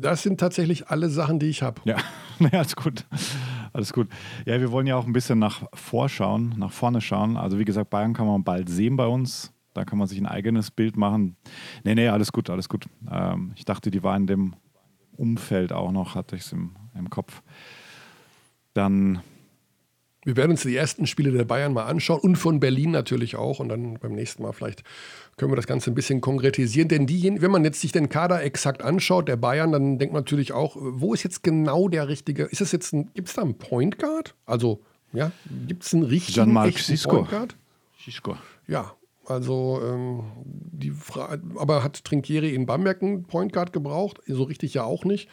Das 0.01 0.22
sind 0.22 0.41
tatsächlich 0.41 0.89
alle 0.89 1.11
Sachen, 1.11 1.39
die 1.39 1.47
ich 1.47 1.62
habe. 1.62 1.81
Ja, 1.85 1.97
naja, 2.39 2.59
alles 2.59 2.76
gut. 2.76 3.07
Alles 3.72 3.93
gut. 3.93 4.09
Ja, 4.47 4.61
wir 4.61 4.72
wollen 4.72 4.87
ja 4.87 4.97
auch 4.97 5.07
ein 5.07 5.12
bisschen 5.12 5.39
nach 5.39 5.62
vorschauen, 5.74 6.55
nach 6.57 6.72
vorne 6.72 7.01
schauen. 7.01 7.37
Also 7.37 7.59
wie 7.59 7.64
gesagt, 7.64 7.91
Bayern 7.91 8.14
kann 8.14 8.26
man 8.26 8.43
bald 8.43 8.68
sehen 8.68 8.97
bei 8.97 9.07
uns. 9.07 9.53
Da 9.72 9.84
kann 9.84 9.98
man 9.98 10.08
sich 10.08 10.18
ein 10.18 10.26
eigenes 10.26 10.70
Bild 10.70 10.96
machen. 10.96 11.36
Nee, 11.84 11.94
nee, 11.94 12.08
alles 12.08 12.32
gut, 12.32 12.50
alles 12.50 12.68
gut. 12.68 12.86
Ähm, 13.10 13.52
ich 13.56 13.64
dachte, 13.64 13.90
die 13.90 14.02
war 14.02 14.16
in 14.16 14.26
dem 14.26 14.54
Umfeld 15.16 15.72
auch 15.72 15.92
noch, 15.92 16.14
hatte 16.14 16.34
ich 16.36 16.42
es 16.42 16.52
im, 16.52 16.74
im 16.94 17.08
Kopf. 17.10 17.42
Dann, 18.74 19.20
Wir 20.24 20.36
werden 20.36 20.52
uns 20.52 20.62
die 20.62 20.76
ersten 20.76 21.06
Spiele 21.06 21.30
der 21.30 21.44
Bayern 21.44 21.72
mal 21.72 21.84
anschauen 21.84 22.20
und 22.20 22.36
von 22.36 22.58
Berlin 22.58 22.90
natürlich 22.90 23.36
auch. 23.36 23.60
Und 23.60 23.68
dann 23.68 23.98
beim 23.98 24.12
nächsten 24.12 24.42
Mal 24.42 24.52
vielleicht 24.52 24.82
können 25.36 25.52
wir 25.52 25.56
das 25.56 25.66
Ganze 25.66 25.90
ein 25.90 25.94
bisschen 25.94 26.20
konkretisieren. 26.20 26.88
Denn 26.88 27.06
diejenigen, 27.06 27.42
wenn 27.42 27.50
man 27.50 27.64
jetzt 27.64 27.80
sich 27.80 27.92
den 27.92 28.08
Kader 28.08 28.42
exakt 28.42 28.82
anschaut, 28.82 29.28
der 29.28 29.36
Bayern, 29.36 29.72
dann 29.72 29.98
denkt 29.98 30.12
man 30.12 30.22
natürlich 30.22 30.52
auch, 30.52 30.76
wo 30.78 31.14
ist 31.14 31.22
jetzt 31.22 31.42
genau 31.42 31.88
der 31.88 32.08
richtige? 32.08 32.44
Ist 32.44 32.60
es 32.60 32.72
jetzt 32.72 32.92
ein, 32.92 33.10
gibt 33.14 33.28
es 33.28 33.34
da 33.34 33.42
einen 33.42 33.56
Point 33.56 33.98
Guard? 33.98 34.34
Also, 34.46 34.80
ja, 35.12 35.32
gibt 35.66 35.84
es 35.84 35.94
einen 35.94 36.04
richtigen 36.04 36.34
Jean-Marc. 36.34 36.74
Point 36.74 37.30
Guard? 37.30 37.56
Ja, 38.66 38.94
also 39.31 39.81
ähm, 39.83 40.22
die 40.45 40.91
Frage, 40.91 41.41
aber 41.57 41.83
hat 41.85 42.05
Trinkieri 42.05 42.55
in 42.55 42.66
Bamberg 42.66 43.03
einen 43.03 43.24
Point 43.24 43.53
Guard 43.53 43.72
gebraucht? 43.72 44.18
So 44.26 44.43
richtig 44.45 44.74
ja 44.74 44.85
auch 44.85 45.05
nicht. 45.05 45.28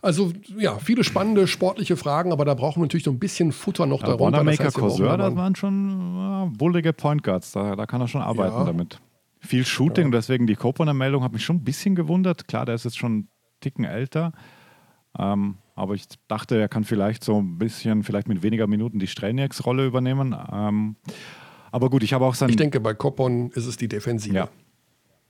Also 0.00 0.32
ja, 0.58 0.78
viele 0.78 1.04
spannende 1.04 1.46
sportliche 1.46 1.96
Fragen, 1.96 2.32
aber 2.32 2.44
da 2.44 2.54
brauchen 2.54 2.80
wir 2.80 2.86
natürlich 2.86 3.04
so 3.04 3.12
ein 3.12 3.20
bisschen 3.20 3.52
Futter 3.52 3.86
noch 3.86 4.00
Ja, 4.00 4.08
darunter. 4.08 4.38
Wanamaker, 4.38 4.64
wir 4.64 4.70
brauchen 4.72 4.88
Cousin, 4.88 5.06
da 5.06 5.16
das 5.16 5.36
waren 5.36 5.54
schon 5.54 6.16
ja, 6.16 6.50
bullige 6.56 6.92
Point 6.92 7.22
Guards. 7.22 7.52
Da, 7.52 7.76
da 7.76 7.86
kann 7.86 8.00
er 8.00 8.08
schon 8.08 8.20
arbeiten 8.22 8.56
Ja. 8.56 8.64
damit. 8.64 9.00
Viel 9.40 9.64
Shooting, 9.64 10.10
deswegen 10.12 10.46
die 10.46 10.54
Koponer-Meldung 10.54 11.22
hat 11.22 11.32
mich 11.32 11.44
schon 11.44 11.56
ein 11.56 11.64
bisschen 11.64 11.94
gewundert. 11.94 12.46
Klar, 12.48 12.64
der 12.66 12.74
ist 12.76 12.84
jetzt 12.84 12.98
schon 12.98 13.12
einen 13.12 13.28
Ticken 13.60 13.84
älter. 13.84 14.32
Ähm, 15.18 15.56
aber 15.74 15.94
ich 15.94 16.06
dachte, 16.28 16.60
er 16.60 16.68
kann 16.68 16.84
vielleicht 16.84 17.24
so 17.24 17.40
ein 17.40 17.58
bisschen, 17.58 18.02
vielleicht 18.02 18.28
mit 18.28 18.42
weniger 18.42 18.66
Minuten 18.66 18.98
die 18.98 19.06
Strelniaks-Rolle 19.06 19.86
übernehmen. 19.86 20.34
Ähm, 20.52 20.96
aber 21.72 21.90
gut, 21.90 22.02
ich 22.04 22.12
habe 22.12 22.24
auch 22.24 22.34
sein. 22.34 22.50
ich 22.50 22.56
denke, 22.56 22.78
bei 22.78 22.94
Koppon 22.94 23.50
ist 23.50 23.66
es 23.66 23.76
die 23.76 23.88
Defensive. 23.88 24.34
ja. 24.34 24.48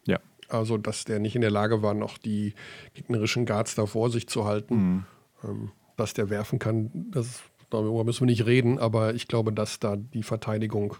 Ja. 0.04 0.18
Also, 0.48 0.76
dass 0.76 1.04
der 1.04 1.20
nicht 1.20 1.34
in 1.34 1.40
der 1.40 1.50
Lage 1.50 1.80
war, 1.80 1.94
noch 1.94 2.18
die 2.18 2.54
gegnerischen 2.92 3.46
Guards 3.46 3.74
da 3.74 3.86
vor 3.86 4.10
sich 4.10 4.28
zu 4.28 4.44
halten. 4.44 4.74
Mhm. 4.74 5.04
Ähm, 5.44 5.72
dass 5.96 6.14
der 6.14 6.30
werfen 6.30 6.58
kann, 6.58 6.90
das, 7.12 7.40
darüber 7.70 8.04
müssen 8.04 8.22
wir 8.22 8.26
nicht 8.26 8.46
reden, 8.46 8.78
aber 8.78 9.14
ich 9.14 9.28
glaube, 9.28 9.52
dass 9.52 9.78
da 9.78 9.96
die 9.96 10.22
Verteidigung 10.22 10.96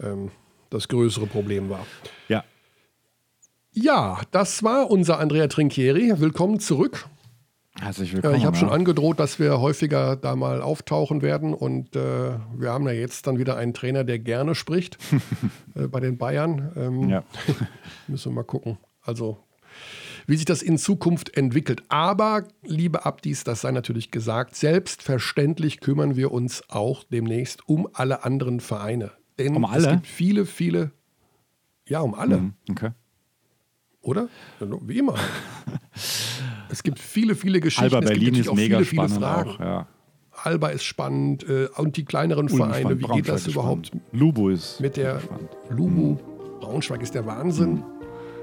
ähm, 0.00 0.30
das 0.70 0.88
größere 0.88 1.26
Problem 1.26 1.70
war. 1.70 1.86
ja. 2.28 2.44
Ja, 3.76 4.20
das 4.30 4.62
war 4.62 4.88
unser 4.88 5.18
Andrea 5.18 5.48
Trinchieri. 5.48 6.20
Willkommen 6.20 6.60
zurück. 6.60 7.08
Herzlich 7.80 8.10
Äh, 8.12 8.14
willkommen. 8.16 8.34
ich 8.36 8.44
habe 8.44 8.56
schon 8.56 8.70
angedroht, 8.70 9.18
dass 9.18 9.38
wir 9.38 9.60
häufiger 9.60 10.16
da 10.16 10.36
mal 10.36 10.62
auftauchen 10.62 11.22
werden 11.22 11.52
und 11.54 11.96
äh, 11.96 12.38
wir 12.56 12.70
haben 12.72 12.86
ja 12.86 12.92
jetzt 12.92 13.26
dann 13.26 13.38
wieder 13.38 13.56
einen 13.56 13.74
Trainer, 13.74 14.04
der 14.04 14.18
gerne 14.20 14.54
spricht 14.54 14.96
äh, 15.74 15.88
bei 15.88 16.00
den 16.00 16.16
Bayern. 16.16 16.72
Ähm, 16.76 17.08
Ja. 17.08 17.24
Müssen 18.06 18.30
wir 18.32 18.36
mal 18.36 18.44
gucken. 18.44 18.78
Also, 19.02 19.38
wie 20.26 20.36
sich 20.36 20.44
das 20.46 20.62
in 20.62 20.78
Zukunft 20.78 21.36
entwickelt. 21.36 21.82
Aber, 21.88 22.44
liebe 22.62 23.04
Abdis, 23.04 23.42
das 23.44 23.62
sei 23.62 23.72
natürlich 23.72 24.10
gesagt, 24.12 24.54
selbstverständlich 24.54 25.80
kümmern 25.80 26.14
wir 26.16 26.30
uns 26.32 26.62
auch 26.70 27.02
demnächst 27.04 27.68
um 27.68 27.88
alle 27.92 28.24
anderen 28.24 28.60
Vereine. 28.60 29.10
Denn 29.38 29.56
Um 29.56 29.64
es 29.64 29.70
alle? 29.70 29.90
gibt 29.96 30.06
viele, 30.06 30.46
viele, 30.46 30.92
ja, 31.88 32.00
um 32.00 32.14
alle, 32.14 32.38
Mhm, 32.38 32.54
Okay. 32.70 32.90
Oder? 34.04 34.28
Wie 34.60 34.98
immer. 34.98 35.14
es 36.70 36.82
gibt 36.82 36.98
viele, 36.98 37.34
viele 37.34 37.60
Geschichten. 37.60 37.84
Alba 37.84 37.98
es 37.98 38.10
gibt 38.10 38.20
Berlin 38.20 38.40
ist 38.40 38.48
auch 38.48 38.54
mega 38.54 38.78
viele, 38.78 38.84
viele 38.84 39.08
spannend 39.08 39.24
Fragen. 39.24 39.50
auch. 39.50 39.60
Ja. 39.60 39.86
Alba 40.42 40.68
ist 40.68 40.84
spannend 40.84 41.48
äh, 41.48 41.68
und 41.76 41.96
die 41.96 42.04
kleineren 42.04 42.48
Ulm 42.48 42.56
Vereine, 42.56 42.80
spannend, 42.80 43.02
wie 43.02 43.12
geht 43.14 43.28
das 43.28 43.46
überhaupt 43.46 43.86
spannend. 43.86 44.06
Lubo 44.12 44.48
ist 44.50 44.80
mit 44.80 44.96
der 44.96 45.20
spannend. 45.20 45.48
Lubu? 45.70 46.16
Braunschweig 46.60 47.02
ist 47.02 47.14
der 47.14 47.24
Wahnsinn, 47.26 47.82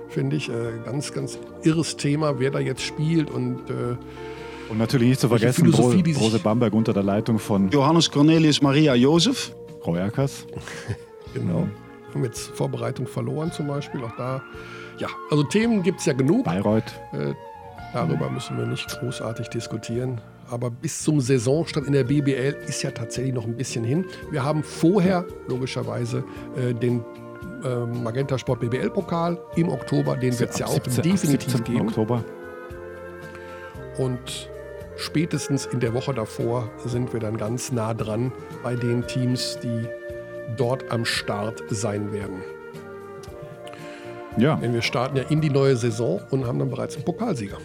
finde 0.09 0.35
ich. 0.35 0.49
Äh, 0.49 0.53
ganz, 0.85 1.11
ganz 1.13 1.37
irres 1.63 1.97
Thema, 1.97 2.39
wer 2.39 2.51
da 2.51 2.59
jetzt 2.59 2.81
spielt 2.81 3.29
und 3.29 3.69
äh, 3.69 3.97
Und 4.69 4.77
natürlich 4.77 5.09
nicht 5.09 5.21
zu 5.21 5.27
vergessen, 5.27 5.69
Bro 5.71 5.93
Brose 6.13 6.39
Bamberg 6.39 6.73
unter 6.73 6.93
der 6.93 7.03
Leitung 7.03 7.39
von 7.39 7.69
Johannes 7.69 8.09
Cornelius 8.09 8.61
Maria 8.61 8.95
Jozef. 8.95 9.53
Royakas. 9.85 10.45
genau. 11.33 11.67
Haben 12.13 12.23
jetzt 12.23 12.49
Vorbereitung 12.55 13.07
verloren 13.07 13.51
zum 13.51 13.67
Beispiel, 13.67 14.03
auch 14.03 14.15
da. 14.17 14.41
Ja, 14.97 15.07
also 15.29 15.43
Themen 15.43 15.83
gibt 15.83 15.99
es 15.99 16.05
ja 16.05 16.13
genug. 16.13 16.45
Bayreuth. 16.45 16.93
Äh, 17.13 17.33
darüber 17.93 18.29
müssen 18.29 18.57
wir 18.57 18.65
nicht 18.65 18.87
großartig 18.99 19.49
diskutieren. 19.49 20.21
Aber 20.49 20.69
bis 20.69 21.01
zum 21.01 21.21
Saisonstart 21.21 21.87
in 21.87 21.93
der 21.93 22.03
BBL 22.03 22.57
ist 22.67 22.83
ja 22.83 22.91
tatsächlich 22.91 23.33
noch 23.33 23.45
ein 23.45 23.55
bisschen 23.55 23.85
hin. 23.85 24.05
Wir 24.31 24.43
haben 24.43 24.63
vorher 24.63 25.25
logischerweise 25.47 26.25
äh, 26.57 26.73
den 26.73 27.03
äh, 27.63 27.85
Magenta 27.85 28.37
Sport 28.37 28.59
BBL 28.59 28.89
Pokal 28.89 29.39
im 29.55 29.69
Oktober. 29.69 30.17
Den 30.17 30.37
wird 30.37 30.51
es 30.51 30.59
ja 30.59 30.65
auch 30.65 30.73
17 30.73 30.97
ab 30.97 31.03
definitiv 31.03 31.51
17. 31.51 31.63
geben. 31.63 31.87
Oktober. 31.87 32.23
Und 33.97 34.49
spätestens 34.97 35.65
in 35.67 35.79
der 35.79 35.93
Woche 35.93 36.13
davor 36.13 36.69
sind 36.85 37.13
wir 37.13 37.19
dann 37.19 37.37
ganz 37.37 37.71
nah 37.71 37.93
dran 37.93 38.31
bei 38.61 38.75
den 38.75 39.07
Teams, 39.07 39.57
die 39.63 39.87
dort 40.57 40.91
am 40.91 41.05
Start 41.05 41.63
sein 41.69 42.11
werden. 42.11 42.37
Ja. 44.37 44.55
Denn 44.55 44.73
wir 44.73 44.81
starten 44.81 45.17
ja 45.17 45.23
in 45.29 45.41
die 45.41 45.49
neue 45.49 45.75
Saison 45.75 46.21
und 46.31 46.47
haben 46.47 46.59
dann 46.59 46.69
bereits 46.69 46.95
einen 46.95 47.05
Pokalsieger. 47.05 47.57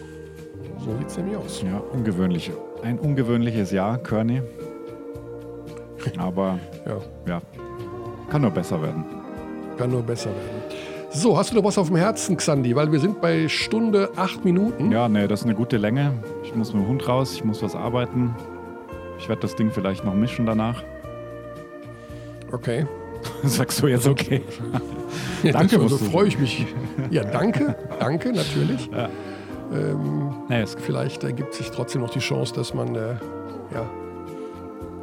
So 0.79 0.97
sieht 0.97 1.07
es 1.07 1.17
nämlich 1.17 1.37
aus. 1.37 1.61
ja, 1.63 1.81
ungewöhnlich. 1.93 2.51
Ein 2.83 2.99
ungewöhnliches 2.99 3.71
Jahr, 3.71 3.97
Kearney. 3.97 4.41
Aber 6.17 6.59
Ja, 6.85 6.97
ja, 7.27 7.41
kann 8.29 8.41
nur 8.41 8.51
besser 8.51 8.81
werden. 8.81 9.03
kann 9.77 9.91
nur 9.91 10.01
besser 10.03 10.29
werden. 10.29 10.77
So, 11.09 11.37
hast 11.37 11.51
du 11.51 11.55
noch 11.55 11.63
was 11.63 11.77
auf 11.77 11.87
dem 11.87 11.95
Herzen, 11.95 12.35
Xandi? 12.37 12.75
Weil 12.75 12.91
wir 12.91 12.99
sind 12.99 13.21
bei 13.21 13.47
Stunde 13.47 14.09
acht 14.17 14.43
Minuten. 14.43 14.91
Ja, 14.91 15.07
nee, 15.07 15.25
das 15.27 15.39
ist 15.41 15.45
eine 15.45 15.55
gute 15.55 15.77
Länge. 15.77 16.11
Ich 16.43 16.53
muss 16.53 16.73
mit 16.73 16.83
dem 16.83 16.87
Hund 16.89 17.07
raus, 17.07 17.33
ich 17.33 17.43
muss 17.45 17.63
was 17.63 17.75
arbeiten. 17.75 18.35
Ich 19.17 19.27
werde 19.29 19.41
das 19.41 19.55
Ding 19.55 19.71
vielleicht 19.71 20.03
noch 20.05 20.13
mischen 20.13 20.45
danach. 20.45 20.83
Okay. 22.51 22.85
Sagst 23.43 23.81
du 23.81 23.87
jetzt 23.87 24.07
okay? 24.07 24.41
Ja, 25.43 25.51
Danke, 25.53 25.79
also 25.79 25.97
freue 25.97 26.27
ich 26.27 26.39
mich. 26.39 26.65
Ja, 27.09 27.23
danke. 27.23 27.75
danke, 27.99 28.33
natürlich. 28.33 28.89
Ja. 28.91 29.09
Ähm, 29.73 30.33
ist 30.49 30.79
vielleicht 30.79 31.23
ergibt 31.23 31.53
sich 31.53 31.69
trotzdem 31.71 32.01
noch 32.01 32.09
die 32.09 32.19
Chance, 32.19 32.53
dass 32.53 32.73
man 32.73 32.95
äh, 32.95 33.15
ja, 33.73 33.89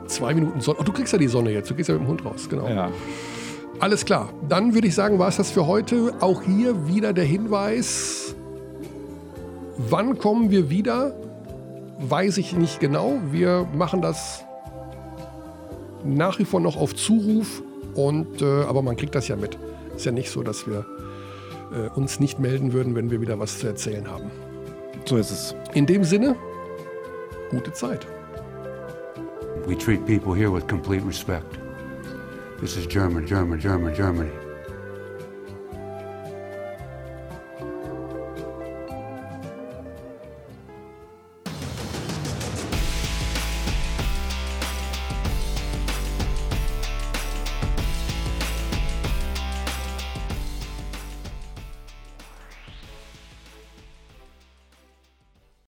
zwei 0.06 0.34
Minuten 0.34 0.60
Sonne. 0.60 0.78
Oh, 0.80 0.84
du 0.84 0.92
kriegst 0.92 1.12
ja 1.12 1.18
die 1.18 1.28
Sonne 1.28 1.50
jetzt. 1.50 1.70
Du 1.70 1.74
gehst 1.74 1.88
ja 1.88 1.94
mit 1.94 2.04
dem 2.04 2.08
Hund 2.08 2.24
raus. 2.24 2.48
Genau. 2.48 2.68
ja. 2.68 2.90
Alles 3.80 4.04
klar. 4.04 4.30
Dann 4.48 4.74
würde 4.74 4.86
ich 4.86 4.94
sagen, 4.94 5.18
war 5.18 5.28
es 5.28 5.36
das 5.36 5.50
für 5.50 5.66
heute. 5.66 6.14
Auch 6.20 6.42
hier 6.42 6.86
wieder 6.86 7.12
der 7.12 7.24
Hinweis. 7.24 8.34
Wann 9.76 10.18
kommen 10.18 10.50
wir 10.50 10.70
wieder? 10.70 11.14
Weiß 11.98 12.38
ich 12.38 12.56
nicht 12.56 12.80
genau. 12.80 13.18
Wir 13.30 13.66
machen 13.74 14.00
das 14.00 14.44
nach 16.04 16.38
wie 16.38 16.44
vor 16.44 16.60
noch 16.60 16.76
auf 16.76 16.94
Zuruf. 16.94 17.62
Und, 17.94 18.42
äh, 18.42 18.62
aber 18.62 18.82
man 18.82 18.96
kriegt 18.96 19.14
das 19.14 19.28
ja 19.28 19.36
mit. 19.36 19.58
Ist 19.94 20.04
ja 20.04 20.12
nicht 20.12 20.30
so, 20.30 20.42
dass 20.42 20.66
wir 20.66 20.84
äh, 21.72 21.88
uns 21.98 22.20
nicht 22.20 22.38
melden 22.38 22.72
würden, 22.72 22.94
wenn 22.94 23.10
wir 23.10 23.20
wieder 23.20 23.38
was 23.38 23.58
zu 23.58 23.66
erzählen 23.66 24.08
haben. 24.10 24.30
So 25.04 25.16
ist 25.16 25.30
es. 25.30 25.54
In 25.74 25.86
dem 25.86 26.04
Sinne, 26.04 26.36
gute 27.50 27.72
Zeit. 27.72 28.06
We 29.66 29.76
treat 29.76 30.04
people 30.04 30.34
here 30.34 30.52
with 30.52 30.66
complete 30.66 31.06
respect. 31.06 31.58
This 32.60 32.76
is 32.76 32.86
German, 32.86 33.26
German, 33.26 33.58
German, 33.58 33.94
Germany. 33.94 34.43